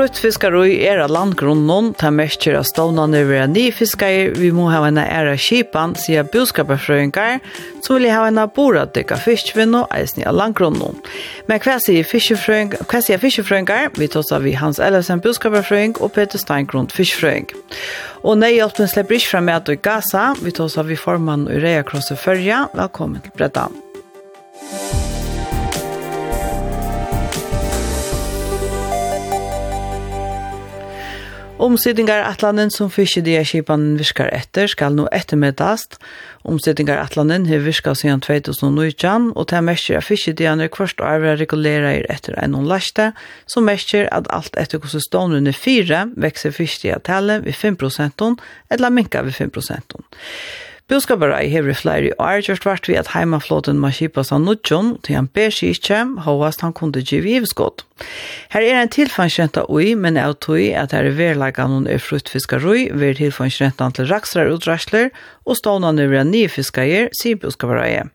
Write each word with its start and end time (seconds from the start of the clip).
Fruktfiskarøy 0.00 0.78
er 0.88 1.02
av 1.04 1.10
landgrunnen, 1.12 1.90
ta 2.00 2.08
mestjer 2.08 2.54
av 2.56 2.62
stånene 2.64 3.18
over 3.20 3.42
en 3.42 3.50
ny 3.52 3.66
fiskar, 3.68 4.30
vi 4.32 4.48
må 4.56 4.70
ha 4.72 4.78
en 4.86 4.96
æra 4.96 5.34
kipan, 5.36 5.92
sier 5.92 6.24
budskaperfrøyngar, 6.24 7.42
så 7.84 7.98
vil 7.98 8.08
ha 8.08 8.22
en 8.30 8.40
bora 8.56 8.86
dykka 8.88 9.18
fiskvinn 9.20 9.76
og 9.76 9.92
eisen 9.92 10.24
av 10.24 10.38
landgrunnen. 10.38 10.96
Men 11.52 11.60
hva 11.60 11.76
sier 11.84 12.08
fiskefrøyngar? 12.08 13.92
Vi 14.00 14.08
tar 14.08 14.24
av 14.38 14.48
vi 14.48 14.56
Hans 14.56 14.80
Ellefsen 14.80 15.20
budskaperfrøyng 15.20 15.98
og 16.00 16.14
Peter 16.16 16.40
Steingrund 16.40 16.96
fiskfrøyng. 16.96 17.52
Og 18.24 18.40
nei, 18.40 18.54
hjelpen 18.56 18.88
slipper 18.88 19.20
ikke 19.20 19.34
frem 19.34 19.50
med 19.50 19.60
at 19.60 19.68
du 19.68 19.76
i 19.76 19.82
Gaza, 19.84 20.30
vi 20.40 20.56
tar 20.56 20.72
av 20.80 20.88
vi 20.88 20.96
formann 20.96 21.44
Urea 21.52 21.84
Krosse 21.84 22.16
Førja. 22.16 22.70
Velkommen 22.72 23.20
til 23.20 23.36
Breddan. 23.36 23.76
Omsidningar 31.60 32.22
atlanen 32.24 32.70
som 32.72 32.88
fiskediaskipan 32.88 33.98
virkar 34.00 34.30
etter 34.32 34.70
skal 34.70 34.94
nå 34.96 35.04
ettermiddast. 35.12 35.98
Omsidningar 36.48 37.02
atlanen 37.02 37.44
har 37.50 37.60
virka 37.60 37.92
siden 37.92 38.22
2019, 38.24 39.26
og 39.36 39.48
til 39.50 39.60
mestir 39.60 39.60
av 39.60 39.66
merker 39.68 39.98
at 40.00 40.08
fiskedianer 40.08 40.72
kvart 40.72 41.04
og 41.04 41.10
arver 41.10 41.36
regulere 41.42 41.92
er 41.98 42.08
etter 42.08 42.38
en 42.40 42.56
laste, 42.64 43.10
som 43.44 43.68
merker 43.68 44.08
at 44.08 44.30
alt 44.32 44.56
etter 44.56 44.80
hvordan 44.80 45.04
stående 45.04 45.42
under 45.42 45.52
fire, 45.52 46.06
vekser 46.16 46.56
fiskediatellet 46.56 47.44
ved 47.44 47.52
5 47.52 47.76
eller 48.70 48.88
minka 48.88 49.20
ved 49.20 49.32
5 49.32 49.52
Boskaparai 50.90 51.44
hever 51.46 51.76
flere 51.78 52.08
år 52.18 52.40
gjort 52.42 52.64
vart 52.66 52.88
vi 52.90 52.96
at 52.98 53.12
heimaflåten 53.12 53.78
må 53.78 53.92
kipa 53.94 54.24
av 54.26 54.40
nudjon, 54.42 54.96
til 55.06 55.14
han 55.20 55.28
ber 55.30 55.52
seg 55.54 55.76
ikke, 55.76 55.98
hovast 56.24 56.64
han 56.64 56.72
kunne 56.74 56.98
gi 57.06 57.20
vivskott. 57.22 57.84
Her 58.50 58.64
er 58.66 58.78
en 58.80 58.90
tilfangskjenta 58.90 59.68
ui, 59.70 59.92
men 59.94 60.16
er 60.18 60.32
tog 60.42 60.58
at 60.58 60.90
her 60.90 61.06
er 61.06 61.14
verlegga 61.14 61.68
noen 61.70 61.86
er 61.86 62.02
fruktfiskarui, 62.02 62.88
ver 62.98 63.14
tilfangskjenta 63.20 63.86
til 63.94 64.08
raksrar 64.10 64.50
utrasler 64.50 65.12
og 65.46 65.60
stånda 65.60 65.92
nu 65.94 66.02
er 66.08 66.26
nye 66.26 66.48
fiskarier, 66.50 67.06
sier 67.14 67.38
Boskaparai. 67.38 68.08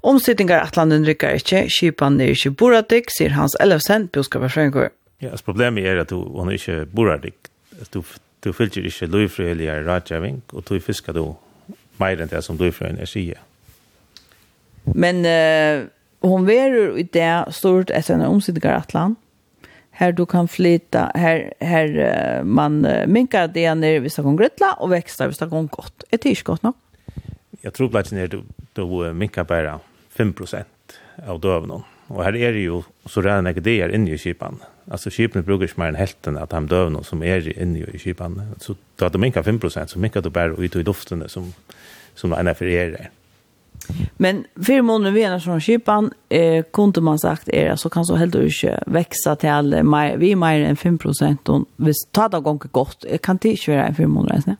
Omstidningar 0.00 0.64
atlanden 0.64 1.04
rykkar 1.04 1.36
ikkje, 1.36 1.66
kjipan 1.74 2.16
er 2.24 2.32
ikkje 2.32 2.54
boradik, 2.56 3.12
sier 3.12 3.36
Hans 3.36 3.56
Ellefsen, 3.60 4.06
Boskaparfrøyngur. 4.16 4.88
Ja, 5.20 5.34
yes, 5.34 5.44
problemet 5.44 5.84
er 5.84 6.00
at 6.06 6.08
du, 6.14 6.22
er 6.24 6.54
ikkje 6.56 6.78
boradik. 6.88 7.52
Du, 7.92 8.00
du 8.40 8.50
fylgjer 8.56 8.88
ikkje 8.88 9.10
løyfrihelig 9.12 9.68
er 9.74 9.84
rådgjøving, 9.84 10.40
og 10.54 10.64
du 10.70 10.80
fiskar 10.80 11.18
du 11.18 11.26
mer 12.00 12.20
enn 12.20 12.30
det 12.30 12.42
som 12.46 12.58
du 12.58 12.68
fra 12.74 12.90
sier. 13.06 13.40
Men 14.94 15.24
uh, 15.26 15.88
hon 16.24 16.46
verur 16.48 16.98
i 16.98 17.04
det 17.04 17.30
stort 17.54 17.90
etter 17.94 18.16
en 18.16 18.28
omsidigar 18.28 18.80
atlan. 18.80 19.16
Her 19.98 20.14
du 20.14 20.24
kan 20.30 20.46
flyta, 20.48 21.08
her, 21.18 21.48
her 21.60 21.94
uh, 21.98 22.46
man 22.46 22.84
uh, 22.86 23.04
minkar 23.10 23.50
det 23.52 23.66
ner 23.80 24.00
hvis 24.00 24.18
det 24.18 24.24
går 24.24 24.38
grytla, 24.38 24.74
og 24.78 24.92
vekstar 24.94 25.30
hvis 25.30 25.42
det 25.42 25.50
går 25.50 25.68
godt. 25.74 26.08
Er 26.12 26.22
det 26.22 26.36
ikke 26.36 26.52
godt 26.52 26.66
nok? 26.70 26.78
Jeg 27.62 27.74
tror 27.74 27.90
blant 27.90 28.12
annet 28.12 28.32
du, 28.32 28.42
du 28.78 28.84
minkar 29.12 29.44
bare 29.48 29.78
5 30.14 30.34
av 31.26 31.40
døvnån. 31.42 31.84
Og 32.08 32.24
her 32.24 32.36
er 32.38 32.54
det 32.56 32.64
jo 32.64 32.82
så 33.08 33.20
rann 33.24 33.48
ikke 33.50 33.64
det 33.64 33.78
er 33.82 33.92
inne 33.92 34.14
i 34.14 34.20
kipan. 34.20 34.62
Altså 34.88 35.10
kipan 35.12 35.44
bruker 35.44 35.68
ikke 35.68 35.80
mer 35.82 35.92
enn 35.92 36.00
helten 36.00 36.38
at 36.40 36.54
de 36.54 36.60
døvnån 36.70 37.04
som 37.04 37.22
er 37.22 37.50
inne 37.52 37.84
i 37.84 38.00
kipan. 38.00 38.38
Så 38.62 38.78
da 39.00 39.10
du 39.12 39.18
minkar 39.20 39.44
5 39.44 39.60
så 39.68 39.98
minkar 39.98 40.24
du 40.24 40.30
bare 40.30 40.56
ut 40.56 40.76
i 40.76 40.86
luftene 40.86 41.28
som, 41.28 41.52
som 42.18 42.32
en 42.32 42.54
för 42.54 42.66
er. 42.66 43.10
Men 44.16 44.44
för 44.66 44.82
månader 44.82 45.12
vi 45.12 45.22
är 45.22 45.38
från 45.38 45.60
skipan 45.60 46.10
eh 46.28 46.64
kunde 46.72 47.00
man 47.00 47.18
sagt 47.18 47.48
är 47.48 47.76
så 47.76 47.90
kan 47.90 48.04
så 48.04 48.16
helt 48.16 48.34
och 48.34 48.44
inte 48.44 48.82
växa 48.86 49.36
till 49.36 49.82
mer 49.82 50.16
vi 50.16 50.36
mer 50.36 50.60
än 50.60 50.76
5 50.76 50.98
och 51.44 51.68
vi 51.76 51.92
tar 52.12 52.28
det 52.28 52.40
gånger 52.40 52.68
gott 52.72 53.04
kan 53.22 53.36
det 53.36 53.48
inte 53.48 53.70
vara 53.70 53.86
en 53.86 53.94
för 53.94 54.06
månader 54.06 54.40
sen. 54.40 54.56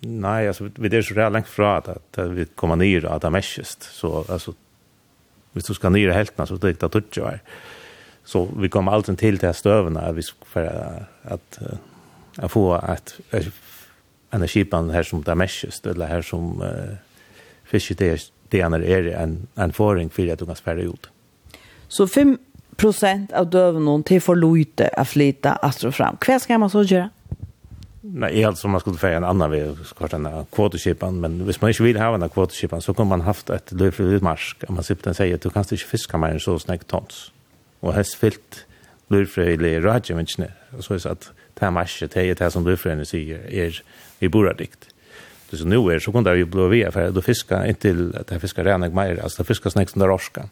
Nej, 0.00 0.48
alltså 0.48 0.68
vi 0.74 0.88
det 0.88 0.96
är 0.96 1.02
så 1.02 1.14
där 1.14 1.30
långt 1.30 1.48
från 1.48 1.76
att, 1.76 1.88
att, 1.88 2.30
vi 2.30 2.44
kommer 2.44 2.76
ner 2.76 3.04
att 3.04 3.22
det 3.22 3.30
mäschest 3.30 3.82
så 3.82 4.24
alltså 4.28 4.52
hvis 5.52 5.64
du 5.64 5.74
ska 5.74 5.88
ner 5.88 6.10
helt 6.10 6.38
så 6.46 6.56
det 6.56 6.68
är 6.68 6.88
det 6.88 7.16
ju 7.16 7.38
Så 8.24 8.48
vi 8.56 8.68
kommer 8.68 8.92
alltid 8.92 9.18
till 9.18 9.36
det 9.38 9.46
här 9.46 9.54
stövna 9.54 10.12
vi 10.12 10.22
för 10.52 10.64
att, 10.64 11.32
att 11.32 11.58
att 12.36 12.52
få 12.52 12.72
att 12.74 13.20
energipan 14.34 14.90
her 14.90 15.06
som 15.06 15.22
det 15.22 15.32
er 15.32 15.38
mest, 15.40 15.86
eller 15.86 16.10
her 16.10 16.22
som 16.26 16.62
uh, 16.62 16.96
fiske 17.66 17.94
det 17.98 18.10
er 18.12 18.24
det 18.52 18.62
han 18.62 18.74
er 18.74 19.10
en, 19.18 19.38
en 19.58 19.72
foring 19.72 20.10
for 20.12 20.30
at 20.30 20.40
du 20.40 20.46
kan 20.46 20.58
sperre 20.58 20.86
ut. 20.86 21.10
Så 21.88 22.06
5 22.06 22.36
prosent 22.76 23.32
av 23.32 23.48
døvene 23.50 24.02
til 24.06 24.20
for 24.22 24.38
lite 24.38 24.90
å 24.98 25.04
flyte 25.06 25.56
astro 25.64 25.92
fram. 25.94 26.18
Hva 26.22 26.38
skal 26.42 26.60
man 26.62 26.72
så 26.72 26.84
gjøre? 26.84 27.10
Nei, 28.06 28.30
som 28.54 28.70
man 28.70 28.80
skulle 28.80 29.00
feie 29.00 29.18
en 29.18 29.26
annan 29.26 29.50
ved 29.50 29.80
kvart 29.98 30.14
enn 30.14 30.28
kvoteskipan, 30.54 31.16
men 31.22 31.40
hvis 31.48 31.58
man 31.58 31.72
ikke 31.72 31.88
vil 31.88 31.98
ha 31.98 32.12
en 32.14 32.28
kvoteskipan, 32.30 32.84
så 32.84 32.94
kan 32.94 33.08
man 33.10 33.24
haft 33.26 33.50
et 33.50 33.72
løyfri 33.74 34.06
utmarsk. 34.14 34.62
Man 34.70 34.86
simpelthen 34.86 35.16
sier 35.18 35.34
at 35.34 35.42
du 35.42 35.50
kan 35.50 35.66
ikke 35.66 35.90
fiske 35.96 36.20
mer 36.20 36.36
enn 36.36 36.42
så 36.42 36.54
snakk 36.62 36.86
tons. 36.86 37.32
Og 37.82 37.96
helst 37.96 38.14
fyllt 38.20 38.62
løyfri 39.10 39.56
i 39.56 39.74
rødgjøvingene. 39.82 40.52
Så 40.78 40.94
er 40.94 41.02
det 41.02 41.16
at 41.16 41.28
det 41.58 41.64
här 41.64 41.70
matchen, 41.70 42.08
det 42.12 42.30
är 42.30 42.34
det 42.34 42.50
som 42.50 42.64
Bufrene 42.64 43.04
säger, 43.04 43.54
är 43.54 43.82
vi 44.18 44.28
bor 44.28 44.54
dikt. 44.54 44.88
Det 45.50 45.56
så 45.56 45.64
nu 45.64 45.76
är 45.76 45.98
så 45.98 46.12
kunde 46.12 46.34
vi 46.34 46.44
blå 46.44 46.68
vi 46.68 46.90
för 46.90 47.10
då 47.10 47.22
fiska 47.22 47.66
inte 47.66 47.80
till 47.80 48.16
att 48.16 48.26
det 48.26 48.40
fiskar 48.40 48.64
rena 48.64 48.88
mer, 48.88 49.20
alltså 49.22 49.42
det 49.42 49.46
fiskar 49.46 49.70
snäcks 49.70 49.92
där 49.92 50.14
orska. 50.14 50.48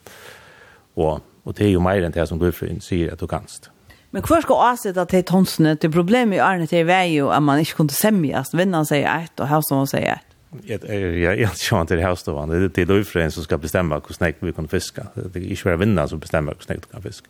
Och 0.94 1.20
och 1.44 1.54
det 1.54 1.64
är 1.64 1.68
ju 1.68 1.80
mer 1.80 2.02
än 2.02 2.12
det 2.12 2.26
som 2.26 2.38
Bufrene 2.38 2.80
säger 2.80 3.12
att 3.12 3.18
du 3.18 3.26
kanst. 3.26 3.70
Men 4.10 4.22
hur 4.28 4.40
ska 4.40 4.54
avsätta 4.54 5.02
att 5.02 5.08
det 5.08 5.18
är 5.18 5.22
tonsne? 5.22 5.76
Det 5.80 5.90
problemet 5.90 6.36
i 6.36 6.40
Arne 6.40 6.66
till 6.66 6.90
är 6.90 7.04
ju 7.04 7.30
att 7.30 7.42
man 7.42 7.58
inte 7.58 7.72
kunde 7.72 7.92
semjas 7.92 8.54
Vinnan 8.54 8.86
säger 8.86 9.20
ett 9.24 9.40
och 9.40 9.48
Havsson 9.48 9.86
säger 9.86 10.12
ett. 10.12 10.20
Jag 10.66 10.90
är 11.24 11.40
inte 11.40 11.56
sjönt 11.56 11.88
till 11.88 12.02
Havsson. 12.02 12.48
Det 12.48 12.82
är 12.82 12.86
då 12.86 12.96
ju 12.96 13.30
som 13.30 13.44
ska 13.44 13.58
bestämma 13.58 13.94
hur 13.94 14.14
snäck 14.14 14.36
vi 14.40 14.52
kan 14.52 14.68
fiska. 14.68 15.06
Det 15.14 15.38
är 15.38 15.42
inte 15.42 15.64
bara 15.64 15.76
vinnan 15.76 16.08
som 16.08 16.18
bestämmer 16.18 16.52
hur 16.52 16.60
snäck 16.60 16.78
du 16.80 16.92
kan 16.92 17.02
fiska. 17.02 17.26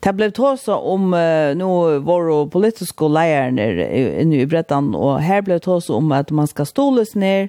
Det 0.00 0.12
ble 0.12 0.30
tåsa 0.30 0.76
om 0.76 1.14
uh, 1.14 1.54
nå 1.56 1.98
vår 1.98 2.46
politiska 2.50 3.08
lärare 3.08 4.20
inne 4.22 4.40
i 4.40 4.46
Bretland 4.46 4.96
och 4.96 5.20
här 5.20 5.42
blev 5.42 5.58
tåsa 5.58 5.92
om 5.92 6.12
att 6.12 6.30
man 6.30 6.48
ska 6.48 6.64
stolas 6.64 7.14
ner 7.14 7.48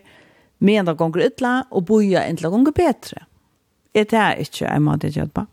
med 0.57 0.89
en 0.89 0.95
gång 0.95 1.19
ytla 1.19 1.65
och 1.69 1.83
boja 1.83 2.23
en 2.23 2.35
gång 2.35 2.63
bättre. 2.75 3.23
Är 3.93 4.05
det 4.09 4.17
här 4.17 4.35
inte 4.35 4.65
en 4.65 4.83
mat 4.83 5.03
att 5.03 5.33
på? 5.33 5.45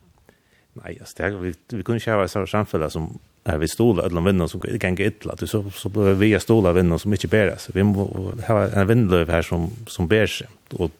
Nej, 0.73 0.99
altså, 1.01 1.23
det, 1.23 1.31
vi, 1.31 1.55
vi 1.69 1.83
kunde 1.83 2.11
ha 2.11 2.25
et 2.25 2.31
samfunn 2.31 2.91
som 2.91 3.19
er 3.45 3.59
vi 3.59 3.69
stola 3.69 4.05
ödlan 4.05 4.25
vinner 4.25 4.47
som 4.47 4.61
kan 4.61 4.95
gå 4.95 5.03
ytla. 5.03 5.37
Så, 5.37 5.71
så 5.71 5.89
behöver 5.89 6.15
vi 6.15 6.41
stola 6.41 6.73
vinner 6.73 6.99
som 6.99 7.13
inte 7.13 7.29
bäras. 7.29 7.71
Vi 7.75 7.83
må 7.83 8.33
ha 8.49 8.69
en 8.69 8.87
vinnlöv 8.87 9.29
här 9.29 9.43
som, 9.43 9.71
som 9.87 10.09
ber 10.09 10.27
sig. 10.27 10.47
Och 10.73 10.91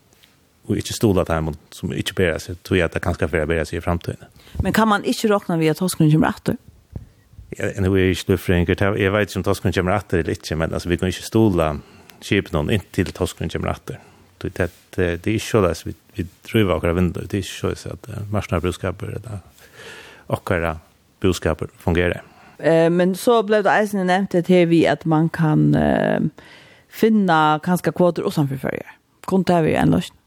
och 0.67 0.77
inte 0.77 0.93
stola 0.93 1.25
där 1.25 1.41
mot 1.41 1.59
som 1.71 1.93
inte 1.93 2.13
ber 2.13 2.39
sig 2.39 2.55
tror 2.55 2.79
jag 2.79 2.87
att 2.87 2.93
det 2.93 3.01
kanske 3.01 3.29
för 3.29 3.47
bära 3.47 3.65
sig 3.65 3.79
i 3.79 3.81
framtiden. 3.81 4.25
Men 4.63 4.73
kan 4.73 4.89
man 4.89 5.05
inte 5.05 5.29
räkna 5.29 5.57
via 5.57 5.71
att 5.71 5.77
Toskun 5.77 6.13
kommer? 6.13 6.35
Ja, 7.49 7.65
en 7.77 7.93
vi 7.93 8.03
är 8.03 8.09
inte 8.09 8.37
för 8.39 8.53
enkelt. 8.53 8.81
Jag 8.81 9.11
vet 9.13 9.29
inte 9.29 9.39
om 9.39 9.43
Toskun 9.43 9.73
kommer 9.73 9.93
eller 10.13 10.31
inte, 10.31 10.57
men 10.57 10.75
alltså 10.75 10.89
vi 10.89 10.97
kan 10.97 11.09
inte 11.09 11.23
stola 11.23 11.79
skip 12.21 12.53
någon 12.53 12.71
inte 12.71 12.87
till 12.91 13.13
Toskun 13.13 13.49
kommer 13.49 13.71
åter. 13.71 13.99
Det 14.39 14.61
är 14.61 14.65
det 15.17 15.27
är 15.27 15.39
så 15.39 15.61
där 15.61 15.75
vi 15.75 15.95
vi 16.15 16.27
driver 16.43 16.75
våra. 16.75 17.27
Det 17.31 17.39
är 17.39 17.43
så 17.43 17.75
så 17.77 17.89
att 17.89 18.31
marsna 18.31 18.61
det 19.07 19.19
där. 19.19 19.39
Och 20.27 20.51
våra 20.51 20.79
brukskapet 21.21 21.71
fungerar. 21.79 22.23
Eh 22.59 22.91
men 22.91 23.17
så 23.17 23.43
blev 23.43 23.63
det 23.65 23.71
eisen 23.71 24.07
nämnt 24.07 24.31
det 24.31 24.49
här 24.49 24.67
vi 24.67 24.87
att 24.87 25.05
man 25.05 25.29
kan 25.29 25.77
finna 26.89 27.61
kanske 27.63 27.93
kvoter 27.93 28.23
och 28.23 28.35
samförföljer. 28.35 28.87
Kunde 29.27 29.53
det 29.53 29.63
vi 29.63 29.75
en 29.75 29.91
lösning? 29.91 30.20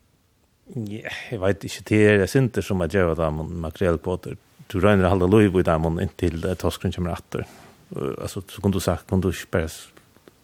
Ja, 0.74 1.12
jeg 1.30 1.38
vet 1.42 1.66
ikke, 1.68 1.84
det 1.90 2.02
er 2.10 2.30
sinter 2.30 2.66
som 2.66 2.81
jeg 2.81 2.96
gjør 2.96 3.20
av 3.22 3.36
makrelkvoter. 3.38 4.40
Du 4.72 4.80
regner 4.81 5.12
halda 5.12 5.28
loiv 5.30 5.60
i 5.60 5.66
dem 5.68 6.00
inntil 6.02 6.42
toskren 6.58 6.96
kommer 6.96 7.14
atter. 7.14 7.46
Alltså, 7.94 8.42
så 8.50 8.62
kunne 8.62 8.74
du 8.74 8.81
sagt, 8.81 9.06
kunne 9.10 9.22
du 9.22 9.30
ikke 9.30 9.52
bare 9.54 9.70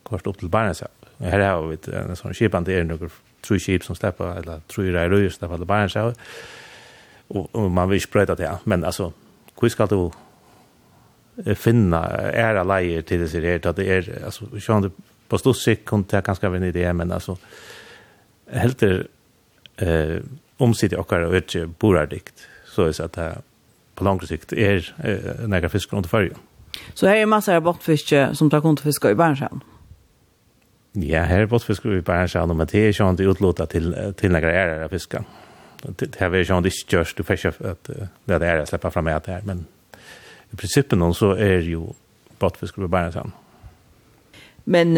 kvart 0.05 0.29
opp 0.29 0.37
til 0.37 0.51
barna 0.53 0.75
seg. 0.77 0.91
Her 1.19 1.41
har 1.47 1.65
vi 1.65 1.79
en 1.97 2.15
sånn 2.15 2.37
kipan, 2.37 2.67
det 2.67 2.77
er 2.77 2.85
noen 2.85 3.09
tru 3.43 3.57
kip 3.57 3.83
som 3.87 3.97
slipper, 3.97 4.37
eller 4.43 4.61
tru 4.69 4.85
rei 4.93 5.07
røy 5.09 5.25
som 5.27 5.39
slipper 5.41 5.63
til 5.63 5.71
barna 5.73 5.89
seg. 5.91 6.13
Og, 7.29 7.49
og 7.49 7.69
man 7.73 7.89
vil 7.89 8.01
ikke 8.01 8.19
brøyta 8.19 8.37
det, 8.37 8.53
men 8.69 8.85
altså, 8.85 9.09
hvor 9.57 9.73
skal 9.73 9.89
du 9.89 9.99
finna 11.57 12.03
era 12.35 12.65
leier 12.67 13.01
til 13.07 13.23
det 13.23 13.29
sier, 13.31 13.57
at 13.57 13.77
det 13.77 13.87
er, 13.89 14.09
altså, 14.29 14.49
sjående, 14.61 14.91
på 15.29 15.37
stort 15.41 15.57
sikt 15.57 15.85
kunne 15.89 16.09
det 16.09 16.21
kanskje 16.25 16.49
være 16.49 16.61
en 16.61 16.69
idé, 16.69 16.85
men 16.93 17.11
altså, 17.15 17.35
helt 18.53 18.77
til 18.81 19.07
eh 19.81 20.21
omsitt 20.59 20.93
och 20.93 21.13
og 21.13 21.35
ikkje 21.35 21.67
borardikt 21.67 22.47
så 22.65 22.87
er 22.87 23.01
att 23.01 23.13
det 23.13 23.41
på 23.95 24.03
lång 24.03 24.21
sikt 24.21 24.53
är 24.53 24.93
eh, 25.03 25.47
några 25.47 25.69
fiskar 25.69 25.97
under 25.97 26.09
fyrje. 26.09 26.35
Så 26.93 27.07
här 27.07 27.15
är 27.15 27.25
massor 27.25 27.53
av 27.53 27.61
bottfiske 27.61 28.35
som 28.35 28.49
tar 28.49 28.61
kont 28.61 28.79
fiska 28.79 29.11
i 29.11 29.15
Bärnsjön. 29.15 29.61
Ja, 30.93 31.21
här 31.23 31.39
är 31.39 31.45
bottfiske 31.45 31.89
i 31.89 32.01
Bärnsjön 32.01 32.57
men 32.57 32.67
det 32.71 32.77
är 32.79 33.01
ju 33.01 33.09
inte 33.09 33.23
utlåta 33.23 33.65
till 33.65 34.13
till 34.17 34.31
några 34.31 34.51
är 34.51 34.83
av 34.83 34.89
fiska. 34.89 35.23
Det 35.81 36.15
här 36.19 36.35
är 36.35 36.43
ju 36.43 36.57
inte 36.57 36.69
ikke 36.69 37.05
du 37.17 37.23
fiskar 37.23 37.53
att 37.59 37.89
det 38.25 38.45
är 38.45 38.57
att 38.57 38.69
släppa 38.69 38.91
fram 38.91 39.03
med 39.03 39.21
det 39.25 39.41
men 39.45 39.65
i 40.53 40.55
principen 40.55 41.13
så 41.13 41.35
er 41.37 41.59
ju 41.59 41.81
bottfiske 42.39 42.81
i 42.81 42.87
Bærenskjøn. 42.87 43.31
Men, 44.65 44.93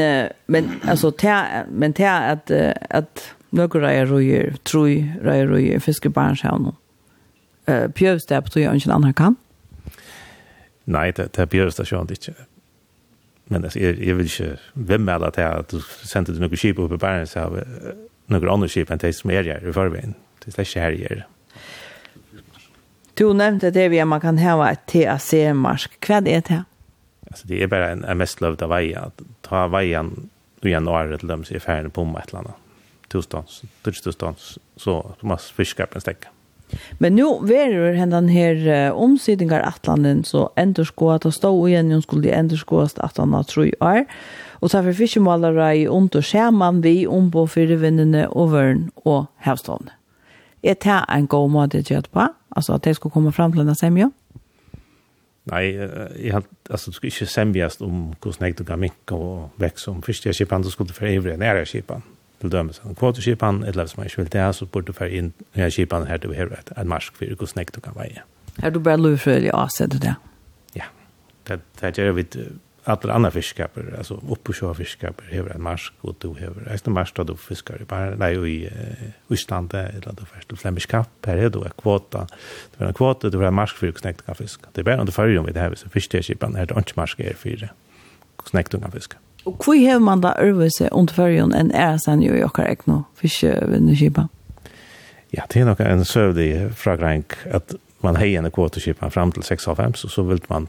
men, 0.45 0.81
altså, 0.83 1.11
men 1.69 1.91
det 1.91 2.03
att 2.07 2.51
att 2.89 3.33
nøkker 3.55 3.83
reier 3.83 4.07
røyer, 4.09 4.55
troi 4.67 5.01
reier 5.23 5.49
røyer, 5.51 5.79
fiskebarnshavn. 5.83 6.71
Uh, 7.69 7.87
det 7.87 8.43
tror 8.49 8.61
jeg 8.61 8.75
ikke 8.75 8.93
andre 8.93 9.13
kan. 9.13 9.37
Nei, 10.85 11.11
det, 11.11 11.31
det 11.35 11.45
er 11.45 11.69
det 11.77 11.87
sjøen 11.87 12.09
ikke. 12.11 12.33
Men 13.51 13.63
altså, 13.63 13.79
jeg, 13.79 13.99
jeg 13.99 14.17
vil 14.17 14.25
ikke 14.25 14.57
vemmelde 14.75 15.31
til 15.35 15.41
at 15.41 15.71
du 15.71 15.79
sendte 16.07 16.33
noen 16.39 16.57
skip 16.57 16.79
opp 16.79 16.95
i 16.95 16.99
Bærens 16.99 17.35
av 17.35 17.57
noen 18.31 18.49
andre 18.49 18.69
skip 18.71 18.91
enn 18.91 19.01
de 19.01 19.11
som 19.13 19.31
er 19.33 19.43
her 19.43 19.67
i 19.67 19.75
forveien. 19.75 20.15
Det 20.41 20.55
er 20.55 20.63
ikke 20.63 20.85
her 20.85 20.97
her. 20.97 21.23
Du 23.19 23.33
nevnte 23.35 23.73
det 23.75 23.89
vi 23.91 23.99
at 23.99 24.07
man 24.07 24.21
kan 24.23 24.39
ha 24.39 24.55
et 24.71 24.85
TAC-marsk. 24.87 25.99
Hva 25.99 26.21
er 26.21 26.25
det? 26.25 26.43
til? 26.47 26.63
Altså, 27.27 27.47
det 27.47 27.63
er 27.63 27.67
bare 27.67 27.91
en, 27.91 28.05
en 28.05 28.17
mest 28.17 28.41
løvd 28.41 28.63
av 28.65 28.71
veien. 28.71 29.27
Ta 29.45 29.67
veien 29.71 30.13
i 30.63 30.73
året 30.75 31.19
til 31.19 31.29
dem 31.29 31.43
som 31.43 31.55
er 31.55 31.63
ferdig 31.63 31.91
på 31.93 32.05
med 32.07 32.21
et 32.21 32.31
eller 32.31 32.45
annet 32.45 32.60
tillstånds, 33.11 33.61
tillstånds 33.83 34.59
så 34.75 35.15
som 35.19 35.29
man 35.29 35.37
fiskar 35.37 35.99
stäcka. 35.99 36.29
Men 36.99 37.15
nu 37.15 37.23
verur 37.41 37.93
hendan 37.93 38.29
her 38.31 38.55
uh, 38.67 38.95
omsidingar 38.95 39.61
atlanen 39.67 40.23
så 40.23 40.49
endur 40.55 40.87
skoa 40.87 41.17
ta 41.19 41.31
stå 41.31 41.51
igen 41.67 41.91
hon 41.91 42.01
skulle 42.01 42.31
endur 42.31 42.57
skoa 42.57 42.87
atlanen 42.97 43.43
tror 43.43 43.73
år. 43.83 44.05
Og 44.61 44.71
så 44.71 44.83
för 44.83 44.93
fiskemålare 44.93 45.75
i 45.75 45.87
under 45.87 46.21
skärman 46.21 46.81
vi 46.81 47.07
om 47.07 47.31
på 47.31 47.47
förvinnande 47.47 48.27
och 48.27 48.51
vörn 48.51 48.91
och 48.95 49.25
havstånd. 49.37 49.89
Är 50.61 50.75
det 50.83 51.05
en 51.09 51.27
god 51.27 51.51
måte 51.51 51.81
til 51.81 51.95
å 51.95 51.97
gjøre 51.97 52.11
på? 52.13 52.27
Altså 52.55 52.73
at 52.73 52.83
det 52.83 52.95
skulle 52.95 53.13
komme 53.13 53.31
fram 53.31 53.51
til 53.51 53.63
denne 53.63 53.75
semja? 53.75 54.11
Nei, 55.49 55.73
jeg 55.73 56.33
har, 56.33 56.43
altså, 56.69 56.91
du 56.91 56.95
skulle 56.95 57.09
ikke 57.09 57.25
semjast 57.25 57.81
om 57.81 58.13
hvordan 58.21 58.47
jeg 58.47 58.65
kan 58.67 58.79
minke 58.79 59.15
og 59.15 59.49
vekse 59.57 59.89
om 59.89 60.03
første 60.05 60.33
skipan, 60.33 60.61
du 60.61 60.69
skulle 60.69 60.93
for 60.93 61.09
evre 61.09 61.37
nære 61.37 61.65
skipan 61.65 62.03
til 62.41 62.51
dømes 62.51 62.81
en 62.85 62.95
kvoteskipan, 62.95 63.63
eller 63.63 63.85
hvis 63.85 63.97
man 63.97 64.05
ikke 64.05 64.17
vil 64.17 64.31
det, 64.33 64.55
så 64.55 64.65
burde 64.65 64.87
du 64.87 64.97
føre 64.97 65.11
inn 65.11 65.33
denne 65.55 65.71
skipan 65.71 66.07
her 66.07 66.17
til 66.17 66.33
vi 66.33 66.39
har 66.41 66.51
et, 66.57 66.73
et 66.77 66.87
marsk 66.87 67.17
for 67.17 67.37
hvor 67.37 67.49
snakk 67.49 67.75
du 67.75 67.79
kan 67.79 67.95
veie. 67.95 68.25
Er 68.63 68.69
du 68.69 68.79
bare 68.79 68.99
lurfrøylig 68.99 69.53
av, 69.53 69.69
ser 69.69 69.87
du 69.87 69.97
det? 70.01 70.15
Ja, 70.75 70.89
det, 71.47 71.61
det 71.81 71.95
gjør 71.97 72.11
vi 72.19 72.25
alla 72.83 73.13
andra 73.13 73.31
fiskkaper, 73.31 73.95
alltså 73.97 74.19
upp 74.29 74.43
på 74.43 74.53
sjön 74.53 74.75
fiskkaper, 74.75 75.25
hever 75.29 75.55
en 75.55 75.61
marsk 75.61 75.93
och 76.01 76.15
du 76.19 76.33
hever 76.33 76.79
en 76.85 76.93
marsk 76.93 77.15
då 77.15 77.23
du 77.23 77.35
fiskar 77.37 77.81
i 77.81 77.85
bara 77.85 78.15
nej 78.15 78.35
i 78.49 78.69
Island 79.29 79.73
eller 79.73 80.13
då 80.13 80.25
först 80.25 80.61
flämisk 80.61 80.89
kapp 80.89 81.25
här 81.25 81.37
är 81.37 81.49
då 81.49 81.63
en 81.63 81.71
kvota. 81.81 82.27
Det 82.71 82.79
var 82.79 82.87
en 82.87 82.93
kvota, 82.93 83.29
det 83.29 83.37
var 83.37 83.47
en 83.47 83.53
marsk 83.53 83.75
för 83.75 83.91
knäckt 83.91 84.37
fisk. 84.37 84.61
Det 84.73 84.81
är 84.81 84.83
bara 84.83 84.99
under 84.99 85.13
förrjum 85.13 85.45
vi 85.45 85.51
det 85.51 85.59
här 85.59 85.75
så 85.75 85.89
fiskteskipan 85.89 86.55
är 86.55 86.65
det 86.65 86.77
inte 86.77 86.93
marsk 86.95 87.19
är 87.19 87.33
för 87.33 87.69
knäckt 88.37 88.75
fisk. 88.93 89.13
Og 89.45 89.57
hur 89.65 89.75
har 89.89 89.99
man 89.99 90.21
da 90.21 90.33
øvelse 90.39 90.89
under 90.91 91.13
førjen 91.13 91.53
enn 91.57 91.71
er 91.73 91.97
sen 91.97 92.21
jo 92.21 92.35
i 92.37 92.43
okker 92.45 92.67
ekno 92.69 93.01
fiskevinneskipa? 93.17 94.27
Ja, 95.33 95.47
det 95.53 95.61
er 95.61 95.65
nok 95.65 95.79
en 95.81 96.05
søvdig 96.05 96.69
fragrank 96.77 97.37
at 97.49 97.73
man 98.03 98.15
har 98.15 98.25
en 98.25 98.51
kvoteskipa 98.51 99.09
fram 99.09 99.31
til 99.31 99.43
av 99.67 99.75
5 99.75 99.95
så 99.95 100.23
vil 100.23 100.41
man 100.49 100.67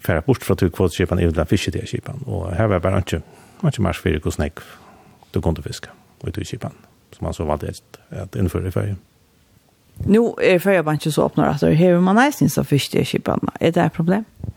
færa 0.00 0.20
bort 0.20 0.44
fra 0.44 0.54
to 0.54 0.68
kvoteskipa 0.68 1.20
i 1.20 1.30
den 1.30 1.46
fisketidskipa. 1.46 2.12
Og 2.26 2.56
her 2.56 2.66
var 2.66 2.78
bare 2.78 2.98
ikke, 2.98 3.22
ikke 3.66 3.82
mars 3.82 3.98
fyrir 3.98 4.20
hos 4.24 4.38
nek 4.38 4.60
du 5.34 5.40
kunne 5.40 5.62
fiske 5.62 5.88
ut 6.26 6.38
i 6.38 6.44
skipa, 6.44 6.70
som 7.12 7.24
man 7.24 7.34
så 7.34 7.44
valgte 7.44 7.74
at 8.10 8.36
innføre 8.36 8.68
i 8.68 8.70
førjen. 8.70 8.98
Nå 10.06 10.38
er 10.42 10.58
førjebanken 10.58 11.12
så 11.12 11.24
åpner 11.24 11.44
at 11.44 11.60
det 11.60 11.76
hever 11.76 12.00
man 12.00 12.18
eisen 12.18 12.48
så 12.48 12.62
fisketidskipa. 12.62 13.36
Er 13.60 13.70
det 13.70 13.84
et 13.84 13.92
problem? 13.92 14.24
Ja. 14.44 14.50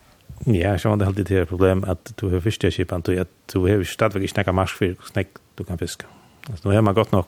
Ja, 0.50 0.78
så 0.78 0.90
var 0.90 0.98
det 0.98 1.06
alltid 1.06 1.26
det 1.26 1.46
problem 1.46 1.84
at 1.84 2.14
du 2.16 2.30
har 2.30 2.40
fiskeskipan 2.40 3.02
då 3.02 3.12
att 3.22 3.28
du 3.54 3.60
har 3.60 3.84
stadväg 3.84 4.24
i 4.24 4.28
snäcka 4.28 4.52
marsk 4.52 4.78
för 4.78 4.96
snäck 5.12 5.28
du 5.56 5.64
kan 5.64 5.78
fiska. 5.78 6.06
Alltså 6.50 6.70
nu 6.70 6.76
har 6.76 6.82
man 6.82 6.94
gott 6.94 7.12
nog 7.12 7.26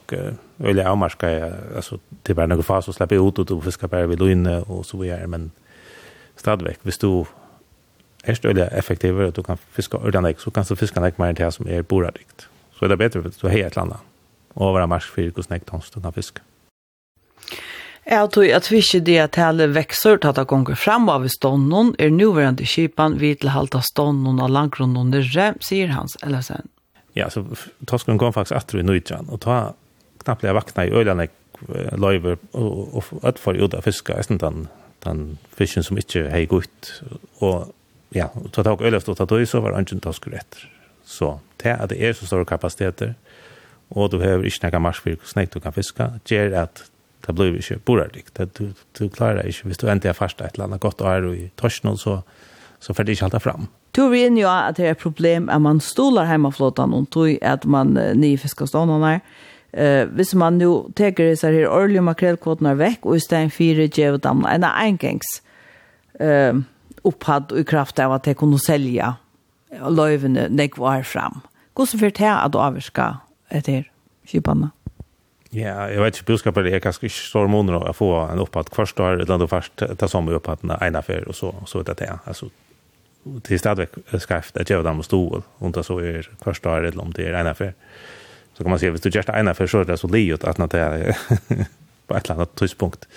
öliga 0.59 0.91
avmarska, 0.91 1.53
alltså 1.75 1.99
det 2.23 2.31
är 2.31 2.35
bara 2.35 2.47
några 2.47 2.63
fas 2.63 2.89
att 2.89 2.95
släppa 2.95 3.15
ut 3.15 3.39
och 3.39 3.45
du 3.45 3.61
fiskar 3.61 3.87
bara 3.87 4.07
vid 4.07 4.21
och 4.21 4.31
inne 4.31 4.61
och 4.61 4.85
så 4.85 4.97
vidare, 4.97 5.27
men 5.27 5.51
stadväg, 6.35 6.77
hvis 6.81 6.97
du 6.97 7.25
är 8.23 8.35
stölja 8.35 8.67
effektivare 8.67 9.27
och 9.27 9.33
du 9.33 9.43
kan 9.43 9.57
fiska 9.57 9.97
ordanäck 9.97 10.39
så 10.39 10.51
kan 10.51 10.63
du 10.69 10.75
fiska 10.75 10.99
nek 10.99 11.17
mer 11.17 11.27
än 11.27 11.35
det 11.35 11.51
som 11.51 11.67
är 11.67 11.81
boradikt. 11.81 12.47
Så 12.71 12.85
är 12.85 12.89
det 12.89 12.97
bättre 12.97 13.21
för 13.21 13.29
att 13.29 13.41
du 13.41 13.47
har 13.47 13.57
ett 13.57 13.75
landa 13.75 13.99
och 14.53 14.73
vara 14.73 14.87
marsk 14.87 15.09
för 15.09 15.41
snäck 15.41 15.63
du 15.93 16.01
kan 16.01 16.13
fiska. 16.13 16.41
Jeg 18.09 18.29
tror 18.33 18.47
at 18.57 18.67
vi 18.71 18.79
ikke 18.81 19.03
det 19.05 19.17
at 19.21 19.37
hele 19.37 19.67
vekser 19.75 20.17
til 20.17 20.31
at 20.31 20.39
det 20.39 20.47
gonger 20.49 20.77
frem 20.79 21.09
av 21.13 21.27
stånden, 21.29 21.93
er 22.01 22.09
nuvarande 22.09 22.65
kipan 22.65 23.19
vi 23.21 23.35
til 23.37 23.51
halte 23.53 23.83
stånden 23.85 24.41
og 24.41 24.49
langgrunnen 24.49 25.11
nyrre, 25.13 25.51
sier 25.61 25.93
hans 25.93 26.17
Ellefsen. 26.25 26.65
Ja, 27.17 27.29
så 27.29 27.43
tosken 27.89 28.17
kom 28.17 28.33
faktisk 28.33 28.57
atter 28.57 28.81
i 28.81 28.85
nøytran, 28.85 29.29
og 29.29 29.43
ta 29.45 29.59
knappt 30.23 30.47
jeg 30.47 30.57
vakna 30.57 30.87
i 30.87 30.93
øyene 30.93 31.29
løyver 31.99 32.39
og 32.53 33.03
utfor 33.21 33.57
ut 33.59 33.75
av 33.77 33.85
fiska, 33.85 34.17
eisen 34.17 34.39
den, 34.41 34.67
den 35.05 35.37
fisken 35.57 35.85
som 35.85 35.99
ikke 35.99 36.29
hei 36.33 36.45
gått. 36.49 37.03
og 37.39 37.75
ja, 38.15 38.31
så 38.55 38.63
tok 38.65 38.81
øyleft 38.81 39.05
stått 39.05 39.19
ta 39.21 39.29
tøy, 39.29 39.45
så 39.45 39.61
var 39.61 39.77
ønsken 39.77 40.01
Toskur 40.01 40.33
etter. 40.33 40.65
Så 41.05 41.37
det 41.61 41.75
at 41.77 41.91
det 41.91 42.01
er 42.01 42.13
så 42.13 42.25
store 42.25 42.45
kapasiteter, 42.45 43.13
og 43.89 44.11
du 44.11 44.19
har 44.21 44.41
ikke 44.41 44.65
nekka 44.65 44.79
marsvirk 44.81 45.21
og 45.21 45.53
du 45.53 45.59
kan 45.59 45.73
fiska, 45.73 46.11
gjør 46.25 46.63
at 46.63 46.89
det 47.27 47.35
blir 47.35 47.57
ikke 47.59 47.79
borardikt. 47.85 48.31
Det, 48.37 48.49
du, 48.57 48.71
du 48.99 49.09
klarer 49.09 49.47
ikke. 49.47 49.67
Hvis 49.69 49.81
du 49.81 49.87
endelig 49.87 50.13
er 50.13 50.17
fast 50.17 50.41
et 50.41 50.55
eller 50.55 50.69
annet 50.69 50.83
godt 50.83 51.01
år 51.01 51.27
i 51.33 51.49
torsnål, 51.59 51.97
så, 51.99 52.19
så 52.79 52.95
får 52.95 53.03
det 53.03 53.17
ikke 53.17 53.27
halte 53.27 53.43
fram. 53.43 53.67
Du 53.95 54.05
vi 54.11 54.23
inn 54.27 54.37
jo 54.37 54.47
at 54.47 54.77
det 54.77 54.85
er 54.85 54.95
et 54.95 55.01
problem 55.01 55.49
at 55.49 55.61
man 55.61 55.81
stoler 55.83 56.29
hjemmeflåten, 56.29 56.93
og 56.93 57.09
tog 57.11 57.37
at 57.41 57.65
man 57.65 57.95
uh, 57.97 58.11
nye 58.13 58.35
nyfisker 58.35 58.69
stående 58.69 58.99
her. 59.03 59.21
Uh, 59.69 60.15
hvis 60.15 60.33
man 60.35 60.57
nu 60.61 60.89
teker 60.97 61.29
disse 61.29 61.49
her 61.51 61.69
årlige 61.69 62.05
makrelkvotene 62.05 62.77
vekk, 62.79 63.05
og 63.05 63.17
i 63.17 63.23
stedet 63.25 63.53
fire 63.53 63.87
gjev 63.87 64.19
damla, 64.23 64.55
en 64.55 64.67
engangs 64.69 65.39
uh, 66.21 66.61
opphatt 67.03 67.53
i 67.57 67.65
kraft 67.67 67.99
av 67.99 68.15
at 68.15 68.29
de 68.29 68.37
kunne 68.37 68.59
selge 68.61 69.13
løyvene 69.69 70.47
nekvar 70.49 71.03
fram. 71.05 71.41
Hvordan 71.75 72.01
fyrt 72.01 72.21
her 72.21 72.39
at 72.41 72.53
du 72.53 72.59
avvirker 72.61 73.21
etter 73.53 73.85
kjøpene? 74.29 74.71
Ja, 75.49 75.91
jag 75.91 76.03
vet 76.03 76.15
inte 76.15 76.25
budskapet 76.25 76.65
är 76.65 76.79
kanske 76.79 77.05
inte 77.05 77.15
stor 77.15 77.47
månader 77.47 77.89
att 77.89 77.95
få 77.95 78.15
en 78.15 78.39
uppåt 78.39 78.75
först 78.75 78.95
då 78.95 79.05
eller 79.05 79.25
då 79.25 79.47
först 79.47 79.81
ta 79.97 80.07
som 80.07 80.29
upp 80.29 80.49
att 80.49 80.63
en 80.63 80.95
affär 80.95 81.27
och 81.27 81.35
så 81.35 81.55
så 81.65 81.83
vet 81.83 81.97
det 81.97 82.19
alltså 82.23 82.49
till 83.41 83.59
stadväck 83.59 83.89
skaft 84.19 84.57
att 84.57 84.69
jag 84.69 84.83
dem 84.83 85.03
stå 85.03 85.43
och 85.57 85.71
då 85.71 85.83
så 85.83 85.99
är 85.99 86.29
först 86.43 86.63
då 86.63 86.75
eller 86.75 87.01
om 87.01 87.11
det 87.11 87.27
är 87.27 87.33
en. 87.33 87.73
Så 88.53 88.63
kan 88.63 88.69
man 88.69 88.79
se 88.79 88.89
om 88.89 88.97
du 89.01 89.09
just 89.09 89.29
en 89.29 89.47
affär 89.47 89.67
så 89.67 89.83
det 89.83 89.97
så 89.97 90.07
liot 90.07 90.43
att 90.43 90.71
det 90.71 90.79
är 90.79 91.17
på 92.07 92.15
ett 92.15 92.29
annat 92.29 92.55
tidspunkt. 92.55 93.07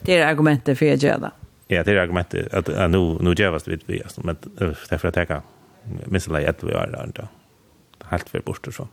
Det 0.00 0.16
är 0.16 0.26
argumentet 0.26 0.78
för 0.78 0.86
jag 0.86 1.30
Ja, 1.68 1.82
det 1.82 1.92
är 1.92 1.96
argumentet 1.96 2.54
att 2.54 2.68
ja, 2.68 2.88
nu 2.88 3.18
nu 3.20 3.34
jävas 3.38 3.68
vid 3.68 3.82
vi 3.86 4.02
alltså 4.02 4.20
men 4.24 4.36
därför 4.88 5.08
att 5.08 5.16
jag 5.16 5.42
minns 6.04 6.24
det 6.24 6.48
att 6.48 6.64
vi 6.64 6.72
är 6.72 7.10
där. 7.14 7.28
Helt 8.04 8.28
för 8.28 8.40
bort 8.40 8.68
så. 8.70 8.88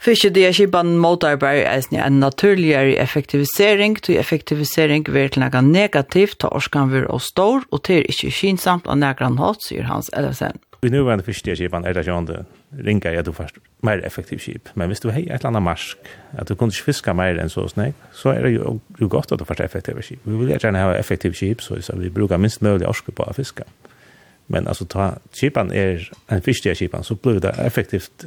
Fiske 0.00 0.30
det 0.32 0.46
er 0.48 0.54
skipan 0.56 0.94
motarbeid 0.96 1.66
er 1.68 2.06
en 2.06 2.20
naturligere 2.22 2.96
effektivisering, 3.02 3.98
til 4.00 4.16
effektivisering 4.16 5.04
vil 5.12 5.28
til 5.28 5.44
noe 5.44 5.60
negativt, 5.66 6.38
til 6.40 6.48
orskan 6.56 6.88
vil 6.88 7.04
og 7.12 7.20
stor, 7.20 7.66
og 7.70 7.82
til 7.84 8.08
ikke 8.08 8.32
kinsamt 8.32 8.88
av 8.88 8.96
negran 8.96 9.36
hatt, 9.36 9.60
sier 9.66 9.84
Hans 9.90 10.08
Ellefsen. 10.16 10.56
Vi 10.80 10.88
nu 10.88 11.02
var 11.04 11.18
en 11.18 11.24
fyrste 11.24 11.52
skipan 11.52 11.84
er 11.84 11.92
det 11.92 12.06
ikke 12.06 12.16
andre 12.16 12.38
ringa 12.86 13.12
jeg 13.12 13.26
du 13.26 13.32
først 13.36 13.60
mer 13.84 14.00
effektiv 14.06 14.40
skip. 14.40 14.70
Men 14.74 14.88
hvis 14.88 15.04
du 15.04 15.10
har 15.10 15.20
et 15.20 15.28
eller 15.28 15.50
annet 15.50 15.62
marsk, 15.68 16.08
at 16.32 16.48
du 16.48 16.54
kunne 16.54 16.72
ikke 16.72 16.88
fiske 16.88 17.12
mer 17.12 17.36
enn 17.36 17.52
så 17.52 17.66
snakk, 17.68 17.92
så 18.16 18.32
er 18.32 18.46
det 18.46 18.54
jo, 18.54 18.78
jo 19.00 19.08
godt 19.12 19.32
at 19.32 19.38
du 19.38 19.44
først 19.44 19.60
effektiv 19.60 20.00
skip. 20.00 20.24
Vi 20.24 20.40
vil 20.40 20.54
gjerne 20.54 20.80
ha 20.80 20.96
effektiv 20.96 21.36
skip, 21.36 21.60
så 21.60 21.76
vi 22.00 22.08
bruker 22.08 22.40
minst 22.40 22.62
mulig 22.64 22.88
orske 22.88 23.12
på 23.12 23.28
å 23.28 23.36
fiske. 23.36 23.68
Men 24.52 24.66
alltså 24.66 24.84
ta 24.84 25.14
chipan 25.32 25.72
är 25.72 26.10
en 26.26 26.42
fiskig 26.42 26.76
chipan 26.76 27.04
så 27.04 27.14
blir 27.14 27.40
det 27.40 27.50
effektivt 27.50 28.24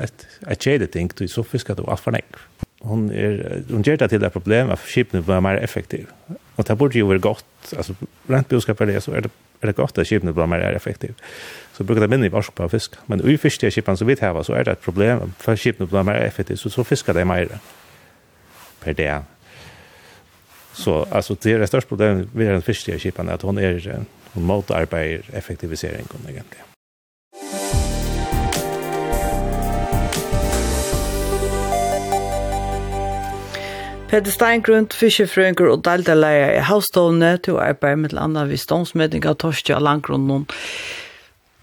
ett 0.00 0.26
ett 0.46 0.62
chede 0.62 0.86
ting 0.86 1.10
du 1.16 1.28
så 1.28 1.44
fiskar 1.44 1.74
du 1.74 1.82
allt 1.86 2.00
för 2.00 2.10
nek. 2.10 2.24
Hon 2.80 3.10
är 3.10 3.62
hon 3.70 3.82
ger 3.82 3.96
det 3.96 4.08
till 4.08 4.20
det 4.20 4.30
problem 4.30 4.70
att 4.70 4.80
chipen 4.86 5.22
blir 5.22 5.40
mer 5.40 5.56
effektiv. 5.56 6.06
Och 6.56 6.64
det 6.64 6.74
borde 6.74 6.98
ju 6.98 7.04
vara 7.04 7.18
gott 7.18 7.74
alltså 7.76 7.94
rent 8.26 8.48
boskap 8.48 8.80
är 8.80 8.86
det 8.86 9.00
så 9.00 9.12
är 9.12 9.20
det 9.20 9.30
är 9.60 9.66
det 9.66 9.76
gott 9.76 9.98
att 9.98 10.06
chipen 10.06 10.34
blir 10.34 10.46
mer 10.46 10.58
effektiv. 10.58 11.14
Så 11.72 11.84
brukar 11.84 12.00
det 12.00 12.08
mindre 12.08 12.28
varsk 12.28 12.54
på 12.54 12.68
fisk. 12.68 12.94
Men 13.06 13.30
i 13.30 13.38
fiskiga 13.38 13.70
chipan 13.70 13.96
så 13.96 14.04
vet 14.04 14.20
jag 14.20 14.46
så 14.46 14.52
är 14.52 14.64
det 14.64 14.72
ett 14.72 14.82
problem 14.82 15.32
för 15.38 15.56
chipen 15.56 15.86
blir 15.86 16.02
mer 16.02 16.14
effektiv 16.14 16.56
så 16.56 16.70
så 16.70 16.84
fiskar 16.84 17.14
det 17.14 17.24
mer 17.24 17.48
per 18.84 18.94
det 18.94 19.22
Så 20.72 21.06
alltså 21.10 21.36
det 21.42 21.52
är 21.52 21.58
det 21.58 21.66
största 21.66 21.88
problemet 21.88 22.34
med 22.34 22.46
den 22.46 22.62
fiskiga 22.62 22.98
chipan 22.98 23.28
att 23.28 23.42
hon 23.42 23.58
är 23.58 24.06
og 24.34 24.42
motarbeider 24.42 25.30
effektiviseringen 25.36 26.28
egentlig. 26.28 26.64
Peter 34.10 34.32
Steingrund, 34.34 34.90
fiskefrøyngur 34.90 35.68
og 35.70 35.84
deltalærer 35.86 36.56
i 36.56 36.62
havstående 36.66 37.36
til 37.44 37.54
å 37.54 37.60
arbeide 37.62 38.00
med 38.02 38.14
landa 38.16 38.42
ved 38.50 38.58
ståndsmøtning 38.58 39.22
av 39.30 39.36
torskje 39.38 39.76
og 39.76 39.84
Langgrunnen. 39.86 40.48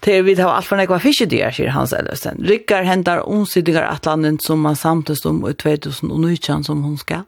Til 0.00 0.22
vi 0.24 0.36
tar 0.38 0.54
alt 0.54 0.64
for 0.64 0.80
nekva 0.80 0.96
fiskedyr, 1.02 1.50
sier 1.52 1.74
Hans 1.74 1.92
Ellefsen. 1.92 2.40
Rykkar 2.48 2.88
hentar 2.88 3.26
omsidningar 3.28 3.90
atlanen 3.90 4.38
som 4.40 4.64
man 4.64 4.80
samtest 4.80 5.28
om 5.28 5.42
i 5.44 5.52
2019 5.60 6.64
som 6.70 6.80
hun 6.86 6.96
skal. 6.96 7.26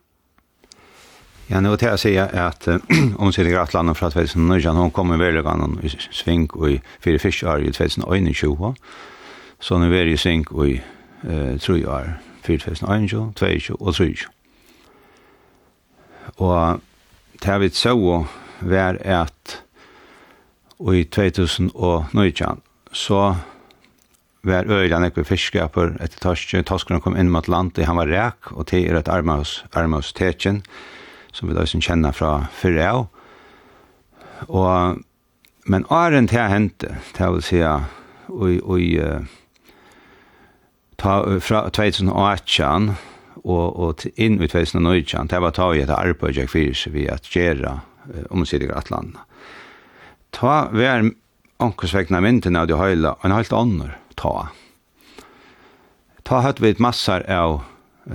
Ja, 1.52 1.60
nu 1.60 1.76
till 1.76 1.88
jag 1.88 2.00
säga 2.00 2.26
att 2.26 2.68
hon 3.16 3.32
sitter 3.32 3.50
i 3.50 3.56
Atlanten 3.56 3.94
för 3.94 4.06
att 4.06 4.16
vi 4.16 4.68
hon 4.68 4.90
kommer 4.90 5.16
väl 5.16 5.36
igen 5.36 5.80
i 5.82 5.88
sving 5.88 6.50
och 6.50 6.70
i 6.70 6.82
fyra 7.00 7.18
fisk 7.18 7.42
är 7.42 7.58
2021. 7.58 8.76
Så 9.60 9.78
nu 9.78 10.00
är 10.00 10.06
i 10.06 10.16
sving 10.16 10.46
och 10.50 10.68
i 10.68 10.82
eh 11.22 11.56
tror 11.56 11.78
jag 11.78 12.00
är 12.00 12.20
2021, 12.46 13.10
22 13.10 13.84
och 13.84 13.94
23. 13.94 14.14
Och 16.36 16.80
det 17.42 17.58
vi 17.58 17.70
så 17.70 18.26
var 18.58 19.06
att 19.06 19.62
och 20.76 20.96
i 20.96 21.04
2019 21.04 22.60
så 22.92 23.36
var 24.42 24.70
øyland 24.70 25.04
ekve 25.04 25.24
fiskaper 25.24 25.96
etter 26.00 26.18
torskje, 26.20 26.62
torsken 26.62 27.00
kom 27.00 27.16
inn 27.16 27.30
mot 27.30 27.48
landet, 27.48 27.86
han 27.86 27.96
var 27.96 28.06
ræk, 28.06 28.52
og 28.52 28.70
det 28.70 28.88
er 28.88 28.96
et 28.96 29.08
armaus, 29.08 29.64
armaus 29.72 30.12
teken, 30.12 30.62
som 31.32 31.48
vi 31.48 31.56
da 31.56 31.66
som 31.68 31.82
kjenner 31.84 32.14
fra 32.16 32.46
fyrre 32.56 32.88
av. 32.90 33.06
Og, 34.48 35.02
men 35.70 35.86
åren 35.92 36.28
til 36.30 36.40
jeg 36.40 36.54
hente, 36.54 36.94
til 37.16 37.36
vil 37.36 37.44
si, 37.44 37.60
og, 37.60 38.48
og, 38.64 39.28
ta, 41.00 41.14
fra 41.40 41.64
2018 41.70 42.92
og, 43.44 43.66
og 43.80 44.06
inn 44.16 44.40
i 44.40 44.48
2019, 44.48 45.30
det 45.32 45.40
var 45.42 45.56
ta 45.56 45.70
i 45.74 45.82
et 45.84 45.92
arbeid 45.94 46.40
jeg 46.40 46.52
fyrt 46.52 46.88
vi 46.94 47.06
at 47.08 47.28
gjøre 47.32 47.78
eh, 48.12 48.26
omsidiger 48.30 48.76
atlandet. 48.76 49.20
Ta 50.36 50.68
vær 50.72 51.08
ankosvekna 51.60 52.20
mynden 52.22 52.56
av 52.56 52.68
de 52.70 52.78
høyla, 52.78 53.16
og 53.18 53.26
en 53.26 53.36
helt 53.36 53.54
ånder 53.56 53.96
ta. 54.20 54.50
Ta 56.24 56.42
hatt 56.44 56.60
vi 56.62 56.72
et 56.72 56.82
massar 56.82 57.24
av 57.28 57.60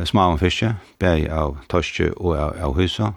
smaum 0.03 0.39
fiske, 0.39 0.73
bæg 0.99 1.29
av 1.31 1.55
torske 1.71 2.11
og 2.17 2.35
av, 2.35 2.57
av 2.59 2.75
husa. 2.75 3.13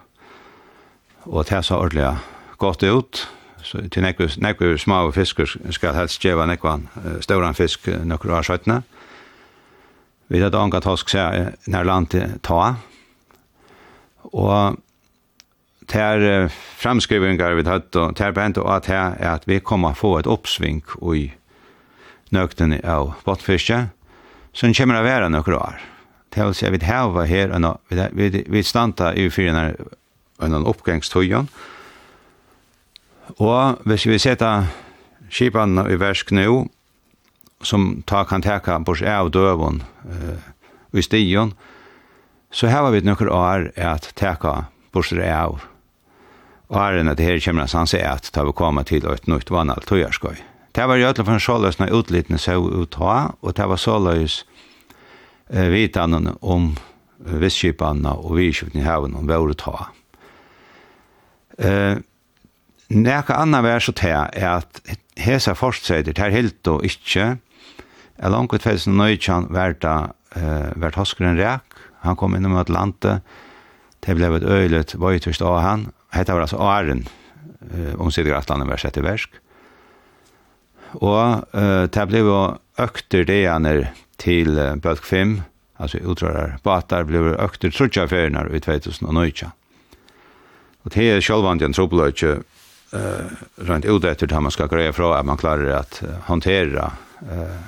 Og 1.27 1.45
det 1.49 1.65
sa 1.65 1.79
ordentlig 1.79 2.13
godt 2.59 2.83
ut. 2.83 3.29
Så 3.63 3.83
til 3.91 4.03
nekve, 4.03 4.29
nekve 4.39 4.79
smaum 4.79 5.13
fisker 5.13 5.51
skal 5.75 5.97
helst 5.97 6.23
djeva 6.23 6.47
nekve 6.47 6.79
uh, 6.79 7.19
stauran 7.21 7.59
fisk 7.59 7.89
nokkur 8.07 8.37
av 8.39 8.47
skjøttene. 8.47 8.83
Vi 10.29 10.43
hadde 10.43 10.57
at 10.57 10.63
anka 10.63 10.81
tosk 10.85 11.11
ser 11.11 11.55
nær 11.67 11.89
land 11.89 12.11
til 12.13 12.37
ta. 12.45 12.77
Og 14.29 14.79
ter 15.89 16.51
framskrivingar 16.79 17.57
vi 17.57 17.65
hatt 17.65 17.97
og 17.97 18.17
ter 18.17 18.35
bent 18.37 18.61
og 18.61 18.69
at 18.77 18.91
her 18.93 19.17
er 19.17 19.39
at 19.39 19.49
vi 19.49 19.59
kommer 19.59 19.97
få 19.97 20.19
et 20.19 20.29
oppsving 20.29 20.83
i 21.17 21.31
nøkten 22.31 22.77
av 22.85 23.15
botfiske, 23.25 23.87
som 24.53 24.75
kommer 24.77 25.01
å 25.01 25.07
være 25.07 25.31
noen 25.33 25.57
år 25.57 25.81
det 26.39 26.47
vil 26.47 26.55
si 26.55 26.67
at 26.67 26.75
vi 26.75 26.85
hava 26.87 27.25
her, 27.27 27.53
og 27.53 27.81
vi, 27.91 28.29
vi, 28.31 28.45
vi 28.47 28.63
standa 28.63 29.13
i 29.13 29.29
fyrir 29.31 29.57
en, 29.57 29.89
en 30.43 30.67
oppgangstøyen, 30.67 31.49
og 33.37 33.83
hvis 33.85 34.07
vi 34.09 34.19
setter 34.23 34.71
skipene 35.29 35.85
i 35.91 35.99
versk 36.01 36.31
nå, 36.33 36.67
som 37.63 38.05
ta 38.07 38.23
kan 38.25 38.43
teka 38.43 38.79
bors 38.87 39.03
av 39.03 39.33
døvun 39.35 39.83
uh, 40.07 40.39
i 40.95 41.03
stion, 41.03 41.53
så 42.55 42.71
hava 42.71 42.95
vi 42.95 43.03
nokre 43.05 43.35
år 43.35 43.73
at 43.77 44.13
teka 44.17 44.71
bors 44.95 45.13
av 45.13 45.59
åren 45.59 45.67
her 46.69 46.99
enn 47.01 47.09
at 47.09 47.21
her 47.21 47.41
kommer 47.41 47.65
en 47.65 47.89
er 47.97 48.07
at 48.11 48.31
ta 48.33 48.45
vi 48.45 48.53
koma 48.53 48.85
til 48.85 49.07
et 49.09 49.27
nytt 49.27 49.51
vannalt 49.51 49.89
tøyerskøy. 49.89 50.37
Det 50.77 50.87
var 50.87 50.97
jo 51.01 51.09
alle 51.09 51.33
en 51.33 51.41
såløsna 51.41 51.89
utlitene 51.91 52.39
så 52.39 52.59
ut 52.61 52.95
ha, 53.01 53.33
og 53.41 53.57
det 53.57 53.67
var 53.69 53.77
såløs 53.77 54.45
eh, 55.51 55.69
vitanen 55.73 56.33
om 56.41 56.73
visskipanna 57.19 58.15
og 58.19 58.37
visskipanna 58.39 58.83
i 58.83 58.87
haven 58.87 59.17
om 59.19 59.29
våre 59.29 59.57
ta. 59.59 59.89
Eh, 61.59 61.99
Nekka 62.89 63.35
anna 63.37 63.61
vær 63.61 63.83
så 63.85 63.93
til 63.93 64.15
er 64.17 64.47
at 64.49 64.79
hesa 65.21 65.53
forsøyder 65.59 66.15
til 66.17 66.33
helt 66.33 66.71
og 66.73 66.87
ikkje 66.89 67.27
er 68.19 68.33
langt 68.33 68.55
ut 68.55 68.65
felsen 68.65 68.97
nøytjan 68.97 69.51
vært 69.53 69.85
eh, 69.85 70.71
vært 70.79 70.97
hoskeren 70.97 71.37
rek 71.37 71.77
han 72.07 72.17
kom 72.17 72.37
innom 72.39 72.57
at 72.57 72.73
landet 72.73 73.21
det 74.07 74.17
ble 74.17 74.31
et 74.39 74.47
øylet 74.47 74.95
vøytust 74.97 75.45
av 75.45 75.59
han 75.61 75.85
hette 76.15 76.33
var 76.33 76.47
altså 76.47 76.63
Aren 76.65 77.05
eh, 77.05 77.93
om 78.01 78.09
sikker 78.15 78.39
at 78.39 78.49
landet 78.49 78.71
var 78.71 78.81
sett 78.81 78.97
i 78.97 79.05
versk 79.05 79.37
og 81.03 81.45
eh, 81.53 81.85
det 81.93 82.09
ble 82.09 82.25
jo 82.25 82.41
økter 82.81 83.29
det 83.29 83.43
han 83.45 83.69
er 83.69 83.91
til 84.19 84.59
uh, 84.59 84.75
Bølk 84.83 85.05
5, 85.07 85.41
altså 85.79 86.01
utrådar 86.03 86.59
batar, 86.65 87.07
blir 87.09 87.35
økter 87.39 87.73
trutja 87.75 88.07
ferienar 88.11 88.51
i 88.55 88.61
2019. 88.61 89.53
Og 90.85 90.95
det 90.95 91.09
er 91.11 91.25
sjølvand 91.25 91.63
en 91.63 91.77
trobeløyke 91.77 92.39
uh, 92.95 93.39
rent 93.69 93.89
ut 93.89 94.05
etter 94.09 94.31
at 94.31 94.43
man 94.43 94.55
skal 94.55 94.71
greie 94.71 94.95
fra 94.97 95.19
at 95.19 95.27
man 95.29 95.41
klarer 95.41 95.81
at 95.81 96.01
uh, 96.03 96.17
håndtera 96.31 96.91
uh, 97.29 97.59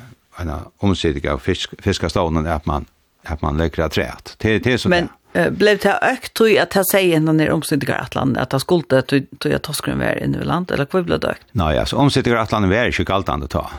en 0.41 0.53
omsidig 0.81 1.27
av 1.29 1.43
fisk, 1.45 1.75
fiskastånden 1.85 2.47
at 2.47 2.67
man, 2.67 2.87
at 3.29 3.43
man 3.43 3.59
lägger 3.61 3.85
det 3.85 3.93
träet. 3.99 4.37
Det, 4.39 4.59
det 4.65 4.79
er 4.79 4.89
Men, 4.89 5.11
Uh, 5.37 5.51
blev 5.51 5.79
det 5.79 5.99
ökt 6.03 6.35
tror 6.35 6.49
jag 6.49 6.63
att 6.63 6.75
jag 6.75 6.87
säger 6.87 7.21
när 7.21 7.33
det 7.33 7.53
omsittiga 7.53 7.95
Atlant 7.95 8.37
att 8.37 8.53
jag 8.53 8.61
skulle 8.61 9.03
tror 9.03 9.27
jag 9.43 9.63
toskren 9.63 9.99
var 9.99 10.23
inne 10.25 10.39
i 10.39 10.45
land 10.45 10.71
eller 10.71 10.87
vad 10.91 11.05
blev 11.05 11.21
det 11.21 11.29
ökt? 11.29 11.43
Nej, 11.53 11.79
alltså 11.79 11.97
omsittiga 11.97 12.41
Atlant 12.41 12.67
var 12.67 12.85
ju 12.85 13.05
kallt 13.05 13.29
att 13.29 13.51
ta. 13.51 13.71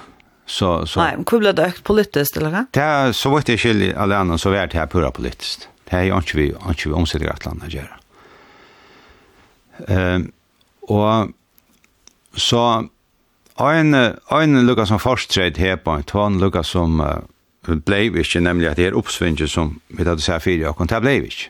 Så, 0.51 0.85
så. 0.85 0.99
Nej, 0.99 1.13
men 1.15 1.25
hur 1.31 1.39
blev 1.39 1.55
det 1.55 1.65
ökt 1.65 1.83
politiskt 1.83 2.37
eller 2.37 2.49
vad? 2.49 2.65
Det 2.71 2.79
så 3.11 3.29
vart 3.29 3.45
det 3.45 3.57
skilj 3.57 3.93
alla 3.93 4.17
andra 4.17 4.37
så 4.37 4.49
vart 4.49 4.73
här 4.73 4.87
pura 4.87 5.11
politiskt. 5.11 5.69
Det 5.89 5.95
är 5.95 6.03
ju 6.03 6.15
inte 6.15 6.37
vi, 6.37 6.53
inte 6.67 6.89
vi 6.89 6.93
omsätter 6.93 7.29
att 7.29 7.45
landa 7.45 7.67
göra. 7.67 7.99
Ehm 9.87 10.31
och 10.81 11.27
så 12.33 12.87
en 13.73 13.93
en 14.43 14.65
lucka 14.65 14.85
som 14.85 14.99
förstred 14.99 15.57
här 15.57 15.75
på 15.75 15.91
en 15.91 16.03
tvån 16.03 16.39
lucka 16.39 16.63
som 16.63 16.99
uh, 16.99 17.75
blev 17.75 18.15
nämligen 18.43 18.71
att 18.71 18.77
det 18.77 18.85
är 18.85 18.91
uppsvinget 18.91 19.49
som 19.49 19.79
vi 19.87 20.03
hade 20.03 20.21
sett 20.21 20.33
här 20.33 20.39
fyra 20.39 20.73
det. 20.73 21.49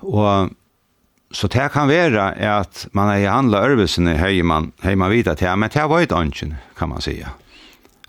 Och 0.00 0.50
så 1.36 1.48
det 1.52 1.66
kan 1.72 1.88
være 1.88 2.30
at 2.40 2.86
man 2.96 3.10
har 3.10 3.28
handla 3.28 3.58
örvesen 3.66 4.08
höjer 4.08 4.44
man 4.44 4.72
höjer 4.82 4.96
man 4.96 5.10
vidare 5.10 5.36
til, 5.36 5.58
men 5.58 5.70
det 5.70 5.80
har 5.80 5.88
varit 5.88 6.12
anken 6.12 6.54
kan 6.78 6.88
man 6.88 7.00
säga. 7.00 7.28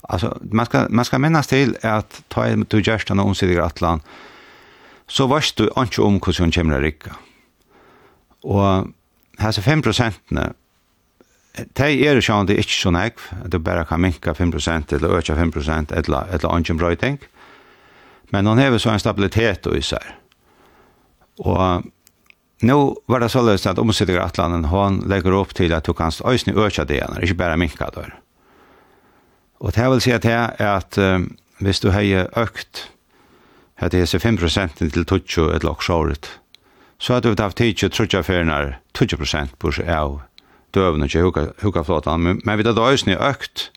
Alltså 0.09 0.37
man 0.51 0.65
ska 0.65 0.87
man 0.89 1.05
ska 1.05 1.19
minnas 1.19 1.47
till 1.47 1.75
att 1.81 2.23
ta 2.27 2.45
ett 2.45 2.69
du 2.69 2.79
just 2.79 3.09
en 3.09 3.19
onsidig 3.19 3.57
atlan 3.57 4.01
så 5.07 5.27
vars 5.27 5.53
du 5.53 5.69
anke 5.75 6.01
om 6.01 6.21
hur 6.25 6.33
som 6.33 6.51
kommer 6.51 6.81
rycka. 6.81 7.15
Och 8.43 8.87
här 9.37 9.51
så 9.51 9.61
5 9.61 9.81
ne 10.29 10.53
Det 11.73 11.79
er 11.79 12.13
jo 12.13 12.43
det 12.45 12.53
er 12.53 12.59
ikke 12.59 12.71
så 12.71 12.91
nekv, 12.91 13.19
det 13.51 13.63
bare 13.63 13.85
kan 13.85 14.01
minka 14.01 14.33
5% 14.33 14.93
eller 14.93 15.17
øke 15.17 15.33
5% 15.33 15.97
eller, 15.97 16.23
eller 16.31 16.49
anken 16.49 16.77
brøyting. 16.77 17.19
Men 18.29 18.45
hon 18.45 18.57
har 18.57 18.77
så 18.77 18.89
en 18.89 18.99
stabilitet 18.99 19.65
och 19.65 19.83
så 19.83 19.95
här. 19.95 20.15
Og 21.39 21.83
Nu 22.61 22.95
var 23.07 23.19
det 23.19 23.29
så 23.29 23.41
löst 23.41 23.67
at 23.67 23.79
omsättningar 23.79 24.21
Atlanten 24.21 24.65
hon 24.65 25.03
legger 25.09 25.33
opp 25.33 25.53
til 25.53 25.73
at 25.73 25.85
du 25.85 25.93
kan 25.93 26.11
øyne 26.25 26.65
öka 26.65 26.83
det 26.85 26.95
igjen, 26.95 27.21
ikke 27.21 27.33
bare 27.33 27.57
minka 27.57 27.89
då. 27.95 28.03
Og 29.59 29.71
det 29.73 29.81
här 29.81 29.89
vill 29.89 30.01
säga 30.01 30.17
det 30.17 30.31
er 30.31 30.77
at 30.77 30.97
um, 30.97 31.37
hvis 31.59 31.79
du 31.79 31.89
har 31.89 32.27
økt 32.37 32.91
at 33.77 33.91
det 33.91 34.13
er 34.13 34.19
5 34.19 34.37
till 34.77 35.05
20 35.25 35.55
ett 35.55 35.63
locksåret 35.63 36.39
så 36.97 37.13
har 37.13 37.21
du 37.21 37.35
haft 37.39 37.57
tid 37.57 37.77
til 37.77 37.89
trutja 37.89 38.23
färnar 38.23 38.79
20 38.93 39.47
på 39.59 39.71
seg 39.71 39.89
av 39.89 40.21
dövna 40.73 41.05
och 41.05 41.11
huka, 41.11 41.47
huka 41.61 41.83
flottan. 41.83 42.21
Men, 42.21 42.41
men 42.43 42.57
vi 42.57 42.63
har 42.63 42.91
ösna 42.91 43.29
økt 43.29 43.71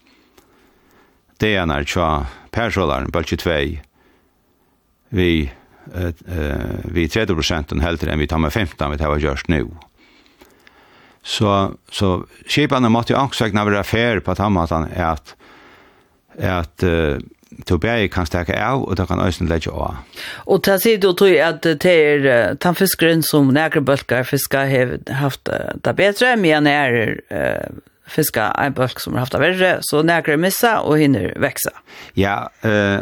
det 1.39 1.55
är 1.55 1.67
när 1.67 1.85
tja 1.85 2.27
persålaren, 2.51 3.11
bölge 3.11 3.37
2 3.37 3.51
vi 5.09 5.53
vi 6.85 7.09
30 7.09 7.35
prosenten 7.35 7.81
helter 7.83 8.13
enn 8.13 8.21
vi 8.21 8.29
tar 8.31 8.39
med 8.43 8.53
15 8.53 8.93
vi 8.93 8.99
tar 9.01 9.11
med 9.11 9.25
gjørst 9.25 9.51
nu. 9.53 9.65
Så, 11.23 11.75
så 11.93 12.15
skipene 12.49 12.89
måtte 12.93 13.13
jo 13.13 13.21
også 13.21 13.51
ikke 13.51 13.67
være 13.67 13.85
fair 13.85 14.23
på 14.25 14.33
at 14.33 14.41
han 14.41 14.55
måtte 14.57 14.79
er 14.95 15.11
at, 15.11 15.35
at 16.39 16.85
uh, 16.87 17.19
to 17.67 17.77
kan 18.09 18.27
stärka 18.27 18.55
av, 18.57 18.85
og 18.89 18.97
det 18.97 19.07
kan 19.09 19.21
øysen 19.21 19.49
leggja 19.49 19.73
av. 19.73 19.99
Og 20.47 20.63
ta 20.65 20.79
sier 20.79 21.01
du 21.03 21.13
tog 21.13 21.35
at 21.37 21.63
det 21.63 21.85
er 21.85 22.55
den 22.55 22.75
fiskeren 22.79 23.23
som 23.23 23.51
nægre 23.53 23.83
bølgar 23.83 24.23
fiska 24.25 24.65
har 24.71 24.99
haft 25.13 25.51
det 25.85 25.97
bedre, 25.97 26.37
men 26.37 26.67
er 26.67 27.19
fiska 28.11 28.51
en 28.59 28.75
bølg 28.75 29.01
som 29.01 29.15
har 29.15 29.27
haft 29.27 29.37
det 29.37 29.43
verre, 29.43 29.73
så 29.87 30.03
nægre 30.07 30.39
missa 30.41 30.79
og 30.83 31.01
hinner 31.03 31.33
veksa. 31.41 31.73
Ja, 32.19 32.49
eh, 32.67 33.01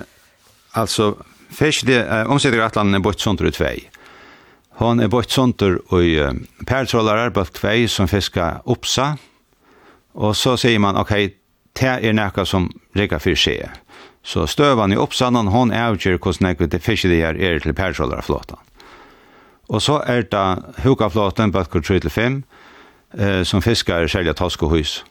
altså 0.76 1.14
Fisk 1.50 1.86
det 1.86 2.04
uh, 2.04 2.30
omsätter 2.30 2.60
Atlanten 2.60 3.02
bort 3.02 3.20
sånt 3.20 3.40
ut 3.40 3.60
vei. 3.60 3.88
Hon 4.70 5.00
är 5.00 5.08
bort 5.08 5.30
sånt 5.30 5.62
i 5.62 6.20
uh, 6.20 6.32
pärtrålare 6.66 7.30
på 7.30 7.44
som 7.88 8.08
fiskar 8.08 8.62
uppsa. 8.64 9.18
Och 10.12 10.36
så 10.36 10.56
sier 10.56 10.78
man 10.78 10.96
ok, 10.96 11.10
det 11.72 11.86
är 11.86 12.12
något 12.12 12.48
som 12.48 12.80
räcker 12.94 13.18
för 13.18 13.34
seg. 13.34 13.68
Så 14.22 14.46
støvan 14.46 14.92
i 14.92 14.96
oppsannan, 14.96 15.46
hon 15.48 15.72
avgjør 15.72 16.18
hvordan 16.18 16.34
snäck 16.34 16.58
det 16.58 16.82
fisk 16.82 17.02
det 17.02 17.22
är 17.22 17.36
er 17.36 17.58
till 17.58 17.74
pärtrålare 17.74 18.22
flottan. 18.22 18.58
Och 19.68 19.82
så 19.82 20.02
er 20.06 20.22
det 20.22 20.62
hukaflåten 20.82 21.52
på 21.52 21.64
3 21.64 22.00
till 22.00 22.10
5 22.10 22.42
eh, 23.18 23.42
som 23.42 23.62
fiskar 23.62 24.06
selja 24.06 24.32
tosk 24.32 24.62
og 24.62 24.70
hus. 24.70 25.04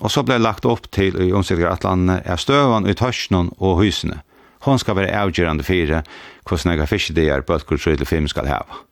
Och 0.00 0.12
så 0.12 0.22
ble 0.22 0.38
lagt 0.38 0.64
upp 0.64 0.90
till 0.90 1.22
i 1.22 1.32
omsätter 1.32 1.66
Atlanten 1.66 2.20
är 2.24 2.36
stövan 2.36 2.86
i 2.86 2.94
törsnen 2.94 3.48
och 3.58 3.78
husene 3.82 4.20
Hon 4.66 4.78
skal 4.78 4.96
være 4.98 5.14
avgjørende 5.14 5.64
fire 5.66 6.02
hvordan 6.48 6.72
jeg 6.72 6.80
har 6.80 6.90
er 7.36 7.44
på 7.46 7.54
et 7.54 7.66
til 7.96 8.06
film 8.06 8.28
skal 8.28 8.48
hava. 8.48 8.82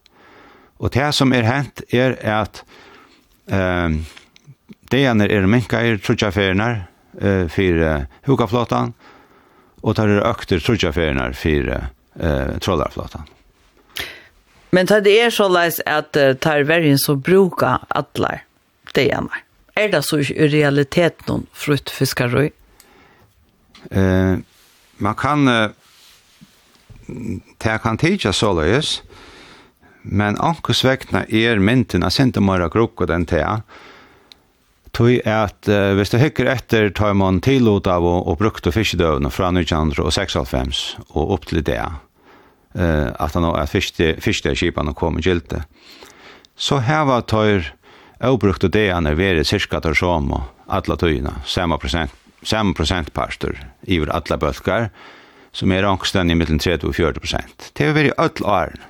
Og 0.79 0.93
det 0.93 1.15
som 1.15 1.33
er 1.33 1.47
hent 1.49 1.83
er 1.93 2.17
at 2.21 2.63
um, 3.49 4.05
deierne 4.93 5.29
er 5.29 5.47
minka 5.47 5.81
i 5.81 5.97
trutjaferner 5.97 6.85
uh, 7.23 7.49
for 7.49 7.81
uh, 7.81 8.05
hukaflåtan 8.27 8.93
og 9.83 9.97
tar 9.97 10.09
er 10.09 10.27
økter 10.29 10.61
trutjaferner 10.61 11.33
for 11.33 11.73
uh, 11.73 12.59
trollarflåtan. 12.61 13.25
Men 14.71 14.87
det 14.87 15.15
er 15.23 15.31
så 15.31 15.49
leis 15.49 15.81
at 15.87 16.17
uh, 16.17 16.35
tar 16.37 16.67
verjen 16.69 16.99
så 16.99 17.17
bruka 17.17 17.79
atlar 17.89 18.45
deierne. 18.95 19.45
Er 19.77 19.89
det 19.93 20.05
så 20.05 20.21
i 20.21 20.49
realiteten 20.53 21.25
noen 21.29 21.49
fruttfiskarøy? 21.53 22.51
Eh... 23.91 24.37
Uh, 24.37 24.45
man 25.03 25.15
kan 25.19 25.49
uh, 25.49 25.71
det 27.59 27.79
kan 27.83 27.99
tidsja 27.99 28.33
såleis, 28.33 29.00
men 30.03 30.38
ankus 30.43 30.85
vekna 30.85 31.25
er 31.29 31.61
mynten 31.62 32.07
av 32.07 32.15
sentemara 32.15 32.69
krukko 32.71 33.07
den 33.07 33.26
tea, 33.26 33.61
tog 34.97 35.29
at 35.29 35.69
uh, 35.71 35.93
hvis 35.99 36.12
du 36.12 36.19
hykker 36.23 36.50
etter 36.50 36.91
tar 36.95 37.15
man 37.19 37.41
tilot 37.45 37.87
av 37.91 38.07
og, 38.07 38.26
og 38.26 38.41
brukte 38.41 38.73
fiskedøvene 38.75 39.31
fra 39.31 39.53
1996 39.53 40.83
og 41.12 41.23
opp 41.37 41.47
til 41.50 41.62
det, 41.67 41.83
uh, 41.83 43.11
at, 43.12 43.35
han, 43.35 43.49
at 43.53 43.71
fiskedøvskipene 43.71 44.97
kom 44.97 45.21
i 45.21 45.26
gilte. 45.26 45.65
Så 46.57 46.81
heva 46.81 47.21
tar 47.23 47.73
avbrukte 48.25 48.71
det 48.73 48.88
han 48.88 49.07
er 49.07 49.19
veri 49.19 49.45
cirka 49.45 49.83
tar 49.85 49.95
som 49.95 50.33
og 50.33 50.47
alle 50.67 50.97
tøyene, 50.99 51.35
samme 51.45 51.76
prosent 51.79 52.15
samme 52.43 52.75
prosentparster 52.76 53.57
iver 53.83 54.12
alla 54.12 54.37
bølgar, 54.40 54.90
som 55.57 55.73
er 55.73 55.87
ångsten 55.88 56.31
i 56.31 56.37
mittlen 56.37 56.61
30 56.61 56.90
og 56.90 56.97
40 56.99 57.23
prosent. 57.23 57.71
Det 57.73 57.88
er 57.88 57.97
veri 57.97 58.12
öll 58.21 58.45
åren. 58.45 58.83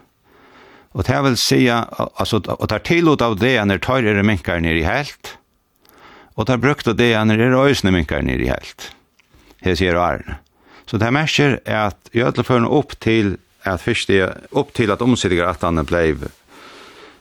Og 0.96 1.04
det 1.04 1.18
vil 1.26 1.36
si, 1.36 1.60
altså, 1.68 2.40
og 2.40 2.68
tar 2.72 2.80
tilot 2.88 3.22
av 3.22 3.36
det 3.38 3.58
når 3.68 3.82
tar 3.84 4.06
er 4.08 4.22
minkar 4.24 4.62
nir 4.64 4.78
i 4.80 4.86
helt, 4.86 5.36
og 6.36 6.48
tar 6.48 6.60
brukt 6.60 6.88
av 6.88 6.96
det 6.96 7.12
når 7.12 7.42
er 7.44 7.56
øysne 7.68 7.92
minkar 7.92 8.24
nir 8.24 8.40
i 8.40 8.48
helt. 8.48 8.90
Det 9.62 9.76
sier 9.76 9.98
åren. 10.00 10.40
Så 10.86 10.98
det 11.02 11.12
merker 11.12 11.58
er 11.66 11.90
at 11.90 12.10
i 12.14 12.22
öll 12.24 12.44
fall 12.46 12.64
opp 12.64 12.96
til 13.02 13.36
at 13.66 13.82
fyrst 13.82 14.08
det, 14.08 14.22
opp 14.54 14.72
til 14.74 14.92
at 14.94 15.02
omsidiger 15.02 15.48
at 15.50 15.64
han 15.66 15.82
blei 15.84 16.14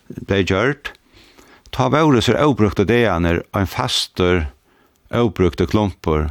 blei 0.05 0.43
gjørt, 0.45 0.93
ta 1.73 1.89
vore 1.89 2.21
så 2.21 2.37
obrukt 2.45 2.79
av 2.79 2.87
det 2.87 3.03
når 3.21 3.41
en 3.57 3.67
faster 3.67 4.45
avbrukte 5.13 5.67
klumpor 5.69 6.29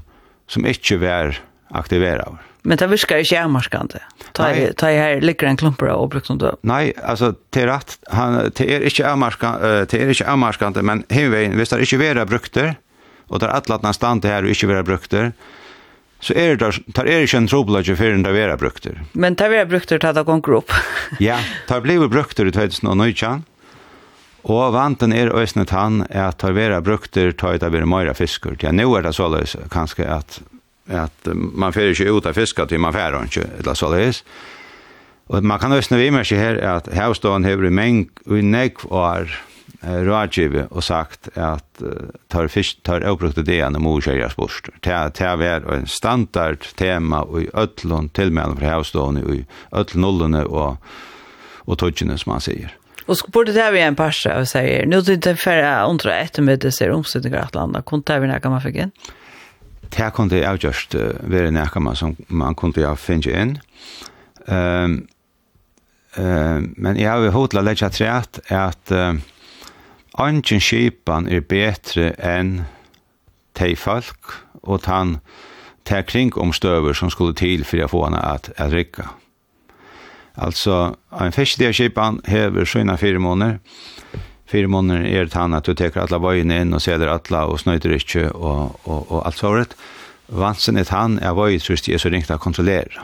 som 0.50 0.66
ikke 0.68 0.98
var 1.02 1.38
aktiverade. 1.74 2.38
Men 2.64 2.80
det 2.80 2.86
virker 2.88 3.20
ikke 3.20 3.42
avmarskande. 3.44 4.00
Ta 4.32 4.48
i 4.54 4.96
her 4.96 5.20
ligger 5.20 5.50
en 5.50 5.58
klumpor 5.60 5.90
av 5.92 6.06
avbrukte 6.06 6.32
som. 6.32 6.54
Nei, 6.64 6.94
altså, 6.96 7.34
det 7.52 7.64
er 7.66 7.68
rett, 7.68 7.98
han, 8.08 8.38
det 8.56 8.68
er 8.72 8.86
ikke 8.88 9.10
avmarskande, 9.10 9.74
til 9.92 10.00
er 10.00 10.14
ikke 10.14 10.30
avmarskande, 10.32 10.84
men 10.86 11.04
hevveien, 11.12 11.58
hvis 11.58 11.74
det 11.74 11.82
ikke 11.84 12.00
vera 12.00 12.24
brukter, 12.28 12.72
og 13.28 13.42
det 13.42 13.50
er 13.50 13.58
atlatna 13.58 13.92
stand 13.92 14.24
her 14.24 14.46
og 14.46 14.54
ikke 14.54 14.70
vera 14.72 14.86
brukter, 14.86 15.34
så 16.24 16.32
er 16.40 16.56
det 16.56 16.70
tar 16.96 17.08
er 17.10 17.26
ikke 17.26 17.42
en 17.42 17.50
trobladje 17.50 17.96
for 17.98 18.16
enn 18.16 18.24
det 18.24 18.32
vera 18.32 18.56
brukter. 18.56 19.02
Men 19.12 19.36
det 19.36 19.50
vera 19.52 19.68
brukter 19.68 20.00
tar 20.00 20.16
det 20.16 20.24
gonger 20.24 20.62
opp. 20.62 20.72
ja, 21.20 21.36
tar 21.68 21.84
blei 21.84 21.98
brukter 22.08 22.48
i 22.48 22.54
2019, 22.54 23.44
Og 24.44 24.74
vanten 24.74 25.14
er 25.16 25.32
øysnet 25.32 25.72
han 25.72 26.02
at 26.10 26.36
tar 26.42 26.52
vera 26.52 26.82
brukter, 26.84 27.32
tar 27.32 27.56
det 27.56 27.70
vera 27.72 27.88
møyra 27.88 28.12
fiskur. 28.16 28.58
Ja, 28.60 28.74
nå 28.76 28.90
er 28.98 29.06
det 29.06 29.14
såleis 29.16 29.56
kanskje 29.72 30.04
at, 30.04 30.42
at 30.92 31.30
man 31.32 31.72
fyrir 31.72 31.94
ikke 31.94 32.12
ut 32.12 32.28
av 32.28 32.36
fiskar 32.36 32.68
til 32.68 32.82
man 32.84 32.92
fyrir 32.92 33.24
ikke, 33.24 33.46
eller 33.62 33.78
såleis. 33.78 34.20
Og 35.32 35.40
man 35.48 35.60
kan 35.62 35.72
øsne 35.72 35.96
vi 35.96 36.10
mersi 36.12 36.36
her 36.36 36.60
at 36.60 36.92
hevståen 36.92 37.48
hever 37.48 37.70
i 37.70 37.72
meng 37.72 38.04
og 38.28 38.44
negv 38.44 38.84
år 38.92 39.32
rådgivet 39.84 40.68
og 40.70 40.84
sagt 40.84 41.28
at 41.36 41.82
tar 42.32 42.48
fisk, 42.52 42.82
tar 42.84 43.04
avbrukte 43.04 43.44
deene 43.44 43.80
mor 43.80 44.04
kjøres 44.04 44.36
bort. 44.36 44.68
Det 44.84 44.92
er 44.92 45.72
en 45.72 45.88
standard 45.88 46.68
tema 46.76 47.24
i 47.40 47.48
ødlån 47.48 48.12
tilmelden 48.16 48.60
for 48.60 48.68
hevstående 48.68 49.24
i 49.24 49.44
ødlån 49.72 50.04
nullene 50.04 50.46
og, 50.46 50.76
og 51.64 51.78
tøtjene 51.80 52.18
som 52.20 52.36
man 52.36 52.44
sier. 52.44 52.72
Och 53.06 53.18
så 53.18 53.26
borde 53.28 53.52
det 53.52 53.60
här 53.60 53.74
en 53.74 53.96
parsa 53.96 54.38
och 54.40 54.48
säger, 54.48 54.86
nu 54.86 54.96
är 54.96 55.02
det 55.02 55.14
inte 55.14 55.36
färre 55.36 55.86
undra 55.86 56.16
ett 56.16 56.38
med 56.38 56.58
det 56.58 56.72
ser 56.72 56.90
omsättningar 56.90 57.38
att 57.38 57.54
landa. 57.54 57.82
Kunde 57.82 58.04
det 58.06 58.12
här 58.12 58.20
vara 58.20 58.32
näka 58.32 58.50
man 58.50 58.60
fick 58.60 58.76
in? 58.76 58.90
Det 59.80 59.96
här 60.02 60.10
kunde 60.10 60.38
jag 60.38 60.64
just 60.64 60.94
uh, 60.94 61.10
vara 61.20 61.50
näka 61.50 61.80
man 61.80 61.96
som 61.96 62.16
man 62.26 62.54
kunde 62.54 62.80
jag 62.80 62.98
finna 62.98 63.42
in. 63.42 63.58
Um, 64.46 65.06
um, 66.16 66.74
men 66.76 66.96
jag 66.96 67.10
har 67.10 67.28
hotla 67.28 67.60
lägga 67.60 67.90
trät 67.90 68.40
att 68.48 68.92
uh, 68.92 69.14
Angen 70.14 70.60
skipan 70.62 71.26
er 71.26 71.42
betre 71.42 72.12
enn 72.22 72.60
tei 73.58 73.72
folk 73.74 74.30
og 74.62 74.84
tann 74.84 75.16
tei 75.82 76.04
kring 76.06 76.30
omstøver 76.38 76.94
som 76.94 77.10
skulle 77.10 77.34
til 77.34 77.64
for 77.66 77.82
å 77.82 77.88
få 77.90 78.04
henne 78.06 78.20
at, 78.22 78.52
at 78.54 78.70
rikka. 78.70 79.08
Alltså 80.34 80.96
en 81.20 81.32
fiskediaskipan 81.32 82.20
hever 82.24 82.64
sina 82.64 82.96
fyra 82.96 83.18
månader. 83.18 83.58
Fyra 84.46 84.68
månader 84.68 85.04
är 85.04 85.24
det 85.24 85.34
han 85.34 85.54
att 85.54 85.64
du 85.64 85.74
teker 85.74 86.00
alla 86.00 86.36
inn 86.36 86.74
og 86.74 86.80
och 86.88 86.88
alle 86.88 87.44
og 87.44 87.52
och 87.52 87.84
ikke 87.84 88.30
og, 88.30 88.34
och, 88.34 88.80
och, 88.84 89.12
och 89.12 89.26
allt 89.26 89.36
såret. 89.36 89.76
Vansen 90.26 90.76
er 90.76 90.86
han 90.90 91.18
är 91.18 91.34
vajetrusti 91.34 91.94
är 91.94 91.98
så 91.98 92.08
ringt 92.08 92.30
att 92.30 92.40
kontrollera. 92.40 93.02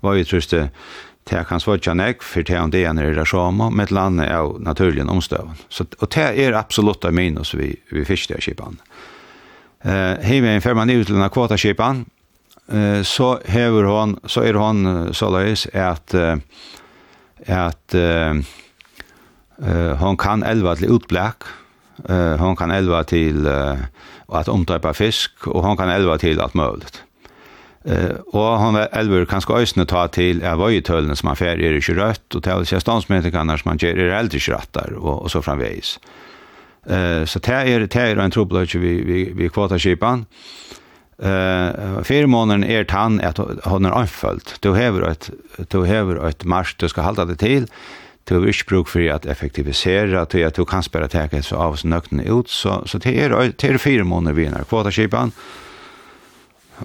Vajetrusti 0.00 0.68
det 1.30 1.44
kan 1.48 1.60
svåra 1.60 1.94
nek 1.94 2.22
för 2.22 2.42
det 2.42 2.56
han 2.56 2.70
det 2.70 2.84
är 2.84 3.14
det 3.14 3.26
samma 3.26 3.70
med 3.70 3.90
landet 3.90 4.30
är 4.30 4.58
naturligen 4.58 5.08
omstøven. 5.08 5.54
Så, 5.68 5.84
och 5.98 6.08
det 6.14 6.44
är 6.44 6.52
absoluta 6.52 7.10
minus 7.10 7.54
vi, 7.54 7.76
vi 7.90 8.04
fisk 8.04 8.28
der 8.28 8.40
Eh, 9.84 9.90
uh, 9.90 10.16
Hei 10.22 10.40
vi 10.40 10.48
en 10.48 10.60
ferman 10.60 10.88
til 10.88 11.14
denne 11.14 11.30
kvotaskipan, 11.32 12.04
eh, 12.70 13.02
så 13.02 13.38
hever 13.44 13.84
hon, 13.84 14.18
så 14.26 14.42
er 14.42 14.54
hon 14.54 15.14
så 15.14 15.30
løys 15.30 15.66
att 15.74 16.14
att 17.46 17.94
eh, 17.94 18.34
hon 19.98 20.16
kan 20.16 20.42
elva 20.42 20.76
till 20.76 20.90
utblæk, 20.90 21.44
eh, 22.08 22.36
hon 22.36 22.56
kan 22.56 22.70
elva 22.70 23.04
till 23.04 23.46
uh, 23.46 23.76
att 24.28 24.48
omtøypa 24.48 24.92
fisk, 24.92 25.46
och 25.46 25.62
hon 25.62 25.76
kan 25.76 25.88
elva 25.88 26.18
till 26.18 26.40
allt 26.40 26.54
möjligt. 26.54 27.02
Eh, 27.84 28.10
och 28.32 28.58
hon 28.58 28.76
elver 28.76 29.24
kan 29.24 29.40
ska 29.40 29.54
ösna 29.54 29.84
ta 29.84 30.08
till 30.08 30.42
er 30.42 30.56
vøyetølene 30.56 31.16
som 31.16 31.28
han 31.28 31.36
fer 31.36 31.60
er 31.60 31.78
ikke 31.78 31.96
rødt, 31.96 32.36
og 32.36 32.42
til 32.42 32.66
sjøstansmetikene 32.66 33.56
som 33.58 33.70
han 33.70 33.80
gjør 33.80 33.98
er 33.98 34.18
eldre 34.18 34.36
ikke 34.36 34.52
rattar, 34.52 34.92
och 34.92 35.22
och 35.22 35.30
så 35.30 35.42
framvägs. 35.42 35.98
Eh, 36.86 37.24
så 37.24 37.38
det 37.38 37.48
är 37.48 37.80
det 37.80 37.96
är 37.96 38.16
en 38.16 38.30
trubbel 38.30 38.66
vi, 38.66 39.02
vi, 39.02 39.32
vi 39.34 39.48
kvotaskipan. 39.48 40.18
Eh, 40.18 40.79
eh 41.22 42.02
fyra 42.02 42.26
månader 42.26 42.68
är 42.68 42.84
tann 42.84 43.20
att 43.20 43.38
hon 43.64 43.84
är 43.84 43.90
anfallt. 43.90 44.56
Du 44.60 44.74
häver 44.74 45.10
ett 45.10 45.30
du 45.68 45.84
häver 45.84 46.28
ett 46.28 46.44
marsch 46.44 46.74
du 46.78 46.88
ska 46.88 47.00
hålla 47.00 47.24
det 47.24 47.36
till. 47.36 47.66
Du 48.24 48.34
har 48.34 48.46
inte 48.46 48.64
bruk 48.68 48.88
för 48.88 49.08
att 49.10 49.26
effektivisera 49.26 50.20
att 50.20 50.54
du 50.54 50.64
kan 50.64 50.82
spela 50.82 51.08
täcket 51.08 51.44
så 51.44 51.56
av 51.56 51.76
snökten 51.76 52.20
ut 52.20 52.48
så 52.48 52.82
så 52.86 52.98
det 52.98 53.20
är 53.20 53.52
det 53.56 53.64
är 53.64 53.78
fyra 53.78 54.04
månader 54.04 54.36
vi 54.36 54.48
när 54.48 54.64
kvotaskipan. 54.64 55.32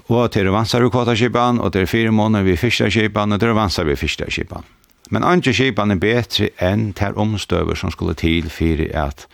Och 0.06 0.30
det 0.32 0.40
är 0.40 0.44
vansar 0.44 0.80
vi 0.80 0.90
kvotaskipan 0.90 1.60
och 1.60 1.72
till 1.72 1.86
fyra 1.86 2.10
månader 2.10 2.44
vi 2.44 2.56
fiskarskipan 2.56 3.32
och 3.32 3.38
det 3.38 3.52
vansar 3.52 3.84
vi 3.84 3.96
fiskarskipan. 3.96 4.62
Men 5.10 5.24
andre 5.24 5.52
skipan 5.52 5.90
er 5.90 5.96
bättre 5.96 6.48
än 6.58 6.92
ter 6.92 7.18
omstøver 7.18 7.74
som 7.74 7.90
skulle 7.90 8.14
till 8.14 8.50
för 8.50 8.96
att 8.96 9.26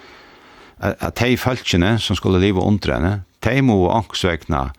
att 0.82 1.16
de 1.16 1.36
følgene 1.36 1.98
som 1.98 2.16
skulle 2.16 2.38
leva 2.38 2.60
under 2.60 2.92
henne, 2.92 3.20
de 3.40 3.62
må 3.62 3.88
ångsvekna 3.90 4.72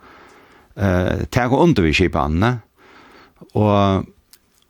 eh 0.75 1.25
tag 1.29 1.53
under 1.53 1.83
vi 1.83 1.93
skipanne. 1.93 2.59
Og 3.53 4.05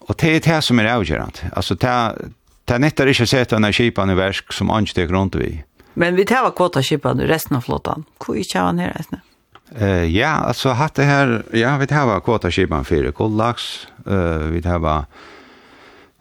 og 0.03 0.17
det 0.19 0.35
er 0.35 0.39
det 0.39 0.63
som 0.63 0.79
er 0.79 0.91
avgjørende. 0.91 1.51
Altså 1.55 1.75
det 1.75 2.31
det 2.67 2.79
nettar 2.79 3.07
ikkje 3.11 3.27
sett 3.27 3.49
den 3.49 3.73
skipan 3.75 4.09
i 4.09 4.15
verk 4.15 4.53
som 4.55 4.71
ansteg 4.71 5.11
rundt 5.11 5.35
vi. 5.35 5.63
Men 5.99 6.15
vi 6.15 6.25
tar 6.25 6.49
kvota 6.55 6.81
skipanne 6.81 7.27
resten 7.27 7.57
av 7.57 7.65
flottan. 7.65 8.05
Hvor 8.23 8.39
ikkje 8.39 8.59
han 8.59 8.79
her 8.79 8.93
resten? 8.95 9.21
Eh 9.75 10.05
ja, 10.11 10.43
altså 10.47 10.73
hatt 10.77 10.95
det 10.95 11.05
her 11.05 11.43
ja, 11.53 11.77
vi 11.77 11.87
tar 11.87 12.05
var 12.05 12.21
kvota 12.21 12.51
skipan 12.51 12.85
för 12.85 13.11
kollax. 13.11 13.87
Eh 14.05 14.49
vi 14.51 14.61
tar 14.61 14.79
var 14.79 15.05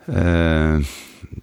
eh 0.07 0.81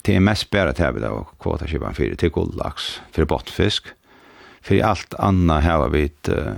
det 0.03 0.15
är 0.15 0.19
mest 0.19 0.49
bara 0.49 0.73
tar 0.73 0.91
vi 0.91 0.99
då 0.99 1.27
kvota 1.39 1.67
skipan 1.67 1.93
för 1.93 2.15
till 2.15 2.31
kollax 2.31 3.01
för 3.11 3.25
bottfisk. 3.25 3.83
För 4.61 4.83
allt 4.83 5.13
annat 5.13 5.63
här 5.63 5.77
har 5.77 5.89
vi 5.89 6.03
ett 6.03 6.29
uh, 6.29 6.53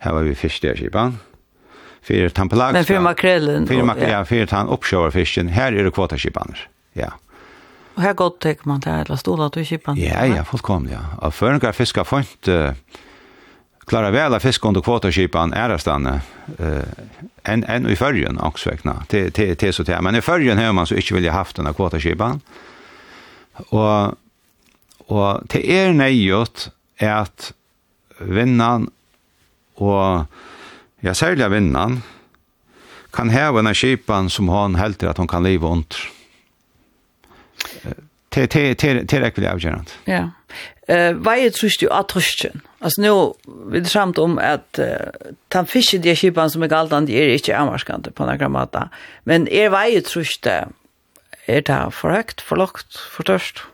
Her 0.00 0.16
var 0.16 0.22
vi 0.22 0.34
fisk 0.34 0.62
der, 0.62 0.76
skipan. 0.76 1.18
Fyrir 2.02 2.28
tampelagska. 2.28 2.72
Men 2.78 2.84
för 2.84 3.00
makrelen. 3.00 3.66
för 3.66 3.82
makrelen, 3.82 4.10
ja, 4.10 4.24
fyrir 4.24 4.46
tan 4.46 4.68
oppsjåvarfisken. 4.68 5.48
Her 5.48 5.72
er 5.72 5.84
det 5.84 5.92
kvotaskipaner, 5.92 6.68
ja. 6.96 7.12
Og 7.96 8.02
her 8.02 8.14
godt 8.16 8.40
tek 8.40 8.64
man 8.66 8.80
til 8.80 8.92
eller 8.92 9.16
stola 9.16 9.50
till 9.52 9.66
skipan 9.66 9.98
Ja, 10.00 10.24
ja, 10.24 10.42
fullkomlig, 10.42 10.92
ja. 10.92 11.04
Og 11.18 11.34
føringar 11.34 11.76
fiskar 11.76 12.06
fint 12.08 12.48
uh, 12.48 12.72
klara 13.90 14.12
vel 14.14 14.34
av 14.34 14.40
fisk 14.40 14.64
under 14.64 14.80
kvotaskipan 14.80 15.52
det 15.52 16.20
uh, 16.60 16.84
enn 17.44 17.64
en 17.68 17.88
i 17.90 17.96
fyrjen, 17.96 18.38
angsvekna, 18.40 19.02
till 19.08 19.32
till 19.32 19.56
til 19.56 19.72
så 19.72 19.84
til. 19.84 20.02
Men 20.02 20.16
i 20.16 20.20
fyrjen 20.20 20.58
har 20.58 20.72
man 20.72 20.86
så 20.86 20.94
ikke 20.94 21.14
vilja 21.14 21.32
haft 21.32 21.56
denne 21.56 21.74
kvotaskipan. 21.74 22.40
Og, 23.70 24.16
og 25.08 25.48
til 25.48 25.70
er 25.70 25.92
nøyot 25.92 26.70
er 27.00 27.14
at 27.20 27.52
vinnan 28.20 28.88
og 29.80 30.26
ja, 31.02 31.14
særlig 31.14 31.50
vinnan, 31.50 32.02
kan 33.12 33.30
heve 33.30 33.60
en 33.60 33.74
skipan 33.74 34.30
som 34.30 34.48
han 34.48 34.76
helter 34.78 35.10
at 35.10 35.18
hon 35.18 35.28
kan 35.28 35.42
leve 35.42 35.66
under. 35.66 36.10
till 38.30 38.48
till 38.48 39.06
till 39.06 39.20
veldig 39.20 39.48
avgjørende. 39.48 39.90
Ja. 40.06 40.30
Hva 40.90 41.14
vai 41.22 41.50
trust 41.54 41.82
jo 41.82 41.90
av 41.90 42.06
trushtjen? 42.10 42.62
Alltså 42.80 43.02
nu 43.02 43.32
vi 43.70 43.84
samt 43.84 44.18
om 44.18 44.38
att 44.38 44.78
uh, 44.78 44.86
tan 45.48 45.66
fiske 45.66 45.98
de 45.98 46.16
skipan 46.16 46.50
som 46.50 46.62
är 46.62 46.66
galt, 46.66 46.90
de 46.90 47.08
är 47.08 47.28
inte 47.28 47.56
amarskante 47.56 48.10
på 48.10 48.26
några 48.26 48.48
mata. 48.48 48.88
Men 49.24 49.48
er 49.48 49.70
vai 49.70 49.96
er 49.96 50.00
trusht 50.00 50.46
är 50.46 50.68
det 51.46 51.90
för 51.92 52.10
høyt, 52.10 52.40
for 52.40 52.56
lagt. 52.56 53.66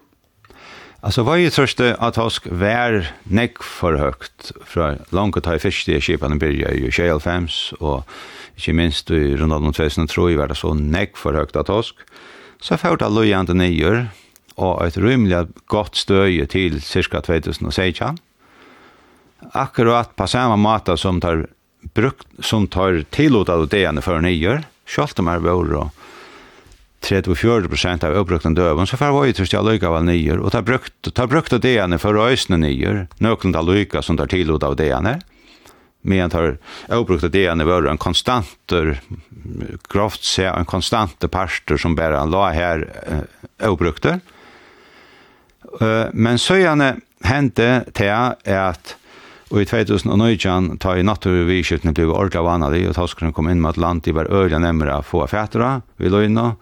Alltså 1.01 1.23
vad 1.23 1.39
är 1.39 1.51
tröste 1.51 1.97
att 1.99 2.17
hosk 2.17 2.47
vär 2.47 3.13
neck 3.23 3.63
för 3.63 3.95
högt 3.95 4.53
fra 4.65 4.95
långt 5.11 5.45
tid 5.45 5.61
fiske 5.61 5.97
i 5.97 6.01
skipan 6.01 6.39
börjar 6.39 6.71
i 6.71 6.93
shell 6.93 7.21
fems 7.21 7.73
och 7.81 8.09
inte 8.57 8.73
minst 8.73 9.11
i 9.11 9.37
runt 9.37 9.53
om 9.53 9.73
2003 9.73 10.37
var 10.37 10.49
det 10.49 10.55
så 10.55 10.75
neck 10.75 11.17
för 11.17 11.35
högt 11.35 11.57
att 11.57 11.69
hosk 11.69 11.95
så 12.61 12.77
fort 12.77 13.03
alla 13.03 13.25
jante 13.25 13.55
nyer 13.55 14.09
och 14.55 14.87
ett 14.87 14.97
rymligt 14.97 15.67
gott 15.67 15.95
stöje 15.95 16.47
till 16.47 16.83
cirka 16.83 17.21
2016. 17.21 18.19
Akkurat 19.53 20.17
på 20.17 20.27
samma 20.27 20.57
måte 20.57 20.97
som 20.97 21.21
tar 21.21 21.47
brukt 21.95 22.27
som 22.39 22.67
tar 22.67 23.05
tillåtade 23.11 23.67
det 23.67 23.83
ene 23.83 24.01
för 24.01 24.21
nyer, 24.21 24.65
skalt 24.87 25.17
de 25.17 25.27
här 25.27 25.39
vore 25.39 25.77
och 25.77 25.89
30-40% 27.07 28.05
av 28.09 28.17
uppbrukten 28.21 28.57
døven, 28.57 28.89
så 28.89 28.99
får 28.99 29.15
vi 29.15 29.31
ytterst 29.33 29.55
jeg 29.55 29.67
lykke 29.67 29.89
av 29.89 30.03
nyer, 30.07 30.43
og 30.43 30.53
ta 30.55 30.63
brukt, 30.67 31.13
ta 31.15 31.29
brukt 31.31 31.55
av 31.55 31.63
dene 31.65 32.01
for 32.03 32.19
øsne 32.19 32.59
nyer, 32.61 33.07
nøklen 33.23 33.57
av 33.57 33.69
lykke 33.69 34.03
som 34.03 34.19
tar 34.19 34.31
tillåt 34.33 34.67
av 34.67 34.77
dene, 34.79 35.19
men 36.07 36.31
tar 36.31 36.59
uppbrukt 36.95 37.25
av 37.27 37.35
ene 37.35 37.65
var 37.67 37.89
en 37.91 37.99
konstanter, 37.99 39.01
grovt 39.91 40.23
se, 40.27 40.45
en 40.47 40.69
konstanter 40.69 41.31
parster 41.33 41.81
som 41.83 41.97
bare 41.99 42.21
la 42.31 42.45
her 42.55 42.85
uppbrukter. 43.59 44.21
Uh, 45.81 46.07
men 46.15 46.39
søgjene 46.39 46.95
hendte 47.27 47.83
til 47.97 48.13
at 48.55 48.95
Og 49.47 49.61
i 49.63 49.67
2019 49.69 50.81
ta 50.83 50.97
i 50.99 51.05
naturviskiftene 51.07 51.95
blev 51.95 52.11
ordentlig 52.11 52.43
vanlig, 52.43 52.81
og 52.89 52.97
toskene 52.97 53.31
kom 53.35 53.47
inn 53.47 53.61
med 53.63 53.77
at 53.77 53.79
land 53.79 54.09
i 54.11 54.15
var 54.15 54.27
øyne 54.27 54.59
nemmere 54.59 54.99
å 54.99 55.07
få 55.07 55.23
fætere, 55.31 55.85
vi 56.03 56.11
løgna, 56.11 56.57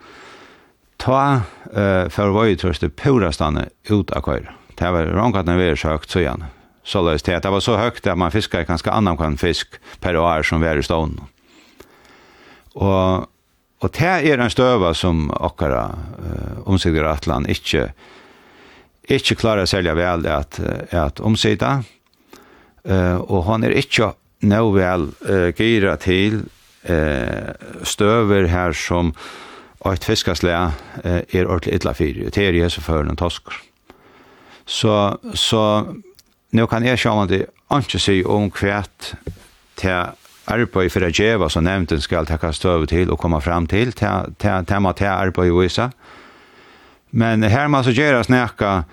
ta 0.97 1.41
eh 1.75 2.09
för 2.09 2.29
vad 2.29 2.49
ju 2.49 2.57
tröste 2.57 2.89
pura 2.89 3.33
stanna 3.33 3.65
ut 3.85 4.11
av 4.11 4.21
kvar. 4.21 4.57
Det 4.75 4.91
var 4.91 5.05
rankarna 5.05 5.57
vi 5.57 5.77
sökt 5.77 6.11
så 6.11 6.19
igen. 6.19 6.45
Så 6.85 7.03
läst 7.03 7.27
det 7.27 7.45
var 7.45 7.61
så 7.61 7.77
högt 7.77 8.07
att 8.07 8.19
man 8.19 8.31
fiskar 8.31 8.63
ganska 8.63 8.91
annan 8.91 9.17
kan 9.17 9.37
fisk 9.37 9.69
per 10.01 10.17
år 10.17 10.43
som 10.43 10.61
var 10.61 10.77
i 10.77 10.83
stånd. 10.83 11.21
Och 12.73 13.31
och 13.85 13.91
det 13.99 14.05
är 14.05 14.39
en 14.39 14.51
stöva 14.51 14.95
som 14.95 15.31
okkara 15.31 15.91
eh, 16.19 16.69
omsider 16.69 17.05
Atlant 17.05 17.49
inte 17.49 17.93
inte 19.09 19.35
klarar 19.35 19.67
sälja 19.67 19.95
väl 19.95 20.27
att 20.27 20.61
att 20.91 21.21
omsida. 21.21 21.85
Eh 22.85 23.17
och 23.17 23.45
han 23.45 23.65
är 23.65 23.71
inte 23.71 24.13
nog 24.41 24.77
väl 24.77 25.09
eh, 25.29 25.63
gira 25.63 25.97
till 25.97 26.43
eh 26.83 27.53
stöver 27.83 28.45
här 28.45 28.73
som 28.73 29.15
og 29.85 29.93
et 29.93 30.05
fiskaslega 30.05 30.71
er 31.05 31.47
ordentlig 31.47 31.77
idla 31.77 31.93
fyri, 31.93 32.27
og 32.27 32.35
det 32.35 32.49
er 32.49 32.57
jesu 32.57 32.81
for 32.81 33.05
en 33.05 33.21
tosker. 33.21 33.57
Så, 34.65 35.17
så 35.37 35.63
nå 36.57 36.67
kan 36.71 36.85
jeg 36.87 36.99
sjå 36.99 37.13
om 37.13 37.29
det 37.29 37.45
ikke 37.75 38.01
si 38.01 38.23
om 38.25 38.49
kvært 38.53 39.13
til 39.77 40.15
arbeid 40.49 40.93
for 40.93 41.05
å 41.05 41.13
djeva 41.13 41.49
som 41.53 41.65
nevnten 41.67 42.01
skal 42.05 42.29
takka 42.29 42.53
støv 42.53 42.87
til 42.89 43.13
og 43.13 43.21
komme 43.21 43.41
fram 43.45 43.69
til, 43.69 43.93
til 43.93 44.69
tema 44.69 44.93
til 44.97 45.11
arbeid 45.13 45.53
og 45.53 45.65
vise. 45.65 45.91
Men 47.13 47.45
her 47.45 47.69
må 47.69 47.83
så 47.85 47.95
gjøre 47.95 48.25
snakka 48.27 48.85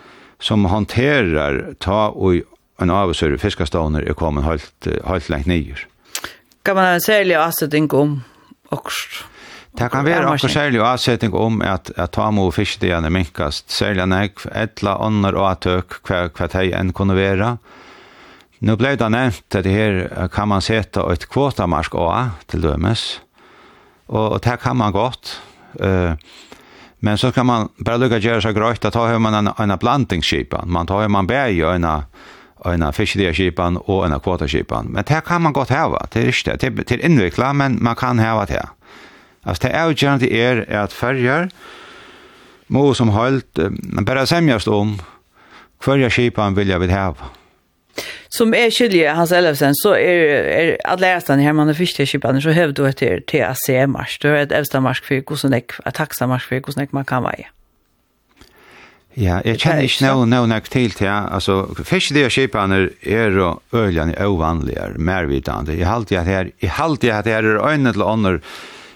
som 0.41 0.67
hanterar 0.71 1.75
ta 1.79 2.09
og 2.11 2.43
en 2.81 2.93
avsør 2.93 3.37
fiskaståner 3.37 4.07
er 4.09 4.17
kommet 4.17 4.47
helt, 4.47 4.89
helt 5.05 5.29
lengt 5.29 5.49
nyer. 5.49 5.85
Kan 6.65 6.77
man 6.77 6.87
ha 6.89 6.97
en 6.97 7.03
særlig 7.03 7.37
avsetting 7.37 7.89
om 7.93 8.19
okst? 8.73 9.21
Det 9.77 9.87
kan 9.91 10.03
være 10.05 10.27
akkur 10.27 10.51
særlig 10.51 10.81
avsetning 10.83 11.33
om 11.37 11.61
at, 11.63 11.93
at 11.95 12.11
tamo 12.11 12.49
og 12.49 12.55
fiskdegene 12.57 13.09
minkast, 13.13 13.69
særlig 13.71 14.05
nek, 14.11 14.43
etla 14.51 14.97
ånder 14.99 15.37
og 15.39 15.47
atøk 15.53 16.01
hva, 16.07 16.25
hva 16.27 16.49
de 16.51 16.73
enn 16.75 16.91
kunne 16.95 17.15
være. 17.15 17.55
Nå 18.61 18.75
ble 18.77 18.93
det 18.99 19.09
nevnt 19.09 19.57
at 19.57 19.65
det 19.65 19.73
her 19.73 20.27
kan 20.33 20.51
man 20.51 20.61
sette 20.61 21.01
et 21.13 21.25
kvotamarsk 21.31 21.95
også, 21.95 22.43
til 22.51 22.67
dømes, 22.67 23.05
og, 24.11 24.25
og 24.35 24.41
det 24.43 24.59
kan 24.61 24.77
man 24.77 24.93
godt. 24.93 25.37
Uh, 25.79 26.19
men 27.01 27.17
så 27.17 27.31
kan 27.33 27.47
man 27.47 27.71
bare 27.79 28.03
lukka 28.03 28.19
gjøre 28.21 28.43
seg 28.43 28.53
grøyt, 28.53 28.83
da 28.83 28.91
tar 28.93 29.17
man 29.23 29.39
en, 29.39 29.49
en 29.55 29.77
blandingsskipan, 29.79 30.69
man 30.69 30.91
tar 30.91 31.07
man 31.09 31.31
bæg 31.31 31.63
og 31.63 31.79
en 31.79 31.89
en 32.69 32.83
fiskdegerskipan 32.93 33.79
og 33.89 34.03
en 34.05 34.19
kvotaskipan. 34.21 34.91
Men 34.93 35.05
det 35.07 35.23
kan 35.25 35.41
man 35.41 35.53
godt 35.53 35.73
hava, 35.73 36.03
det 36.13 36.21
er 36.21 36.27
ikke 36.29 36.57
det, 36.57 36.85
det 36.89 36.99
er 36.99 37.05
innvikla, 37.05 37.53
men 37.53 37.79
man 37.81 37.95
kan 37.95 38.19
hava 38.19 38.45
det. 38.45 38.61
Altså, 39.45 39.67
det 39.67 39.75
avgjørende 39.75 40.31
er 40.31 40.65
at 40.83 40.93
ferger 40.93 41.49
må 42.71 42.93
som 42.93 43.11
holdt 43.11 43.59
men 43.67 44.05
bare 44.05 44.27
semjast 44.29 44.69
om 44.71 44.97
hverja 45.83 46.09
skipan 46.13 46.55
vilja 46.55 46.77
vi 46.79 46.91
hava. 46.91 47.31
Som 48.31 48.53
er 48.55 48.71
skilje 48.71 49.11
Hans 49.11 49.33
Ellefsen, 49.35 49.75
så 49.75 49.91
er, 49.99 50.21
er 50.55 50.69
alle 50.87 51.09
æstene 51.17 51.43
her, 51.43 51.53
man 51.53 51.69
är 51.69 51.73
första 51.73 52.05
skipan 52.05 52.41
så 52.41 52.51
hever 52.51 52.73
du 52.73 52.85
etter 52.87 53.19
TAC-mars. 53.19 54.19
Du 54.19 54.29
är 54.29 54.35
et 54.35 54.51
äldsta 54.51 54.79
mars 54.79 55.01
för 55.01 55.21
hvordan 55.21 55.53
jeg, 55.53 55.63
et 55.85 55.93
taksa 55.93 56.27
mars 56.27 56.45
för 56.45 56.59
hvordan 56.59 56.79
jeg 56.79 56.89
man 56.91 57.05
kan 57.05 57.23
vara. 57.23 57.49
Ja, 59.17 59.41
jeg 59.43 59.59
kjenner 59.59 59.83
ikke 59.83 60.05
noe 60.07 60.25
noe 60.25 60.47
nok 60.47 60.69
til 60.71 60.93
til, 60.95 61.05
ja. 61.05 61.25
altså, 61.27 61.65
første 61.83 62.15
det 62.15 62.29
skipene 62.31 62.89
er 63.03 63.35
og 63.43 63.61
øljene 63.75 64.15
er 64.15 64.31
uvanligere, 64.31 64.95
mer 64.97 65.27
vidende. 65.27 65.75
Jeg 65.75 65.87
halte 65.87 66.19
at 66.19 66.25
her, 66.25 66.51
jeg 66.61 66.71
halte 66.71 67.11
at 67.13 67.27
her 67.27 67.43
er 67.43 67.59
øynene 67.59 67.91
til 67.91 68.01
ånder, 68.01 68.39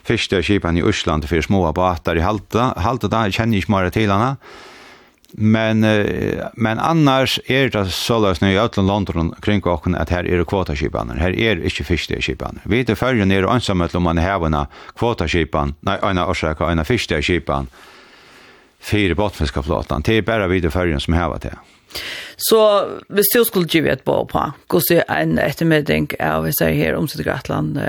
første 0.06 0.42
skipen 0.46 0.78
i 0.78 0.86
Øsland 0.86 1.28
for 1.30 1.42
små 1.42 1.66
båtar 1.76 2.18
i 2.18 2.24
Halta. 2.24 2.74
Halta 2.78 3.12
da 3.12 3.26
kjenner 3.30 3.60
ikke 3.60 3.74
mer 3.74 3.92
til 3.94 4.12
henne. 4.12 4.36
Men, 5.38 5.82
men 6.56 6.80
annars 6.80 7.40
er 7.52 7.68
det 7.74 7.90
så 7.92 8.22
løs 8.24 8.40
i 8.46 8.54
alle 8.56 8.84
London 8.88 9.34
kring 9.44 9.60
åkken 9.68 9.98
at 10.00 10.14
her 10.14 10.24
er 10.24 10.40
det 10.40 10.48
kvotaskipene. 10.48 11.18
Her 11.20 11.36
er 11.36 11.60
det 11.60 11.74
ikke 11.74 11.84
fiskeskipene. 11.90 12.64
Vi 12.64 12.84
til 12.88 12.96
følgen 12.96 13.34
er 13.36 13.48
ansammet 13.52 13.96
om 13.96 14.08
man 14.08 14.22
har 14.22 14.46
en 14.46 14.62
kvotaskipene, 14.96 15.76
nei, 15.84 15.98
en 16.00 16.22
av 16.22 16.32
årsaker, 16.32 16.70
en 16.72 16.80
av 16.80 16.88
fiskeskipene, 16.88 17.68
fire 18.80 19.18
båtfiskaflåten. 19.18 20.06
Det 20.06 20.22
er 20.22 20.28
bare 20.28 20.48
vi 20.48 20.62
til 20.64 20.72
følgen 20.72 21.04
som 21.04 21.18
har 21.18 21.36
det. 21.44 21.56
Så 22.38 22.62
hvis 23.10 23.32
du 23.34 23.44
skulle 23.44 23.68
gi 23.68 23.84
et 23.88 24.04
på 24.08 24.22
på, 24.30 24.50
hvordan 24.72 25.04
er 25.04 25.22
en 25.24 25.40
ettermiddag 25.40 26.16
av 26.20 26.46
hvis 26.46 26.62
jeg 26.62 26.76
er 26.76 26.84
her 26.84 27.00
omsettet 27.00 27.28
Gratland, 27.28 27.80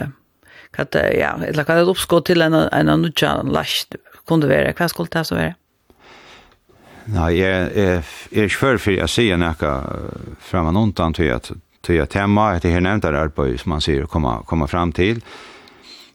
att 0.77 0.95
ja, 0.95 1.41
eller 1.45 1.65
kan 1.65 1.77
det 1.77 1.83
uppskott 1.83 2.25
till 2.25 2.43
en 2.43 2.55
en 2.55 2.89
annan 2.89 3.49
last 3.49 3.95
kunde 4.27 4.47
vara 4.47 4.73
vad 4.79 4.91
skulle 4.91 5.09
det 5.13 5.25
så 5.25 5.35
vara? 5.35 5.55
Nej, 7.05 7.39
jag 7.39 7.51
är 7.51 8.03
är 8.31 8.49
för 8.49 8.79
för 8.79 8.91
jag 8.91 9.11
ser 9.11 9.37
näka 9.37 9.85
framan 10.41 10.77
undan 10.77 11.13
till 11.13 11.33
att 11.33 11.53
till 11.81 12.03
att 12.03 12.11
tema 12.11 12.51
att 12.51 12.63
det 12.63 12.69
här 12.71 12.81
nämnda 12.81 13.11
där 13.11 13.29
på 13.29 13.59
som 13.59 13.71
man 13.71 13.81
ser 13.81 14.03
komma 14.07 14.43
komma 14.43 14.67
fram 14.67 14.93
till. 14.93 15.21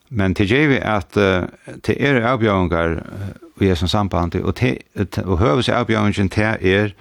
Men 0.07 0.33
till 0.33 0.51
JV 0.51 0.83
att 0.83 1.17
till 1.81 2.01
er 2.01 2.21
avbjöringar 2.21 3.03
och 3.55 3.61
är 3.61 3.75
som 3.75 3.87
samband 3.87 4.35
och 4.35 4.63
och 5.25 5.39
hör 5.39 5.61
sig 5.61 5.75
avbjöringen 5.75 6.29
till 6.29 6.43
er 6.43 6.95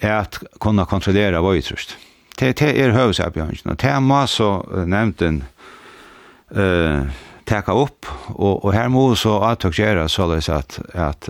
är 0.00 0.12
att 0.12 0.42
kunna 0.60 0.84
kontrollera 0.84 1.40
vad 1.40 1.56
utrust. 1.56 1.96
Det 2.38 2.56
det 2.56 2.80
är 2.80 2.90
hövs. 2.90 3.20
Tema 3.78 4.26
så 4.26 4.66
nämnt 4.86 5.18
den 5.18 5.44
eh 6.56 7.02
taka 7.44 7.72
upp 7.72 8.06
och 8.26 8.64
och 8.64 8.72
här 8.72 8.88
måste 8.88 9.22
så 9.22 9.40
att 9.40 9.64
jag 9.64 9.78
gör 9.78 10.08
så 10.08 10.32
att 10.32 10.48
att 10.52 10.78
att 10.94 11.28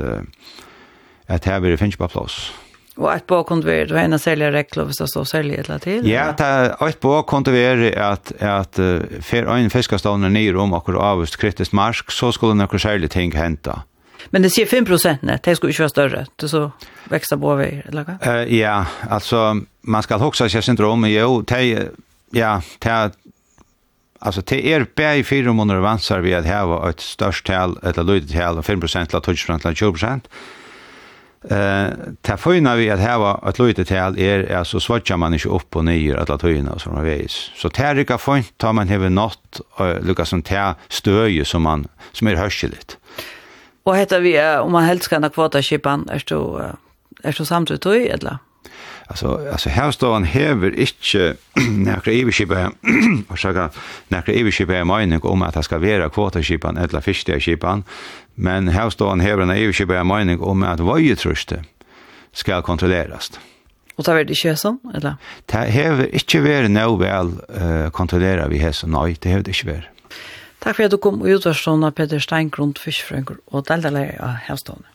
att 1.26 1.44
här 1.44 1.60
blir 1.60 1.76
finns 1.76 1.96
på 1.96 2.08
plats. 2.08 2.52
Och 2.96 3.14
ett 3.14 3.26
på 3.26 3.60
vi 3.64 3.84
då 3.84 3.96
ena 3.96 4.18
säljer 4.18 4.52
reklam 4.52 4.92
så 4.92 5.06
så 5.06 5.24
säljer 5.24 5.70
ett 5.70 5.82
till. 5.82 6.10
Ja, 6.10 6.32
ta 6.32 6.88
ett 6.88 7.00
på 7.00 7.22
konvert 7.22 7.96
att 7.96 8.42
att 8.42 8.74
för 9.20 9.56
en 9.56 9.70
fiskastånd 9.70 10.32
ner 10.32 10.56
om 10.56 10.72
och 10.72 10.88
avst 10.88 11.36
kritiskt 11.36 11.72
mark 11.72 12.10
så 12.10 12.32
skulle 12.32 12.54
några 12.54 12.78
sälja 12.78 13.08
ting 13.08 13.32
hända. 13.32 13.82
Men 14.30 14.42
det 14.42 14.50
ser 14.50 14.66
5 14.66 15.18
net, 15.20 15.42
det 15.42 15.56
skulle 15.56 15.72
ju 15.72 15.78
vara 15.78 15.88
större. 15.88 16.26
Det 16.36 16.48
så 16.48 16.70
växa 17.04 17.38
på 17.38 17.54
vi 17.54 17.82
eller 17.88 18.04
vad? 18.04 18.36
Eh 18.36 18.58
ja, 18.58 18.86
alltså 19.10 19.60
man 19.80 20.02
ska 20.02 20.26
också 20.26 20.48
se 20.48 20.62
syndrom 20.62 21.04
jo, 21.04 21.42
te 21.42 21.88
ja, 22.30 22.62
te 22.78 23.10
Alltså 24.24 24.40
det 24.40 24.72
är 24.72 24.86
bär 24.94 25.14
i 25.14 25.24
fyra 25.24 25.52
månader 25.52 25.80
vansar 25.80 26.20
vi 26.20 26.34
att 26.34 26.46
ha 26.46 26.90
ett 26.90 27.00
störst 27.00 27.46
tal, 27.46 27.78
ett 27.82 27.96
löjt 27.96 28.32
tal, 28.32 28.58
5% 28.58 29.20
till 29.20 29.34
20% 29.34 29.58
till 29.58 29.86
20%. 29.86 30.20
Eh, 31.50 31.92
ta 32.20 32.36
fina 32.36 32.76
vi 32.76 32.90
att 32.90 33.00
ha 33.00 33.48
ett 33.48 33.58
löjt 33.58 33.88
tal 33.88 34.18
är 34.18 34.56
alltså 34.56 34.80
swatchar 34.80 35.16
man 35.16 35.34
inte 35.34 35.48
upp 35.48 35.76
och 35.76 35.84
ner 35.84 36.16
att 36.16 36.30
att 36.30 36.42
höjna 36.42 36.78
som 36.78 36.94
man 36.94 37.04
vis. 37.04 37.50
Så 37.56 37.68
tärika 37.70 38.18
font 38.18 38.58
tar 38.58 38.72
man 38.72 38.88
heve 38.88 39.08
något 39.08 39.60
Lucas 40.02 40.28
som 40.28 40.42
tär 40.42 40.74
stöje 40.88 41.44
som 41.44 41.62
man 41.62 41.88
som 42.12 42.26
är 42.26 42.34
hörseligt. 42.34 42.98
Och 43.82 43.96
heter 43.96 44.20
vi 44.20 44.56
om 44.58 44.72
man 44.72 44.84
helst 44.84 45.08
kan 45.08 45.22
ha 45.22 45.30
kvar 45.30 45.48
där 45.48 45.62
är 46.10 46.18
så 46.18 46.70
är 47.22 47.32
så 47.32 47.44
samtidigt 47.44 47.86
eller? 47.86 48.38
alltså 49.12 49.48
alltså 49.52 49.68
här 49.68 49.90
står 49.90 50.12
han 50.12 50.24
häver 50.24 50.70
inte 50.80 51.36
några 51.70 52.12
evigskipa 52.12 52.72
och 53.28 53.38
säga 53.42 53.70
några 54.08 54.32
evigskipa 54.32 54.74
är 54.74 54.84
mening 54.84 55.20
om 55.22 55.42
att 55.42 55.54
det 55.54 55.62
ska 55.62 55.78
vara 55.78 56.08
kvotaskipan 56.08 56.76
eller 56.76 57.00
fiskeskipan 57.00 57.84
men 58.34 58.68
här 58.68 58.90
står 58.90 59.08
han 59.08 59.20
häver 59.20 59.42
en 59.42 59.50
evigskipa 59.50 59.94
är 59.94 60.04
mening 60.04 60.40
om 60.40 60.62
att 60.62 60.80
varje 60.80 61.16
truste 61.16 61.64
ska 62.32 62.62
kontrolleras. 62.62 63.40
Och 63.96 64.04
tar 64.04 64.14
vi 64.14 64.24
det 64.24 64.32
inte 64.32 64.56
sånn, 64.56 64.78
eller? 64.94 65.16
Det 65.46 65.58
häver 65.58 66.08
inte 66.14 66.40
vært 66.40 66.70
nå 66.70 66.96
väl 66.96 67.32
uh, 67.60 67.90
kontrollera 67.90 68.48
vi 68.48 68.58
hese, 68.58 68.86
nej 68.86 69.16
det 69.20 69.28
häver 69.28 69.44
det 69.44 69.50
ikke 69.50 69.82
Tack 70.62 70.76
för 70.76 70.84
att 70.84 70.90
du 70.90 70.98
kom 70.98 71.20
och 71.20 71.26
utvarstående, 71.26 71.90
Peter 71.90 72.18
Steingrund, 72.18 72.78
fiskfrøyngur, 72.78 73.36
och 73.46 73.64
delte 73.64 74.16
av 74.20 74.28
Hevstående. 74.28 74.86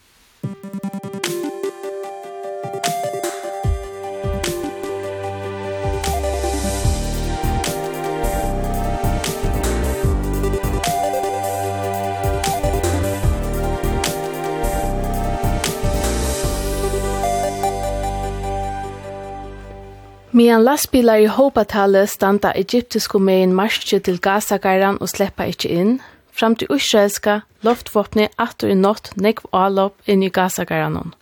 Medan 20.38 20.64
lastbilar 20.64 21.18
i 21.18 21.26
hopatallet 21.26 22.12
standa 22.12 22.52
egyptisko 22.54 23.18
megin 23.18 23.56
marsje 23.58 23.98
til 24.06 24.20
Gaza-gairan 24.22 25.00
og 25.02 25.10
sleppa 25.10 25.48
ikkje 25.50 25.70
inn, 25.74 25.94
fram 26.30 26.54
til 26.54 26.70
israelska 26.76 27.40
loftvåpne 27.66 28.28
atter 28.44 28.70
i 28.70 28.76
natt 28.78 29.10
nekv 29.18 29.48
avlopp 29.50 30.12
inn 30.14 30.22
i 30.22 30.30
Gaza-gairan. 30.30 31.16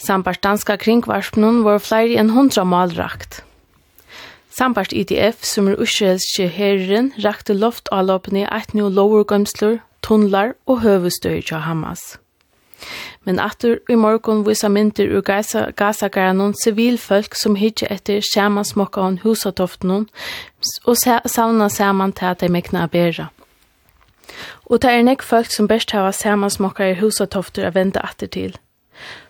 Sambart 0.00 0.40
danska 0.46 0.78
kringvarspnun 0.80 1.60
var 1.66 1.84
flere 1.84 2.16
enn 2.22 2.32
hundra 2.32 2.64
malrakt. 2.64 3.42
Sambart 4.56 4.96
IDF, 4.96 5.44
som 5.44 5.68
er 5.68 5.76
israelske 5.76 6.48
herren, 6.48 7.12
rakte 7.26 7.58
loftavloppene 7.58 8.46
i 8.46 8.48
et 8.48 8.72
nye 8.72 8.88
lovergømsler, 8.88 9.82
tunnlar 10.00 10.56
og 10.64 10.80
høvestøy 10.86 11.42
til 11.42 11.60
Hamas. 11.66 12.14
Men 13.24 13.40
atur 13.40 13.78
i 13.90 13.94
morgon 13.94 14.44
visa 14.46 14.68
myndir 14.68 15.10
ur 15.10 15.22
gasagaranon 15.22 15.72
Gaza-garannon 15.76 16.54
som 17.34 17.54
hitje 17.54 17.86
etter 17.90 18.20
samansmokkaon 18.34 19.18
husatoftenon 19.24 20.08
og 20.84 20.96
sauna 21.26 21.68
saman 21.68 22.12
til 22.12 22.26
at 22.26 22.40
de 22.40 22.48
mekna 22.48 22.86
bera. 22.86 23.28
Og 24.66 24.82
det 24.82 24.90
er 24.90 25.02
nek 25.02 25.22
folk 25.22 25.50
som 25.50 25.68
best 25.68 25.90
hava 25.90 26.12
samansmokkar 26.12 26.92
i 26.92 26.98
husatofter 27.00 27.66
a 27.66 27.70
venda 27.74 28.00
atter 28.04 28.26
til. 28.26 28.56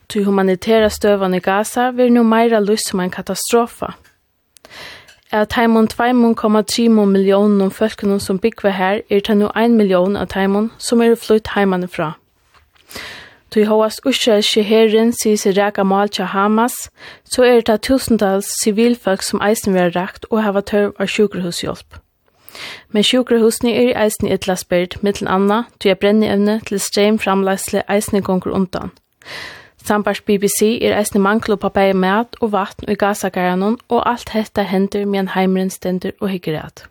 Tu 0.08 0.24
humanitæra 0.24 0.88
støvan 0.88 1.34
i 1.34 1.40
Gaza 1.40 1.90
vil 1.90 2.12
nu 2.12 2.22
meira 2.22 2.60
lyst 2.60 2.88
som 2.88 3.00
en 3.00 3.10
katastrofa. 3.10 3.92
Er 5.32 5.44
taimon 5.44 5.88
2,3 5.92 6.88
millioner 6.88 7.64
om 7.64 7.70
folkene 7.70 8.20
som 8.20 8.38
byggver 8.38 8.70
her, 8.70 9.00
er 9.10 9.20
det 9.20 9.36
nu 9.36 9.50
1 9.56 9.70
million 9.70 10.16
av 10.16 10.26
taimon 10.26 10.70
som 10.78 11.02
er 11.02 11.14
flytt 11.14 11.48
heimanifra. 11.54 12.12
fra. 12.12 12.27
Tui 13.50 13.64
hoas 13.64 13.96
israelske 14.04 14.62
herren 14.62 15.14
sier 15.16 15.38
seg 15.40 15.56
reka 15.56 15.84
mal 15.84 16.10
til 16.12 16.28
Hamas, 16.28 16.74
så 17.24 17.46
er 17.48 17.62
det 17.64 17.80
tusentals 17.86 18.50
sivilfolk 18.62 19.22
som 19.24 19.40
eisen 19.40 19.74
vil 19.74 19.94
rakt 19.96 20.26
og 20.30 20.42
hava 20.44 20.60
tørv 20.60 20.92
av 21.00 21.08
sjukrehushjelp. 21.08 22.00
Men 22.92 23.04
sjukrehusene 23.04 23.72
er 23.72 23.88
i 23.88 23.96
eisen 24.04 24.28
i 24.28 24.34
etla 24.34 24.56
spyrt, 24.58 24.98
mittel 25.02 25.28
anna, 25.30 25.62
tui 25.80 25.92
er 25.92 26.00
brenneevne 26.00 26.58
til 26.68 26.80
streim 26.80 27.18
framleisle 27.18 27.84
eisen 27.88 28.20
i 28.20 28.24
gonger 28.24 28.52
undan. 28.52 28.92
Sambars 29.84 30.20
BBC 30.20 30.76
er 30.82 30.98
eisen 30.98 31.22
mangel 31.24 31.54
og 31.56 31.62
papir 31.64 31.94
mat 31.96 32.36
og 32.42 32.52
vatn 32.52 32.84
og 32.88 32.92
i 32.92 33.00
gasagaranon, 33.00 33.78
og 33.88 34.04
alt 34.10 34.34
hetta 34.34 34.66
hender 34.68 35.06
med 35.06 35.24
en 35.24 35.32
heimren 35.36 35.70
stender 35.70 36.12
og 36.20 36.28
hyggerat. 36.28 36.84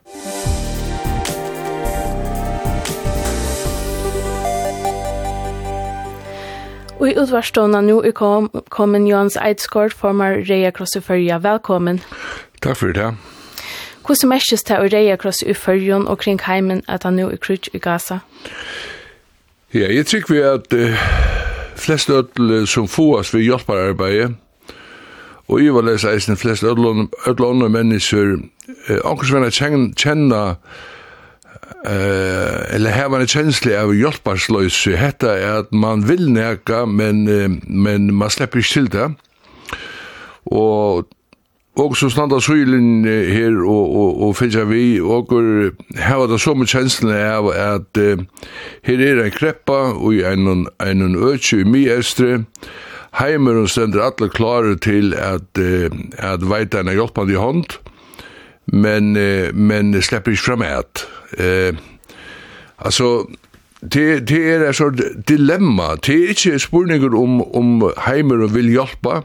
Og 7.00 7.10
i 7.10 7.18
utvarstånda 7.20 7.82
nu 7.82 8.00
er 8.02 8.12
kom, 8.12 8.50
kommen 8.70 9.08
Johans 9.08 9.38
Eidsgård, 9.38 9.94
former 9.94 10.42
Reia 10.50 10.72
Krosseførja. 10.72 11.38
Velkommen. 11.38 12.02
Takk 12.62 12.78
for 12.78 12.88
det. 12.88 13.12
Hvordan 14.08 14.32
merkes 14.32 14.64
det 14.66 14.80
å 14.82 14.88
Reia 14.90 15.18
Krosseførja 15.22 16.00
og 16.10 16.18
kring 16.24 16.42
heimen 16.42 16.82
at 16.88 17.06
han 17.06 17.20
nu 17.20 17.28
er 17.28 17.38
krutt 17.38 17.70
i 17.74 17.78
Gaza? 17.78 18.24
Ja, 19.76 19.92
jeg 19.94 20.08
tror 20.10 20.26
vi 20.32 20.42
at 20.42 20.74
uh, 20.74 20.98
flest 21.76 22.10
ødel 22.10 22.68
som 22.68 22.88
får 22.88 23.30
vi 23.36 23.46
hjelper 23.46 23.90
arbeidet, 23.92 24.34
og 25.48 25.64
jeg 25.64 25.74
var 25.76 25.86
lese 25.86 26.10
eisen 26.10 26.38
flest 26.38 26.64
ødel 26.64 26.86
og 26.86 27.10
ødel 27.28 27.70
mennesker, 27.70 28.38
uh, 28.90 29.00
akkurat 29.06 29.28
som 29.28 29.44
jeg 29.44 29.94
kjenner 29.94 30.56
eh 31.86 32.76
eller 32.76 32.90
här 32.90 33.10
var 33.10 33.20
en 33.20 33.28
känsla 33.28 33.84
av 33.84 33.96
hjälparslös 33.96 34.88
hetta 34.88 35.40
är 35.40 35.60
att 35.60 35.72
man 35.72 36.02
vill 36.02 36.32
näka 36.32 36.86
men 36.86 37.24
men 37.68 38.14
man 38.14 38.30
släpper 38.30 38.58
inte 38.58 38.74
till 38.74 38.90
det. 38.90 39.14
Och 40.44 41.08
och 41.78 41.98
så 41.98 42.10
standa 42.10 42.40
skylen 42.42 43.06
her 43.06 43.54
og, 43.62 43.96
og, 43.96 44.22
og 44.26 44.36
finna 44.36 44.64
vi 44.66 44.98
og 44.98 45.30
hava 46.02 46.26
var 46.26 46.32
det 46.32 46.40
så 46.42 46.56
mycket 46.56 46.74
känslan 46.74 47.14
av 47.14 47.50
at 47.54 47.98
uh, 47.98 48.24
her 48.84 49.02
er 49.02 49.24
en 49.24 49.32
kreppa 49.32 49.94
ein 49.94 50.68
ein 50.80 51.02
en 51.02 51.16
ötje 51.16 51.62
i 51.62 51.64
miestre 51.64 52.44
heimer 53.20 53.62
og 53.62 53.70
stender 53.70 54.02
alle 54.02 54.30
klare 54.30 54.76
til 54.76 55.14
at, 55.14 55.54
uh, 55.60 55.90
at 56.18 56.42
veiterne 56.42 56.98
hjelper 56.98 57.26
de 57.26 57.38
hånd, 57.38 57.78
men, 58.66 59.16
uh, 59.16 59.54
men 59.54 59.94
slipper 60.02 60.32
ikke 60.32 60.44
fram 60.44 60.66
et. 60.66 61.06
Eh, 61.38 61.76
alltså 62.78 63.28
det, 63.82 64.28
det 64.28 64.54
er 64.54 64.72
så 64.72 64.90
dilemma. 65.28 65.96
Det 65.96 66.14
är 66.14 66.30
inte 66.30 66.60
spurningar 66.60 67.16
om, 67.16 67.42
om 67.42 67.92
heimeren 67.98 68.54
vill 68.54 68.74
hjälpa, 68.74 69.24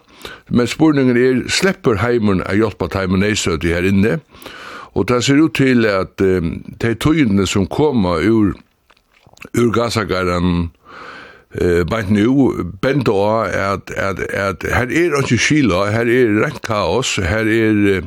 men 0.48 0.66
spurningen 0.66 1.16
er, 1.16 1.48
slipper 1.48 1.94
heimeren 1.94 2.42
å 2.42 2.54
hjelpe 2.54 3.36
så 3.36 3.56
det 3.56 3.74
her 3.74 3.88
inne? 3.88 4.20
Och 4.94 5.06
det 5.06 5.22
ser 5.22 5.44
ut 5.44 5.54
til 5.54 5.86
at 5.86 6.20
um, 6.20 6.62
de 6.80 6.94
tøyene 6.94 7.46
som 7.46 7.66
kommer 7.66 8.20
ur, 8.20 8.52
ur 9.54 9.70
gasagaren 9.72 10.70
eh 11.60 11.84
bænt 11.84 12.10
nu 12.10 12.54
bendor 12.82 13.42
at 13.44 13.90
at 13.96 14.18
at 14.20 14.64
her 14.64 14.86
er 14.88 15.18
ikkje 15.20 15.38
skila 15.38 15.90
her 15.92 16.08
er 16.08 16.44
rent 16.44 16.62
kaos 16.62 17.16
her 17.16 17.44
er 17.44 18.00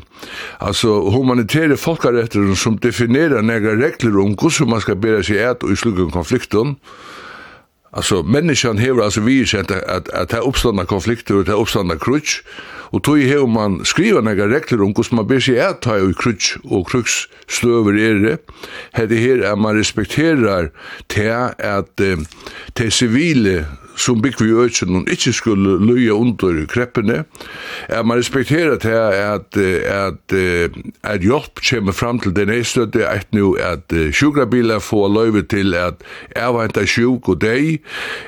altså 0.60 1.10
humanitære 1.14 1.78
folkerettar 1.78 2.56
som 2.56 2.78
definerer 2.78 3.42
negra 3.42 3.76
regler 3.78 4.22
om 4.24 4.36
korleis 4.36 4.66
man 4.66 4.82
skal 4.82 4.96
bera 4.96 5.22
seg 5.22 5.38
at 5.38 5.64
og 5.64 5.72
i 5.72 5.76
slukken 5.76 6.12
konflikten 6.12 6.78
altså 7.94 8.22
menneskan 8.22 8.78
hevur 8.78 9.04
altså 9.04 9.22
vi 9.22 9.42
at 9.42 9.72
at 9.72 10.10
at 10.14 10.32
her 10.32 10.42
oppstanda 10.42 10.84
konflikter 10.84 11.36
og 11.36 11.46
her 11.46 11.54
oppstanda 11.54 11.96
krutch 11.96 12.42
Og 12.96 13.04
tog 13.04 13.20
hev 13.20 13.48
man 13.52 13.82
skriva 13.84 14.22
nega 14.24 14.48
regler 14.48 14.86
om 14.86 14.94
hvordan 14.96 15.20
man 15.20 15.28
ber 15.28 15.42
seg 15.44 15.60
eta 15.60 15.98
i 16.00 16.14
krutsk 16.16 16.64
og 16.64 16.86
kruks 16.88 17.26
støver 17.52 17.98
er 18.00 18.22
det. 18.24 18.36
Her 18.96 19.10
er 19.12 19.20
her 19.20 19.44
at 19.52 19.60
man 19.60 19.76
respekterar 19.76 20.70
til 21.12 21.28
at 21.60 21.92
de 22.00 22.92
sivile 22.92 23.66
som 23.96 24.22
bygg 24.22 24.42
vi 24.42 24.52
økjen 24.66 24.92
noen 24.94 25.10
ikke 25.12 25.34
skulle 25.36 25.78
løye 25.84 26.14
under 26.14 26.62
kreppene, 26.70 27.24
er 27.90 28.04
man 28.04 28.20
respekterer 28.20 28.78
til 28.82 28.96
at, 28.96 29.58
at, 29.58 29.58
at, 29.58 30.36
at 31.04 31.26
hjelp 31.26 31.62
kommer 31.70 31.96
fram 31.96 32.20
til 32.20 32.36
den 32.36 32.52
eistøtte, 32.54 33.08
at 33.08 33.28
nu 33.36 33.56
at 33.56 33.94
sjukrabiler 34.12 34.80
får 34.80 35.08
løyve 35.14 35.46
til 35.52 35.76
at 35.80 36.04
avhenta 36.36 36.86
sjuk 36.86 37.30
og 37.30 37.42
deg, 37.42 37.82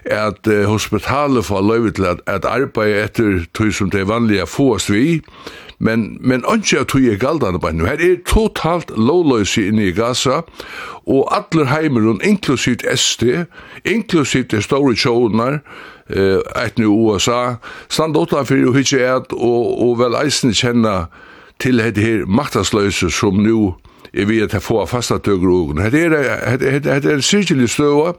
at 0.05 0.47
hospitalet 0.67 1.45
får 1.45 1.63
løyve 1.67 1.91
til 1.91 2.09
at, 2.13 2.23
at 2.27 2.47
arbeid 2.47 2.97
etter 3.03 3.45
tog 3.53 3.73
som 3.73 3.91
det 3.91 4.03
er 4.03 4.11
vanlige 4.11 4.47
fås 4.47 4.89
vi, 4.91 5.21
men, 5.79 6.17
men 6.21 6.43
ikke 6.53 6.79
at 6.79 6.91
hun 6.91 7.05
er 7.05 7.19
galdene 7.21 7.59
på 7.59 7.71
nu 7.71 7.85
Her 7.85 8.01
er 8.01 8.17
totalt 8.25 8.91
lovløse 8.97 9.67
inne 9.67 9.87
i 9.87 9.91
Gaza, 9.91 10.41
og 11.05 11.29
alle 11.35 12.09
og 12.09 12.21
inklusivt 12.23 12.83
SD, 12.95 13.23
inklusivt 13.85 14.51
de 14.51 14.61
store 14.61 14.95
tjåner, 14.95 15.59
eh, 16.09 16.65
et 16.65 16.79
nu 16.79 16.93
USA, 16.93 17.55
stand 17.89 18.17
utenfor 18.17 18.67
og 18.67 18.75
hitje 18.75 19.15
at 19.15 19.33
og, 19.33 19.81
og 19.81 19.99
vel 19.99 20.17
eisen 20.25 20.53
kjenna 20.53 21.05
til 21.59 21.77
dette 21.77 22.01
her 22.01 22.25
maktasløse 22.25 23.09
som 23.09 23.33
nu 23.33 23.75
er 24.13 24.25
vi 24.25 24.39
at 24.41 24.55
få 24.63 24.85
fasta 24.85 25.17
tøkker 25.17 25.49
og 25.49 25.81
Hette 25.83 25.99
er, 25.99 26.49
hette, 26.49 26.65
er 26.65 26.93
hette 26.93 27.11
er 27.11 27.21
sirkelig 27.21 27.69
støva, 27.69 28.13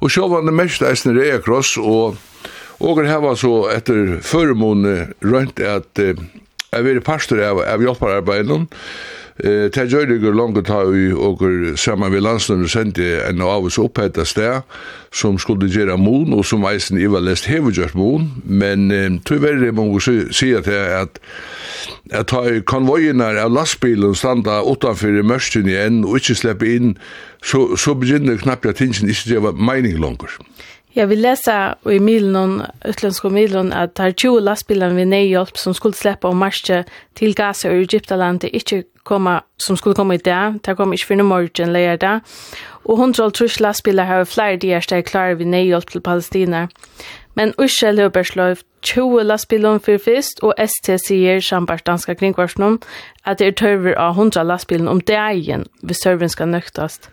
og 0.00 0.10
sjåvande 0.10 0.52
mest 0.52 0.82
eisen 0.82 1.18
er 1.18 1.40
cross 1.40 1.76
og 1.76 2.16
Og 2.80 3.06
her 3.06 3.20
var 3.22 3.36
så 3.38 3.68
etter 3.70 4.18
føremåne 4.20 5.12
rønt 5.22 5.60
at 5.60 6.00
Jeg 6.74 6.84
vil 6.84 7.04
pastor 7.04 7.42
av, 7.46 7.62
av 7.62 7.82
hjelpararbeidene. 7.82 8.66
Eh, 9.42 9.66
det 9.74 9.88
gjør 9.90 10.06
det 10.06 10.20
ikke 10.20 10.30
langt 10.30 10.60
ta 10.66 10.84
i 10.94 11.08
og 11.10 11.40
sammen 11.80 12.12
med 12.12 12.22
landslønner 12.22 12.70
sendte 12.70 13.06
en 13.26 13.42
av 13.42 13.66
oss 13.66 13.80
opphett 13.82 14.18
av 14.22 14.28
sted 14.30 14.62
som 15.14 15.40
skulle 15.42 15.66
gjøre 15.66 15.96
mon, 15.98 16.36
og 16.36 16.44
som 16.46 16.62
eisen 16.70 17.00
i 17.02 17.08
var 17.10 17.24
lest 17.26 17.48
hever 17.50 17.74
gjørt 17.74 17.96
mon, 17.98 18.28
men 18.46 18.90
eh, 18.94 19.10
tyverre 19.26 19.72
må 19.74 19.88
vi 19.96 20.20
si 20.30 20.52
at 20.54 20.70
jeg 20.70 21.00
at 21.00 21.18
jeg 22.12 22.26
tar 22.30 22.60
konvojene 22.68 23.26
av 23.40 23.50
lastbilen 23.50 24.14
standa 24.14 24.60
utanfor 24.62 25.18
mørsten 25.26 25.66
igjen 25.66 26.02
og 26.04 26.20
ikke 26.20 26.36
slipper 26.38 26.70
inn, 26.70 26.94
så, 27.42 27.74
så 27.80 27.96
begynner 27.98 28.38
knappt 28.38 28.68
at 28.70 28.78
tingene 28.78 29.10
ikke 29.10 29.34
gjør 29.34 29.58
mening 29.58 29.98
langer. 29.98 30.38
Jeg 30.94 31.08
vil 31.08 31.18
lese 31.18 31.74
i 31.90 31.98
Milnon, 31.98 32.62
utländska 32.88 33.28
at 33.72 33.96
det 33.96 34.04
er 34.04 34.10
20 34.10 34.40
lastbilen 34.40 34.96
ved 34.96 35.04
nejhjälp 35.06 35.56
som 35.56 35.74
skulle 35.74 35.94
slippe 35.94 36.28
om 36.28 36.36
marsje 36.36 36.84
til 37.16 37.34
Gaza 37.34 37.68
og 37.68 37.74
Egyptaland 37.74 38.40
det 38.40 38.50
inte 38.52 38.84
komma, 39.04 39.40
som 39.58 39.76
skulle 39.76 39.94
komme 39.94 40.14
i 40.14 40.18
dag. 40.18 40.54
Det 40.64 40.76
kom 40.76 40.92
ikke 40.92 41.06
for 41.06 41.14
noen 41.14 41.28
morgen 41.28 41.72
leger 41.72 42.20
Och 42.84 42.98
Og 42.98 42.98
100 42.98 43.60
lastbiler 43.60 44.04
har 44.04 44.24
flere 44.24 44.56
dier 44.56 44.80
steg 44.80 45.04
klare 45.04 45.38
ved 45.38 45.46
nejhjälp 45.46 45.90
til 45.90 46.00
Palestina. 46.00 46.68
Men 47.34 47.54
Israel 47.64 47.98
har 47.98 48.08
beslöjt 48.08 48.64
20 48.84 49.24
lastbilen 49.24 49.80
for 49.80 49.98
fyrst, 49.98 50.42
og 50.42 50.54
ST 50.60 50.92
sier 51.06 51.40
sambart 51.40 51.86
danska 51.86 52.14
kringkvarsnum 52.14 52.80
at 53.24 53.38
det 53.40 53.46
er 53.46 53.54
tørver 53.56 53.94
av 53.96 54.18
100 54.18 54.44
lastbilen 54.44 54.88
om 54.88 55.00
dagen 55.00 55.64
hvis 55.80 56.02
serven 56.04 56.28
skal 56.28 56.50
nøktast. 56.52 57.08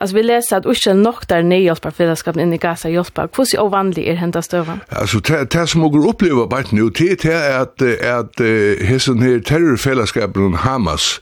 Altså, 0.00 0.16
vi 0.16 0.24
leser 0.26 0.56
at 0.58 0.66
ikke 0.66 0.94
nok 0.98 1.28
der 1.30 1.46
nedhjelper 1.46 1.94
fellesskapen 1.94 2.42
inn 2.42 2.56
i 2.56 2.58
Gaza 2.58 2.90
hjelper. 2.90 3.30
Hvordan 3.30 3.66
er 3.66 3.70
vanlig 3.70 4.08
er 4.10 4.18
hentet 4.18 4.48
støven? 4.48 4.82
Altså, 4.90 5.22
det 5.22 5.68
som 5.70 5.86
dere 5.86 6.08
opplever 6.10 6.50
bare 6.50 6.74
nå, 6.74 6.88
det 6.98 7.24
er 7.30 7.62
at, 7.62 7.82
at 7.82 8.32
at 8.40 8.86
hessen 8.86 9.22
her 9.22 9.38
terrorfellesskapen 9.38 10.54
Hamas 10.54 11.20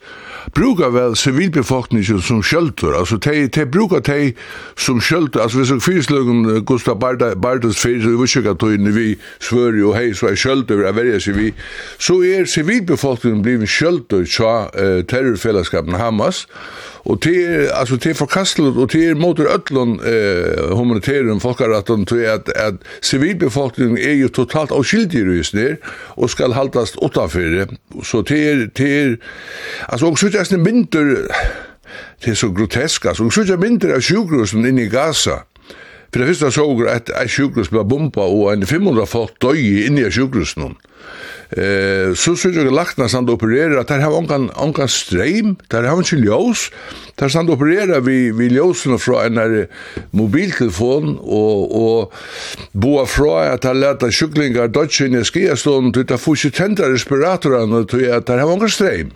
brukar 0.55 0.91
väl 0.91 1.17
civilbefolkningen 1.17 2.21
som 2.21 2.43
skjöldur, 2.43 2.95
alltså 2.99 3.19
te, 3.19 3.49
te 3.49 3.67
brukar 3.67 4.01
te 4.01 4.33
som 4.77 5.01
skjöldur, 5.01 5.41
alltså 5.41 5.59
vi 5.59 5.67
så 5.67 5.81
fyrislögun 5.81 6.65
Gustav 6.65 6.99
Bardas 6.99 7.79
fyrir, 7.79 8.09
vi 8.09 8.17
vissjöka 8.23 8.55
tøyne 8.55 8.91
vi 8.91 9.19
svöri 9.41 9.83
og 9.91 9.97
hei 9.99 10.13
så 10.17 10.31
er 10.31 10.39
skjöldur 10.39 10.85
a 10.87 10.95
verja 10.95 11.19
seg 11.23 11.37
vi, 11.39 11.49
så 11.99 12.21
er 12.27 12.49
sivilbefolkningen 12.51 13.43
blivit 13.45 13.71
skjöldur 13.71 14.27
tja 14.31 14.55
uh, 14.71 15.01
terrorfellesskapen 15.11 15.99
Hamas, 15.99 16.47
og 17.09 17.23
det 17.25 17.35
er, 17.47 17.63
altså, 17.75 17.97
det 17.97 18.13
er 18.13 18.19
forkastelig, 18.19 18.75
og 18.77 18.93
det 18.93 19.03
er 19.09 19.19
motor 19.19 19.49
öllun 19.51 19.97
uh, 20.05 20.77
humanitæren 20.77 21.41
folkaratun, 21.41 22.07
til 22.07 22.27
at, 22.29 22.53
at 22.55 22.75
sivilbefolkningen 23.03 23.99
er 23.99 24.19
jo 24.21 24.29
totalt 24.29 24.75
avskyldig 24.77 25.21
i 25.21 25.27
rysner, 25.31 25.77
og 26.17 26.31
skal 26.31 26.55
haldast 26.55 27.01
utanfyrir, 27.03 27.75
så 28.05 28.23
det 28.23 28.41
er, 28.53 28.67
det 28.79 28.93
er, 29.03 29.17
altså, 29.89 30.07
og 30.07 30.19
så 30.19 30.27
er 30.27 30.45
det 30.51 30.61
myndur, 30.61 31.15
det 32.25 32.31
er 32.31 32.35
så 32.35 32.53
grotesk, 32.53 33.05
altså, 33.05 33.25
og 33.25 33.33
så 33.33 33.41
er 33.41 33.55
det 33.55 33.61
myndur 33.61 33.95
av 33.97 34.05
sjukrusen 34.05 34.67
inne 34.67 34.87
i 34.87 34.93
Gaza, 34.93 35.43
For 36.11 36.21
det 36.21 36.31
første 36.33 36.51
så 36.51 36.67
at 36.91 37.11
en 37.15 37.31
sjukhus 37.31 37.71
ble 37.71 37.85
bomba, 37.87 38.27
og 38.27 38.53
en 38.53 38.67
500 38.67 39.07
folk 39.07 39.37
døg 39.43 39.61
inni 39.87 40.05
av 40.07 40.15
sjukhusen. 40.15 40.75
Eh, 41.51 42.13
så 42.15 42.37
synes 42.39 42.57
jeg 42.61 42.71
lagt 42.71 42.95
stand 42.95 43.11
han 43.11 43.31
opererer 43.33 43.81
at 43.81 43.89
der 43.91 44.03
har 44.05 44.15
ongan, 44.15 44.51
ongan 44.55 44.89
streim, 44.89 45.57
der 45.71 45.89
har 45.89 45.99
ikke 45.99 46.21
ljøs, 46.23 46.69
der 47.19 47.29
stand 47.29 47.51
og 47.51 47.59
opererer 47.59 48.01
vi, 48.07 48.31
vi 48.31 48.51
ljøsene 48.55 48.99
fra 48.99 49.25
en 49.27 49.39
der 49.39 49.67
mobiltelefon, 50.13 51.17
og, 51.19 51.75
og 51.75 52.13
boa 52.73 53.07
fra 53.07 53.49
at 53.55 53.67
han 53.67 53.83
leta 53.83 54.11
sjuklingar 54.15 54.71
dødse 54.71 55.07
inn 55.07 55.19
i 55.19 55.25
skiastånden, 55.27 55.95
til 55.95 56.07
der 56.07 56.23
får 56.23 56.39
ikke 56.39 56.57
tenta 56.59 56.91
respiratorene, 56.91 57.83
til 57.91 58.07
at 58.11 58.31
der 58.31 58.45
har 58.45 58.51
ongan 58.51 58.71
streim. 58.71 59.11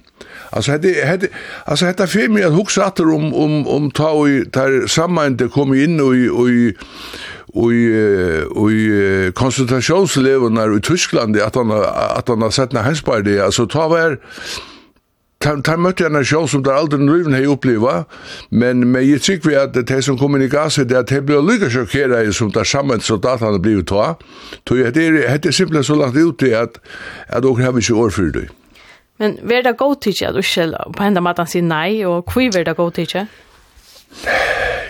Alltså 0.54 0.72
hade 0.72 1.06
hade 1.06 1.28
alltså 1.64 1.86
hade 1.86 2.06
för 2.06 2.28
mig 2.28 2.42
att 2.42 2.52
huxa 2.52 2.86
åter 2.86 3.14
om 3.14 3.34
om 3.34 3.66
om 3.66 3.90
ta 3.90 4.28
i 4.28 4.44
där 4.52 4.86
samman 4.86 5.50
kom 5.50 5.74
in 5.74 6.00
och 6.00 6.14
och 6.40 6.48
och 7.62 7.72
och 8.62 8.70
koncentrationslägren 9.34 10.76
i 10.78 10.80
Tyskland 10.80 11.40
att 11.40 11.54
han 11.54 11.70
att 12.18 12.28
han 12.28 12.42
har 12.42 12.50
sett 12.50 12.72
när 12.72 12.82
han 12.82 12.96
spelade 12.96 13.44
alltså 13.44 13.66
ta 13.66 13.88
var 13.88 14.18
Tan 15.38 15.62
tan 15.62 15.82
mötte 15.82 16.06
en 16.06 16.24
show 16.24 16.46
som 16.46 16.62
där 16.62 16.72
aldrig 16.72 17.00
nuven 17.00 17.32
har 17.32 17.46
uppleva 17.46 18.04
men 18.48 18.92
men 18.92 19.10
jag 19.10 19.22
tycker 19.22 19.48
vi 19.48 19.56
att 19.56 19.86
det 19.86 20.02
som 20.02 20.18
kommer 20.18 20.42
i 20.42 20.48
gas 20.48 20.76
det 20.76 20.98
att 20.98 21.06
det 21.06 21.20
blir 21.20 21.42
lika 21.42 21.70
chockerande 21.70 22.32
som 22.32 22.50
där 22.50 22.64
samman 22.64 23.00
så 23.00 23.16
där 23.16 23.38
han 23.38 23.62
blev 23.62 23.84
ta. 23.84 24.18
Tog 24.64 24.78
jag 24.78 24.92
det 24.94 25.38
det 25.42 25.52
simpelt 25.52 25.86
så 25.86 25.94
lagt 25.94 26.16
ut 26.16 26.38
det 26.38 26.54
att 26.54 26.80
att 27.28 27.44
och 27.44 27.60
har 27.60 27.72
vi 27.72 27.80
ju 27.80 27.94
år 27.94 28.10
för 28.10 28.22
det. 28.22 28.48
Men 29.18 29.38
vær 29.42 29.62
det 29.62 29.76
god 29.78 30.00
tidsje 30.02 30.28
at 30.28 30.34
du 30.34 30.42
ikke 30.42 30.92
på 30.96 31.06
henne 31.06 31.22
maten 31.22 31.46
sier 31.46 31.62
nei, 31.62 32.02
og 32.04 32.24
hvor 32.26 32.50
vær 32.54 32.66
det 32.66 32.76
god 32.76 32.92
tidsje? 32.96 33.26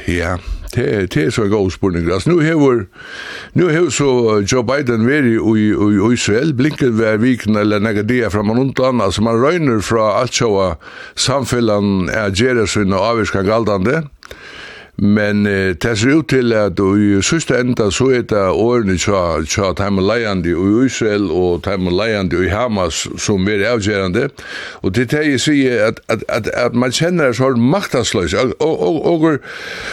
Ja, 0.08 0.36
det, 0.74 1.14
det 1.14 1.22
er 1.26 1.30
så 1.30 1.44
en 1.44 1.50
god 1.50 1.70
spørning. 1.70 2.10
Altså, 2.12 2.30
nu 2.30 2.38
hever, 2.38 2.84
nu 3.54 3.68
har 3.68 3.90
så 3.90 4.44
Joe 4.52 4.64
Biden 4.64 5.06
vært 5.08 5.28
i, 5.28 5.36
i, 5.36 5.68
i 5.72 6.12
Israel, 6.12 6.54
blinket 6.56 6.96
hver 6.98 7.16
viken 7.22 7.56
eller 7.56 7.80
nega 7.80 8.28
fra 8.28 8.42
man 8.42 8.58
og 8.58 8.66
undan, 8.68 9.00
altså 9.00 9.22
man 9.22 9.40
røyner 9.40 9.80
fra 9.80 10.20
alt 10.20 10.34
så 10.34 10.74
samfunnet 11.16 12.12
er 12.12 12.34
gjerra 12.36 12.66
sin 12.66 12.92
og 12.92 13.06
avvirska 13.10 13.42
galdande, 13.42 14.02
og 14.02 14.10
Men 14.96 15.46
eh, 15.46 15.74
det 15.82 15.98
ser 15.98 16.18
ut 16.18 16.28
til 16.28 16.52
at 16.52 16.78
i 16.78 17.22
siste 17.22 17.56
enda 17.58 17.88
så 17.90 18.10
er 18.14 18.22
det 18.30 18.42
årene 18.52 18.94
tja, 18.98 19.42
tja 19.50 19.72
Time 19.74 20.02
Leiandi 20.02 20.54
i 20.54 20.84
Israel 20.86 21.26
og 21.34 21.64
Time 21.66 21.90
Leiandi 21.90 22.44
i 22.46 22.52
Hamas 22.52 23.04
som 23.18 23.48
er 23.48 23.66
avgjerande. 23.72 24.28
Og 24.82 24.94
det 24.94 25.12
er 25.12 25.26
jeg 25.26 25.40
sier 25.40 25.86
at, 25.88 26.00
at, 26.08 26.24
at, 26.28 26.48
at 26.54 26.74
man 26.74 26.94
kjenner 26.94 27.32
så 27.32 27.50
maktasløs. 27.56 28.34
Og, 28.34 28.54
og, 28.60 28.80
og, 28.82 29.22
og, 29.22 29.38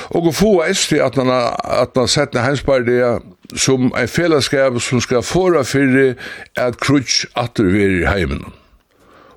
og 0.09 0.33
få 0.35 0.53
esti 0.69 1.01
at 1.01 1.17
man 1.17 1.33
har 1.33 2.07
sett 2.07 2.37
henspardia 2.37 3.17
som 3.57 3.91
en 3.97 4.07
fellesskap 4.07 4.79
som 4.81 5.01
skal 5.01 5.25
fåra 5.25 5.63
fyrir 5.63 6.13
at 6.55 6.77
krutsk 6.79 7.25
atter 7.35 7.63
vi 7.63 7.83
er 7.83 8.01
i 8.01 8.09
heimen. 8.09 8.60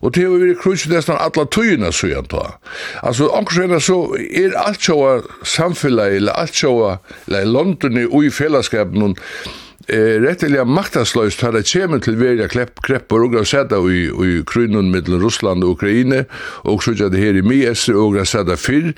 Og 0.04 0.12
det 0.14 0.26
har 0.26 0.34
vært 0.36 0.60
krutsk 0.60 0.90
nesten 0.92 1.16
alle 1.16 1.46
tøyene 1.48 1.88
så 1.88 2.04
søyan 2.04 2.28
ta. 2.28 2.44
Altså, 3.02 3.30
omkring 3.32 3.72
så 3.80 3.98
er 4.28 4.56
alt 4.60 4.84
så 4.84 4.98
samfunnet, 5.42 6.18
eller 6.20 6.36
alt 6.36 6.56
så, 6.56 6.74
eller 7.26 7.48
London 7.48 7.96
i 7.98 8.30
fellesskapen, 8.30 9.16
eh 9.88 10.20
rettelig 10.22 10.64
maktansløst 10.66 11.40
har 11.44 11.52
det 11.52 11.66
kjemen 11.68 12.00
til 12.00 12.16
vera 12.16 12.48
klepp 12.48 12.80
kreppur 12.86 13.26
og 13.26 13.46
sett 13.46 13.72
i 13.72 14.06
i 14.08 14.42
krunun 14.46 14.90
mellom 14.90 15.22
Russland 15.22 15.64
og 15.64 15.76
Ukraina 15.76 16.24
og 16.64 16.82
så 16.82 16.94
det 16.94 17.18
her 17.18 17.36
i 17.36 17.42
Mies 17.42 17.88
og 17.88 18.14
grasetta 18.14 18.56
fyr 18.56 18.92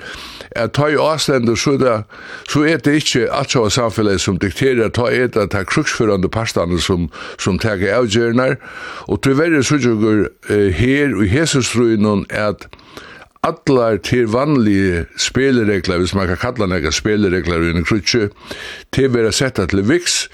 at 0.54 0.72
ta 0.72 0.88
i 0.88 0.96
avstande 0.96 1.56
så 1.56 1.76
det 1.76 2.04
så 2.48 2.64
er 2.64 2.78
det 2.78 2.96
ikkje 3.02 3.26
at 3.32 3.50
så 3.50 3.68
samfunnet 3.70 4.20
som 4.20 4.38
dikterer 4.38 4.88
ta 4.88 5.10
er 5.10 5.26
det 5.26 5.50
ta 5.50 5.64
kruksførande 5.64 6.28
pastane 6.28 6.78
som 6.78 7.10
som 7.38 7.58
tar 7.58 7.82
avgjørnar 7.82 8.56
og 9.08 9.22
til 9.22 9.38
verre 9.38 9.62
så 9.62 9.76
jo 9.76 10.28
her 10.48 11.16
og 11.16 11.26
Jesusruinen 11.26 12.26
at 12.30 12.68
allar 13.46 13.96
til 13.96 14.26
vanlige 14.32 15.04
speleregler, 15.18 15.98
hvis 15.98 16.14
man 16.14 16.26
kan 16.26 16.36
kalla 16.36 16.66
nega 16.66 16.90
speleregler 16.90 17.62
i 17.62 17.70
en 17.76 17.84
krutje, 17.86 18.30
til 18.92 19.12
vera 19.14 19.32
setta 19.32 19.66
til 19.70 19.84
viks, 19.86 20.26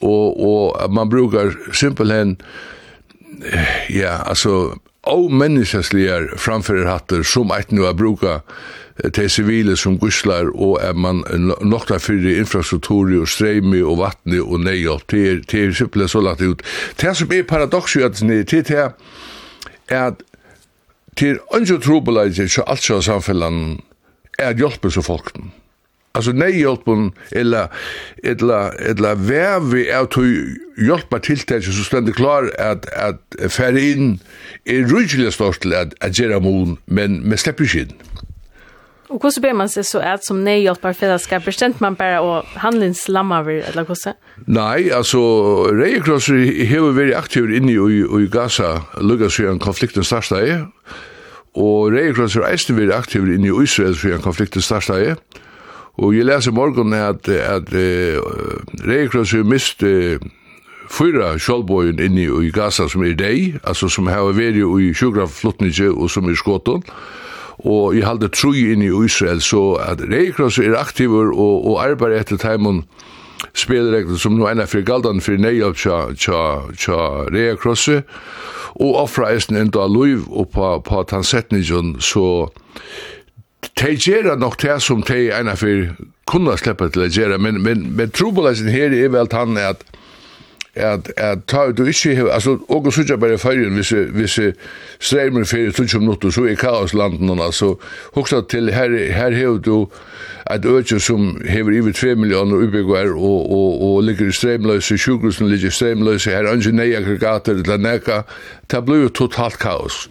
og 0.00 0.40
og 0.40 0.92
man 0.92 1.10
brukar 1.10 1.52
simpelthen 1.72 2.36
ja 3.90 4.22
alltså 4.26 4.74
og 5.02 5.32
menneskesligar 5.32 6.36
framfører 6.36 6.90
hatter 6.90 7.22
som 7.24 7.52
eit 7.56 7.72
nu 7.72 7.86
er 7.88 7.96
bruka 7.96 8.40
til 9.14 9.30
sivile 9.32 9.76
som 9.76 9.98
guslar 9.98 10.50
og 10.54 10.78
er 10.84 10.92
man 10.92 11.22
nokta 11.64 11.96
fyrir 11.98 12.40
infrastrukturi 12.42 13.16
og 13.20 13.28
streimi 13.28 13.80
og 13.80 13.96
vatni 14.02 14.40
og 14.40 14.60
neihjelp 14.60 15.06
til 15.08 15.70
er 15.70 15.72
simpelthen 15.76 16.08
så 16.08 16.20
lagt 16.20 16.42
ut 16.44 16.62
det 17.00 17.14
som 17.16 17.32
er 17.32 17.48
paradoks 17.48 17.96
jo 17.96 18.04
at 18.04 18.20
det 18.20 18.48
til 18.48 18.64
er 18.74 18.90
at 19.88 20.22
til 21.16 21.38
ønskjø 21.54 21.78
trobeleid 21.78 22.36
til 22.36 22.62
alt 22.66 22.84
sjå 22.84 23.00
samfellan 23.00 23.80
er 24.38 24.54
hjelpe 24.56 24.90
så 24.90 25.02
folken 25.02 25.52
Alltså 26.12 26.32
nej 26.32 26.60
hjälpen 26.60 27.12
eller 27.30 27.68
eller 28.22 28.90
eller 28.90 29.14
vär 29.14 29.60
vi 29.60 29.88
är 29.88 30.04
till 30.06 30.56
hjälpa 30.88 31.18
tilltag 31.18 31.64
så 31.64 31.72
ständigt 31.72 32.16
klar 32.16 32.50
att 32.58 32.86
att 32.92 33.52
färra 33.52 33.78
in 33.80 34.18
i 34.64 34.82
rutligt 34.82 35.34
stort 35.34 35.64
att 35.64 36.04
att 36.04 36.18
göra 36.18 36.40
mon 36.40 36.76
men 36.84 37.20
med 37.20 37.40
släpper. 37.40 37.86
Och 39.08 39.22
hur 39.22 39.30
så 39.30 39.40
ber 39.40 39.52
man 39.52 39.68
sig 39.68 39.84
så 39.84 39.98
att 39.98 40.24
som 40.24 40.44
nej 40.44 40.62
hjälpar 40.62 40.92
fällskap 40.92 41.44
bestämt 41.44 41.80
man 41.80 41.94
bara 41.94 42.20
och 42.20 42.44
handlingslamma 42.44 43.40
eller 43.40 43.86
hur 43.86 43.94
så? 43.94 44.12
Nej, 44.46 44.92
alltså 44.92 45.18
Red 45.64 46.04
Cross 46.04 46.28
har 46.28 46.92
varit 46.92 47.16
aktiv 47.16 47.54
inne 47.54 47.72
i 47.72 48.22
i 48.22 48.26
Gaza, 48.26 48.82
Lucas 49.00 49.40
i 49.40 49.46
en 49.46 49.58
konflikten 49.58 50.04
startade. 50.04 50.66
Och 51.52 51.92
Red 51.92 52.14
Cross 52.14 52.34
har 52.34 52.42
är 52.42 52.92
aktiv 52.98 53.32
inne 53.34 53.48
i 53.48 53.62
Israel 53.62 53.94
för 53.94 54.12
en 54.12 54.20
konflikten 54.20 54.62
startade. 54.62 55.16
Og 56.00 56.14
jeg 56.16 56.24
leser 56.24 56.54
morgen 56.56 56.94
at, 56.96 57.28
at 57.28 57.72
uh, 57.76 58.20
Reikros 58.88 59.34
har 59.36 59.44
mist 59.44 59.82
uh, 59.84 60.16
fyra 60.90 61.34
kjolbøyen 61.36 62.00
inne 62.00 62.24
i 62.40 62.52
Gaza 62.54 62.88
som 62.88 63.04
er 63.04 63.18
deg, 63.18 63.60
altså 63.62 63.90
som 63.92 64.08
har 64.08 64.32
vært 64.34 64.56
i 64.56 64.90
sjukraflottninge 64.96 65.90
og 65.92 66.08
som 66.10 66.28
er 66.30 66.38
skåten, 66.40 66.82
og 67.60 67.94
jeg 67.94 68.06
halde 68.08 68.30
tru 68.32 68.54
inn 68.56 68.82
i 68.82 68.88
Israel, 69.04 69.42
så 69.44 69.76
at 69.84 70.00
Reikros 70.00 70.58
er 70.58 70.78
aktiver 70.80 71.28
og, 71.34 71.66
og 71.68 71.82
arbeider 71.84 72.24
etter 72.24 72.40
teimen 72.40 72.86
spelregler 73.56 74.18
som 74.20 74.36
nu 74.36 74.46
ena 74.48 74.66
fyrir 74.68 74.86
galdan 74.88 75.20
fyrir 75.24 75.40
nei 75.44 75.58
av 75.64 75.76
tja, 75.78 76.10
tja, 76.16 76.40
tja 76.76 76.98
rea 77.32 77.56
og 78.80 78.96
offra 78.96 79.30
eisen 79.34 79.58
enda 79.58 79.86
luiv 79.88 80.28
og 80.28 80.50
på, 80.54 80.66
på 80.86 81.02
tansetningen 81.08 81.96
så 82.00 82.48
de 83.80 83.94
gjør 83.96 84.34
nok 84.36 84.60
det 84.62 84.82
som 84.82 85.02
de 85.02 85.30
ene 85.32 85.56
for 85.56 85.94
kunne 86.30 86.56
slippe 86.60 86.90
til 86.92 87.06
å 87.06 87.08
gjøre, 87.10 87.38
men, 87.42 87.62
men, 87.64 87.86
men 87.96 88.12
trobolaisen 88.14 88.70
her 88.70 88.92
er 88.94 89.10
vel 89.14 89.30
tann 89.30 89.58
at 89.58 89.86
at 90.74 91.10
at 91.16 91.38
ta 91.50 91.64
du 91.74 91.82
ikkje 91.84 92.14
hev 92.14 92.28
altså 92.30 92.58
og 92.68 92.92
så 92.92 93.16
bare 93.16 93.38
fyrir 93.38 93.70
hvis 93.74 93.90
hvis 93.90 94.38
streamer 95.00 95.44
ferie 95.44 95.72
tog 95.72 95.90
som 95.90 96.04
nåt 96.06 96.32
så 96.34 96.44
i 96.46 96.54
kaoslanden 96.54 97.30
og 97.30 97.44
altså 97.44 97.74
hugsa 98.14 98.40
til 98.40 98.70
her 98.72 99.12
her 99.12 99.30
hev 99.30 99.58
du 99.60 99.88
at 100.46 100.64
økje 100.64 101.00
som 101.00 101.40
hever 101.48 101.80
over 101.82 101.92
3 101.92 102.14
millioner 102.14 102.56
ubyggar 102.56 103.10
og 103.16 103.50
og 103.50 103.82
og 103.82 104.02
ligger 104.04 104.28
i 104.28 104.32
streamløse 104.32 104.98
sjukhusen 104.98 105.48
ligger 105.48 105.70
streamløse 105.70 106.30
her 106.30 106.52
ingen 106.52 106.76
nei 106.76 106.94
aggregater 106.94 107.62
til 107.62 107.80
neka. 107.80 108.22
Ta 108.68 108.80
blue 108.80 109.08
totalt 109.08 109.58
kaos. 109.58 110.08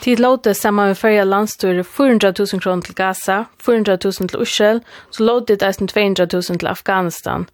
Tid 0.00 0.20
låte 0.20 0.54
samma 0.54 0.86
med 0.86 0.98
förra 0.98 1.24
landstyrer 1.24 1.82
400 1.82 2.32
000 2.38 2.60
kronor 2.60 2.82
till 2.82 2.94
Gaza, 2.94 3.44
400 3.62 3.98
000 4.04 4.12
till 4.12 4.40
Ushel, 4.40 4.80
så 5.10 5.22
låte 5.22 5.56
det 5.56 5.66
eisen 5.66 5.88
200 5.88 6.26
000 6.32 6.42
till 6.42 6.66
Afghanistan. 6.66 7.46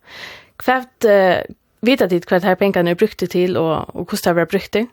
Kvært 0.57 1.05
uh, 1.05 1.55
vita 1.85 2.07
dit 2.09 2.25
hva 2.29 2.41
her 2.45 2.57
pengene 2.59 2.95
er 2.95 2.99
brukt 2.99 3.25
til, 3.31 3.57
og, 3.61 3.91
og 3.95 4.09
hvordan 4.09 4.37
det 4.37 4.43
er 4.43 4.51
brukt 4.51 4.73
til? 4.73 4.89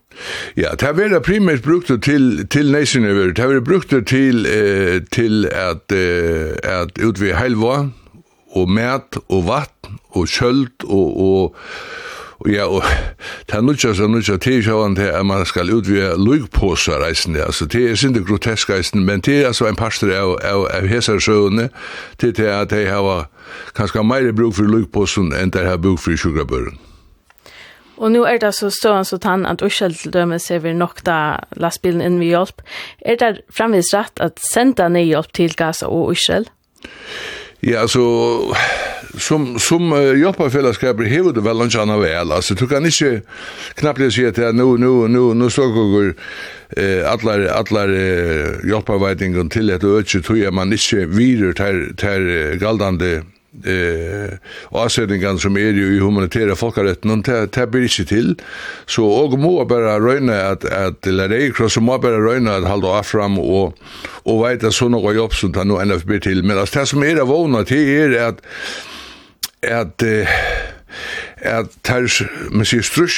Ja, 0.58 0.74
det 0.76 0.88
har 0.88 0.97
vært 0.97 1.24
primært 1.28 1.64
brukt 1.66 1.91
til, 2.04 2.47
til 2.52 2.72
Nesenøver. 2.74 3.34
Det 3.34 3.43
har 3.43 3.54
vært 3.54 3.68
brukt 3.68 3.95
til, 4.10 4.45
eh, 4.45 4.99
til 5.12 5.47
at, 5.52 5.91
eh, 5.95 6.56
at 6.64 6.97
utvide 6.99 7.38
helva, 7.39 7.89
og 8.52 8.70
mæt, 8.70 9.22
og 9.30 9.45
vatt, 9.47 9.91
og 10.12 10.28
kjølt, 10.28 10.84
og, 10.84 11.20
og 11.28 11.56
Og 12.41 12.49
ja, 12.49 12.65
og 12.65 12.81
det 13.47 13.55
er 13.55 13.61
nødja 13.61 13.93
som 13.93 14.11
nødja 14.11 14.37
tilsjåan 14.37 14.95
til 14.95 15.09
at 15.13 15.25
man 15.25 15.45
skal 15.45 15.73
utvide 15.73 16.17
lugpåsa 16.17 16.91
reisende, 16.91 17.43
altså 17.43 17.65
det 17.65 17.91
er 17.91 17.95
sinde 17.95 18.23
grotesk 18.25 18.69
reisende, 18.69 19.05
men 19.05 19.21
det 19.21 19.41
er 19.41 19.47
altså 19.47 19.67
en 19.67 19.75
pastor 19.75 20.09
av, 20.09 20.39
av, 20.43 20.65
av 20.73 20.87
hesar 20.89 21.19
søvne 21.19 21.69
til 22.17 22.33
til 22.33 22.49
at 22.49 22.69
de 22.69 22.87
har 22.89 23.27
kanskje 23.77 24.03
mer 24.03 24.31
bruk 24.31 24.55
for 24.57 24.63
lugpåsen 24.65 25.33
enn 25.37 25.53
de 25.53 25.65
har 25.67 25.77
bruk 25.77 25.99
for 25.99 26.17
sjukrabøren. 26.17 26.79
Og 28.01 28.11
nå 28.11 28.23
er 28.25 28.39
det 28.41 28.55
så 28.57 28.71
stående 28.73 29.05
så 29.05 29.19
tann 29.21 29.45
at 29.45 29.61
Ursel 29.61 29.93
til 29.93 30.13
døme 30.13 30.39
ser 30.39 30.63
vi 30.63 30.73
nok 30.73 31.03
da 31.05 31.37
lastbilen 31.53 32.01
inn 32.01 32.17
ved 32.19 32.33
hjelp. 32.33 32.65
Er 33.05 33.21
det 33.21 33.45
fremvis 33.53 33.93
rett 33.93 34.17
at 34.17 34.41
senda 34.41 34.89
ned 34.89 35.05
hjelp 35.05 35.29
til 35.37 35.53
Gaza 35.53 35.85
og 35.85 36.15
Ursel? 36.15 36.49
Ja. 36.81 37.40
Ja, 37.62 37.82
altså, 37.82 38.01
som, 39.18 39.59
som 39.59 39.91
uh, 39.93 40.14
jobbarfellesskaper 40.18 41.05
hever 41.05 41.36
det 41.36 41.43
vel 41.45 41.62
ikke 41.66 41.84
annet 41.84 41.99
vel. 42.01 42.32
Altså, 42.34 42.55
du 42.57 42.66
kan 42.68 42.86
ikke 42.86 43.22
knappt 43.78 44.07
si 44.16 44.26
at 44.26 44.39
ja, 44.41 44.49
nå, 44.55 44.78
nå, 44.82 44.93
nå, 45.12 45.26
nå 45.38 45.49
står 45.49 45.76
dere 45.76 46.14
eh, 46.78 47.03
allar, 47.05 47.45
allar 47.53 47.93
eh, 47.93 48.64
jobbarveitingene 48.70 49.49
til 49.53 49.70
et 49.70 49.84
øke, 49.84 50.24
tror 50.26 50.39
jeg 50.39 50.53
man 50.53 50.74
ikke 50.74 51.05
virer 51.12 51.53
til, 51.53 51.84
til 52.01 52.57
galdande 52.62 53.22
eh 53.66 54.38
avsetningar 54.72 55.38
som 55.38 55.58
er 55.58 55.76
jo 55.76 55.89
i 55.91 55.99
humanitæra 55.99 56.56
folkaretten 56.56 57.12
og 57.12 57.26
det 57.26 57.54
det 57.56 57.68
blir 57.72 57.84
ikke 57.84 58.06
til. 58.06 58.36
Så 58.88 59.04
og 59.04 59.39
må 59.39 59.64
bare 59.66 59.99
røyne 59.99 60.34
at 60.34 60.66
at 60.66 61.06
Larry 61.06 61.52
Cross 61.52 61.80
må 61.80 61.97
bare 61.97 62.22
røyne 62.22 62.52
at 62.52 62.68
halda 62.68 62.88
av 62.88 63.04
fram 63.04 63.39
og 63.39 63.76
og 64.26 64.43
veita 64.43 64.72
så 64.72 64.88
nokre 64.88 65.16
jobb 65.16 65.34
som 65.34 65.54
ta 65.54 65.64
no 65.64 65.84
NFB 65.84 66.22
til. 66.22 66.43
Men 66.43 66.58
altså 66.58 66.80
det 66.80 66.88
som 66.88 67.04
er 67.04 67.24
våna 67.26 67.64
til 67.64 67.89
er 67.89 68.28
at 68.28 68.39
at 69.64 70.04
eh, 70.04 70.28
at 71.41 71.66
tærs, 71.84 72.22
man 72.52 72.66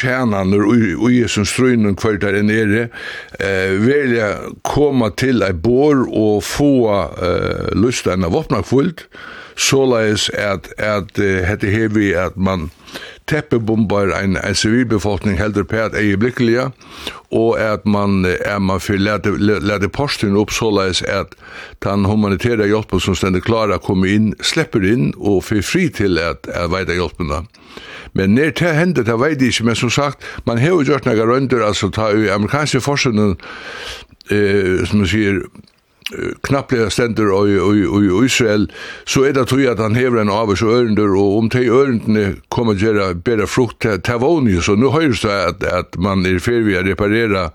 herna 0.04 0.44
når 0.44 0.64
og 1.02 1.12
i 1.12 1.28
som 1.28 1.46
strøynen 1.46 1.98
hver 2.00 2.18
der 2.22 2.42
nere, 2.42 2.88
eh, 3.40 3.76
velja 3.82 4.30
koma 4.64 5.10
til 5.10 5.44
ei 5.44 5.54
bor 5.54 6.06
og 6.08 6.44
få 6.44 6.74
eh, 7.20 7.74
lysta 7.76 8.16
av 8.16 8.32
våpnakfullt, 8.32 9.08
såleis 9.56 10.30
at, 10.38 10.70
at 10.78 11.20
uh, 11.20 11.42
hette 11.48 11.70
hevi 11.70 12.14
at 12.18 12.38
man 12.38 12.70
teppebombar 13.30 14.12
en, 14.18 14.38
en 14.38 14.56
sivilbefolkning 14.56 15.38
heldur 15.40 15.66
på 15.70 15.80
at 15.86 15.96
eieblikkeliga, 15.98 16.70
og 17.32 17.60
at 17.62 17.86
man, 17.90 18.26
er 18.26 18.60
man 18.60 18.82
fyrir 18.84 19.02
lete, 19.08 19.32
lete 19.40 19.90
posten 19.90 20.38
opp 20.38 20.52
såleis 20.54 21.02
at 21.10 21.34
den 21.86 22.06
humanitære 22.10 22.68
hjelp 22.70 22.94
som 23.02 23.18
stendur 23.18 23.44
klara 23.46 23.80
kommer 23.82 24.12
inn, 24.12 24.34
slepper 24.44 24.86
inn 24.86 25.12
og 25.18 25.44
fyrir 25.48 25.66
fri 25.66 25.88
til 25.90 26.20
at, 26.22 26.50
at 26.52 26.72
veita 26.74 26.98
hjelpen 26.98 27.32
da. 27.32 27.44
Men 28.14 28.36
nær 28.38 28.52
til 28.54 28.76
hendet, 28.76 29.08
det 29.08 29.18
veit 29.18 29.42
ikkje 29.42 29.66
men 29.66 29.80
som 29.80 29.90
sagt, 29.94 30.26
man 30.46 30.62
hevur 30.62 30.86
gjort 30.86 31.08
nokre 31.08 31.26
rundur 31.30 31.64
altså 31.66 31.90
ta 31.90 32.12
jo 32.14 32.28
amerikanske 32.34 32.84
forskjellen, 32.86 33.38
eh, 34.30 34.84
som 34.86 35.02
man 35.02 35.10
sier, 35.10 35.42
knappliga 36.44 36.90
stendur 36.90 37.32
i 37.48 38.26
Israel, 38.26 38.68
så 39.06 39.26
er 39.28 39.36
det 39.38 39.48
tog 39.50 39.64
at 39.68 39.82
han 39.82 39.96
hever 39.96 40.22
en 40.22 40.32
av 40.34 40.52
oss 40.54 40.64
ørender, 40.64 41.16
og 41.16 41.38
om 41.38 41.50
de 41.54 41.66
ørendene 41.70 42.26
kommer 42.54 42.78
til 42.80 43.00
å 43.00 43.48
frukt 43.48 43.82
til 43.82 44.02
Tavoni, 44.02 44.60
så 44.62 44.76
nu 44.76 44.90
høyres 44.94 45.24
det 45.24 45.34
at, 45.34 45.64
at 45.64 46.00
man 46.00 46.26
er 46.26 46.42
ferdig 46.44 46.80
å 46.80 46.86
reparera 46.88 47.50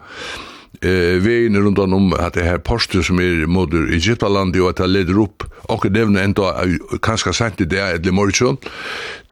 eh 0.82 1.24
vegin 1.24 1.56
rundt 1.56 1.78
om 1.78 2.12
at 2.12 2.34
det 2.34 2.44
her 2.44 2.58
postur 2.58 3.02
som 3.02 3.20
er 3.20 3.46
mot 3.46 3.72
Egyptaland 3.72 4.56
og 4.56 4.68
at 4.68 4.78
det 4.78 4.90
leder 4.90 5.20
opp. 5.20 5.44
Og 5.68 5.82
det 5.82 5.92
nevner 5.92 6.24
enda 6.24 6.52
kanskje 7.02 7.32
sent 7.32 7.58
det 7.58 7.78
er 7.78 7.98
eller 7.98 8.12
morgon 8.12 8.58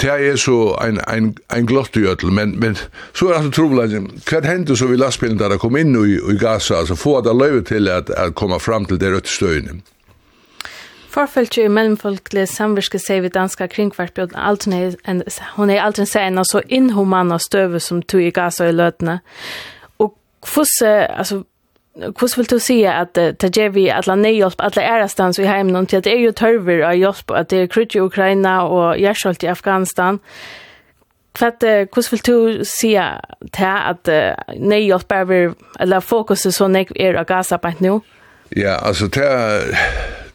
det 0.00 0.10
er 0.10 0.36
så 0.36 0.76
ein 0.80 1.00
ein 1.08 1.36
ein 1.48 1.66
glott 1.66 1.96
i 1.96 2.30
men 2.30 2.60
men 2.60 2.76
så 3.14 3.32
er 3.32 3.42
det 3.42 3.54
trolig 3.54 4.02
hva 4.28 4.40
hendte 4.44 4.76
så 4.76 4.86
vi 4.86 4.96
lastbilen 4.96 5.38
der 5.38 5.56
kom 5.58 5.76
inn 5.76 5.94
i, 5.96 6.16
i 6.16 6.36
Gaza 6.36 6.74
altså 6.74 6.94
få 6.94 7.20
det 7.20 7.36
løyve 7.36 7.62
til 7.62 7.88
at, 7.88 8.10
at 8.10 8.34
komme 8.34 8.60
fram 8.60 8.84
til 8.84 9.00
det 9.00 9.12
rødt 9.12 9.28
støyene? 9.28 9.80
Forfeldt 11.08 11.56
i 11.56 11.68
mellomfolklig 11.68 12.48
samvirke 12.48 12.98
seg 13.00 13.22
vi 13.22 13.28
danska 13.32 13.66
kringkvartbjørn, 13.66 14.34
hun 15.56 15.70
er 15.70 15.82
alltid 15.82 16.06
sen 16.06 16.38
og 16.38 16.44
så 16.44 16.60
inhumana 16.68 17.38
støve 17.38 17.80
som 17.80 18.02
tog 18.02 18.20
i 18.20 18.30
Gaza 18.30 18.68
i 18.68 18.72
løtene. 18.72 19.20
Kvoss, 20.46 20.82
alltså 21.16 21.44
Kus 22.18 22.38
vill 22.38 22.46
du 22.46 22.60
säga 22.60 22.92
att 22.92 23.14
det 23.14 23.56
ger 23.56 23.68
vi 23.68 23.90
alla 23.90 24.16
nejhjälp, 24.16 24.54
alla 24.58 24.82
ärastans 24.82 25.38
i 25.38 25.44
hemmen 25.44 25.86
till 25.86 25.98
att 25.98 26.04
det 26.04 26.12
är 26.12 26.18
ju 26.18 26.32
törver 26.32 26.80
av 26.80 26.96
hjälp, 26.96 27.30
att 27.30 27.48
det 27.48 27.56
är 27.56 27.66
krig 27.66 27.96
i 27.96 28.00
Ukraina 28.00 28.62
och 28.62 28.98
hjärtsalt 28.98 29.44
i 29.44 29.48
Afghanistan. 29.48 30.18
Kvart, 31.32 31.60
kus 31.92 32.12
vill 32.12 32.20
du 32.24 32.64
säga 32.64 33.20
till 33.52 33.64
att 33.64 34.08
nejhjälp 34.56 35.12
är, 35.12 35.54
eller 35.80 36.00
fokuset 36.00 36.54
så 36.54 36.68
nej 36.68 36.86
är 36.94 37.14
av 37.14 37.24
Gaza 37.24 37.58
på 37.58 37.72
nu? 37.78 38.00
Ja, 38.48 38.76
alltså 38.76 39.06
det 39.06 39.26
är, 39.26 39.78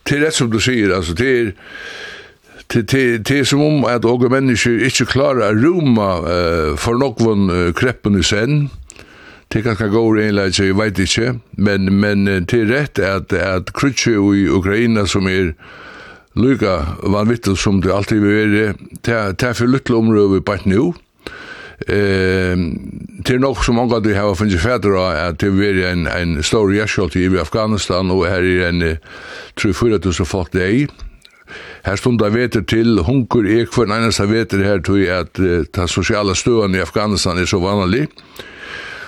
det 0.03 0.15
är 0.15 0.19
rätt 0.19 0.33
som 0.33 0.49
du 0.49 0.59
säger, 0.59 0.95
alltså 0.95 1.13
det 1.13 1.39
är, 1.39 1.53
det 2.73 2.87
til 2.87 3.23
til 3.23 3.45
som 3.45 3.61
om 3.61 3.85
at 3.85 4.05
og 4.05 4.31
mennesker 4.31 4.85
ikke 4.85 5.05
klarer 5.05 5.51
å 5.51 5.55
roma 5.55 6.09
uh, 6.19 6.77
for 6.77 6.95
noen 6.95 7.49
uh, 7.49 7.73
kreppen 7.73 8.19
i 8.19 8.23
sen 8.23 8.69
Det 9.51 9.63
kan 9.63 9.75
gå 9.91 10.01
egentlig, 10.15 10.59
jeg 10.59 10.77
vet 10.77 10.99
ikke, 10.99 11.33
men, 11.57 11.93
men 11.99 12.25
det 12.25 12.53
er 12.55 12.69
rett 12.71 12.99
at, 13.03 13.33
at 13.33 13.73
krutsi 13.75 14.13
i 14.15 14.45
Ukraina 14.47 15.03
som 15.05 15.27
er 15.27 15.51
lykka 16.39 16.77
vanvittel 17.03 17.57
som 17.59 17.81
det 17.83 17.91
alltid 17.91 18.21
vil 18.23 18.37
være, 18.55 18.73
det 19.03 19.43
er 19.43 19.57
for 19.57 19.67
lyttel 19.67 19.97
område 19.99 20.37
vi 20.37 20.39
bare 20.47 20.71
nå. 20.71 20.93
Eh, 21.89 22.55
det 23.25 23.35
er 23.35 23.41
nok 23.41 23.63
som 23.65 23.75
mange 23.75 23.97
av 23.97 24.05
de 24.05 24.13
har 24.15 24.35
funnet 24.39 24.61
fædre 24.61 24.95
av 25.01 25.19
at 25.19 25.41
det 25.41 25.49
vil 25.51 25.81
være 25.81 25.91
en, 25.91 26.07
en 26.07 26.43
stor 26.45 26.71
gjerskjolt 26.71 27.17
i 27.19 27.25
Afghanistan, 27.41 28.11
og 28.13 28.23
her 28.29 28.45
er 28.45 28.69
en 28.69 28.83
3-4 29.59 30.23
folk 30.23 30.53
det 30.53 30.67
er 30.69 30.87
Her 31.83 31.95
stunda 31.95 32.29
veter 32.29 32.61
til, 32.61 33.01
hunkur 33.03 33.43
ek 33.43 33.73
for 33.73 33.83
en 33.83 33.97
eneste 33.97 34.29
veter 34.29 34.63
her, 34.63 34.79
tog 34.79 35.01
at 35.11 35.39
uh, 35.39 35.65
ta 35.73 35.87
sosiale 35.87 36.35
støen 36.35 36.75
i 36.75 36.79
Afghanistan 36.79 37.37
er 37.37 37.45
så 37.49 37.59
vanlig. 37.59 38.07
Eh, 38.07 38.50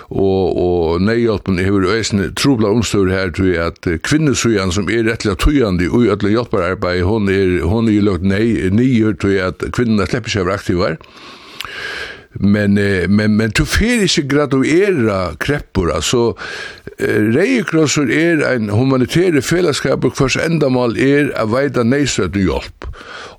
og, 0.09 0.57
og 0.57 1.03
neihjálpen 1.03 1.61
hefur 1.61 1.87
eisen 1.93 2.23
trubla 2.39 2.71
omstår 2.73 3.11
her 3.13 3.33
til 3.35 3.53
at 3.61 3.87
kvinnesujan 4.07 4.73
som 4.75 4.89
er 4.91 5.05
rettelig 5.07 5.37
tøyandi 5.43 5.89
og 5.91 6.07
ødelig 6.07 6.37
hjelperarbeid, 6.37 7.03
hon 7.07 7.29
er, 7.31 7.61
hon 7.67 7.91
er 7.91 8.03
lagt 8.05 8.25
nei, 8.27 8.69
nyer 8.73 9.15
til 9.21 9.39
at 9.43 9.63
kvinnerna 9.75 10.09
slipper 10.09 10.33
seg 10.33 10.45
over 10.45 10.57
aktivar. 10.57 10.99
Men, 12.33 12.73
men, 13.13 13.35
men 13.37 13.51
du 13.53 13.61
fer 13.69 14.07
ikkje 14.07 14.23
graduera 14.25 15.19
kreppur, 15.37 15.91
altså 15.93 16.31
Reiekrosser 17.03 18.09
er 18.13 18.43
ein 18.47 18.69
humanitære 18.69 19.41
fellesskap 19.41 20.05
og 20.05 20.13
hvers 20.17 20.37
endamal 20.41 20.93
er 21.01 21.31
a 21.39 21.45
veida 21.49 21.83
neistøtt 21.85 22.37
og 22.37 22.43
hjelp. 22.47 22.87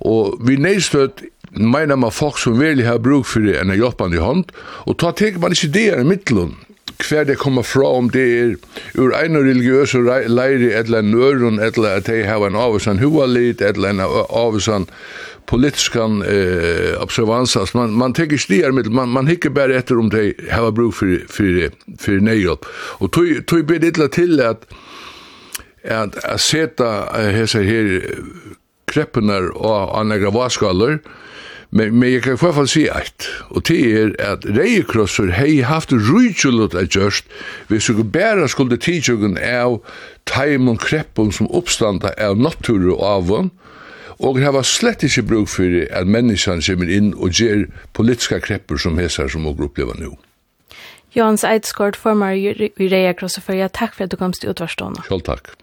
Og 0.04 0.40
vi 0.46 0.58
neistøtt 0.60 1.22
meina 1.56 1.96
man 1.96 2.12
folk 2.12 2.38
som 2.38 2.60
virkelig 2.60 2.86
har 2.86 3.02
bruk 3.02 3.26
for 3.26 3.40
en 3.40 3.74
hjelpande 3.74 4.22
hånd, 4.22 4.52
og 4.86 4.98
ta 4.98 5.12
teker 5.12 5.42
man 5.42 5.54
ikke 5.56 5.72
det 5.74 5.88
i 5.92 6.06
middelen, 6.06 6.54
hver 7.02 7.24
det 7.26 7.40
kommer 7.40 7.62
fra, 7.66 7.88
om 7.98 8.08
det 8.10 8.24
er 8.38 8.54
ur 9.00 9.14
ene 9.18 9.42
religiøse 9.42 9.98
leiri 10.30 10.70
eller 10.72 11.02
en 11.02 11.14
øren, 11.14 11.60
eller 11.60 11.98
at 11.98 12.06
de 12.06 12.22
har 12.24 12.46
en 12.46 12.56
avvisan 12.56 13.02
huvalit, 13.02 13.60
eller 13.60 13.90
en 13.90 14.02
avvisan 14.04 14.86
politiskan 15.46 16.22
eh, 16.22 16.94
observans, 17.02 17.56
altså 17.56 17.78
man, 17.78 17.92
man 17.98 18.14
teker 18.14 18.38
ikke 18.38 18.72
det 18.72 18.92
man, 18.92 19.08
man 19.08 19.28
hikker 19.28 19.50
bare 19.50 19.76
etter 19.76 19.98
om 20.00 20.08
de 20.10 20.32
har 20.50 20.70
bruk 20.70 20.94
for, 20.94 21.18
for, 21.28 21.68
for 22.00 22.20
nøyhjelp. 22.20 22.64
Og 23.04 23.12
tog, 23.12 23.28
tog 23.46 23.66
bedre 23.66 24.08
til 24.08 24.40
at 24.40 24.64
at 25.84 26.16
at 26.24 26.40
seta 26.40 26.84
hesa 27.30 27.60
her 27.60 28.00
kreppunar 28.94 29.50
og 29.54 29.92
annegra 29.98 30.32
vaskaller, 30.34 31.00
men, 31.74 31.96
men 31.98 32.12
jeg 32.12 32.22
kan 32.22 32.36
i 32.36 32.38
hvert 32.38 32.54
fall 32.54 32.68
si 32.70 32.84
eit, 32.86 33.26
og 33.50 33.64
det 33.66 33.80
er 33.98 34.12
at 34.22 34.44
reiekrosser 34.46 35.32
hei 35.34 35.58
haft 35.66 35.90
rujtjulot 35.90 36.76
eit 36.78 36.94
gjørst, 36.94 37.26
hvis 37.66 37.90
du 37.90 38.04
bæra 38.06 38.46
skulde 38.50 38.78
tidsjøkken 38.78 39.34
av 39.42 39.80
taimon 40.30 40.78
kreppun 40.78 41.34
som 41.34 41.50
oppstanda 41.50 42.14
av 42.14 42.38
natur 42.38 42.92
og 42.94 43.02
avon, 43.08 43.50
og 44.22 44.38
hava 44.38 44.62
slett 44.62 45.02
ikke 45.02 45.26
bruk 45.26 45.50
fyrir 45.50 45.88
at 45.90 46.06
menneskene 46.06 46.62
kommer 46.62 46.94
inn 46.94 47.10
og 47.18 47.34
ger 47.34 47.66
politiska 47.98 48.38
krepper 48.38 48.78
som 48.78 49.00
hesar 49.02 49.32
som 49.32 49.50
og 49.50 49.58
oppleva 49.66 49.98
nu. 49.98 50.14
Jans 51.14 51.44
Eidsgård, 51.46 51.98
formar 51.98 52.34
i 52.34 52.54
Reia 52.78 53.12
Krosseferja, 53.14 53.68
takk 53.70 53.94
for 53.94 54.06
at 54.06 54.14
du 54.14 54.18
komst 54.18 54.46
i 54.46 54.50
utvarstående. 54.50 55.06
Selv 55.10 55.26
takk. 55.26 55.54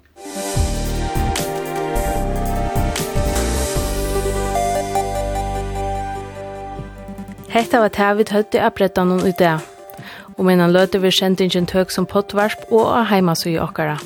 Hetta 7.52 7.80
var 7.80 7.90
det 7.90 8.18
vi 8.18 8.24
tøtte 8.24 8.62
av 8.64 8.72
brettan 8.72 9.12
i 9.28 9.34
dag. 9.36 9.60
Og 10.38 10.46
medan 10.48 10.72
løte 10.72 11.02
vi 11.04 11.12
sendingen 11.12 11.66
tøk 11.68 11.92
som 11.92 12.06
pottvarsp 12.08 12.72
og 12.72 12.86
av 12.88 13.10
heimas 13.10 13.44
okkara. 13.46 13.98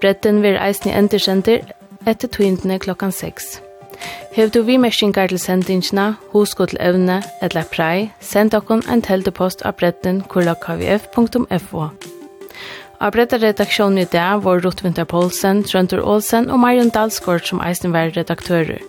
Bretten 0.00 0.42
vil 0.42 0.58
eisen 0.58 0.90
i 0.90 0.94
endersender 0.98 1.62
etter 2.06 2.28
tøyndene 2.28 2.78
klokkan 2.78 3.12
6. 3.12 3.60
Hev 4.34 4.50
du 4.50 4.62
vi 4.62 4.76
meskingar 4.76 5.30
til 5.30 5.38
sendingina, 5.38 6.16
husko 6.32 6.66
til 6.66 6.78
evne, 6.80 7.22
eller 7.42 7.62
prei, 7.62 8.10
send 8.20 8.54
okkon 8.54 8.82
en 8.90 9.02
teltepost 9.02 9.62
av 9.62 9.78
bretten 9.78 10.24
kullakvf.fo. 10.28 11.88
Av 13.00 13.12
bretta 13.12 13.38
redaksjonen 13.38 13.98
i 14.02 14.10
dag 14.10 14.42
var 14.42 14.62
Rotvinter 14.64 15.04
Poulsen, 15.04 15.62
Trøntur 15.62 16.02
Olsen 16.02 16.50
og 16.50 16.58
Marion 16.58 16.90
Dalsgård 16.90 17.46
som 17.46 17.62
eisen 17.62 17.94
var 17.94 18.10
redaktører. 18.16 18.82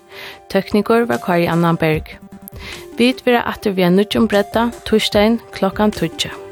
Tekniker 0.49 1.05
var 1.05 1.21
Kari 1.21 1.45
Annanberg. 1.45 2.15
Vi 2.97 3.11
vil 3.11 3.25
være 3.25 3.47
atter 3.47 3.71
vi 3.71 3.81
er 3.81 3.89
nødt 3.89 3.97
nødgjom 3.97 4.27
bredda, 4.27 4.69
torsdagen 4.85 5.39
klokkan 5.51 5.91
12. 5.91 6.44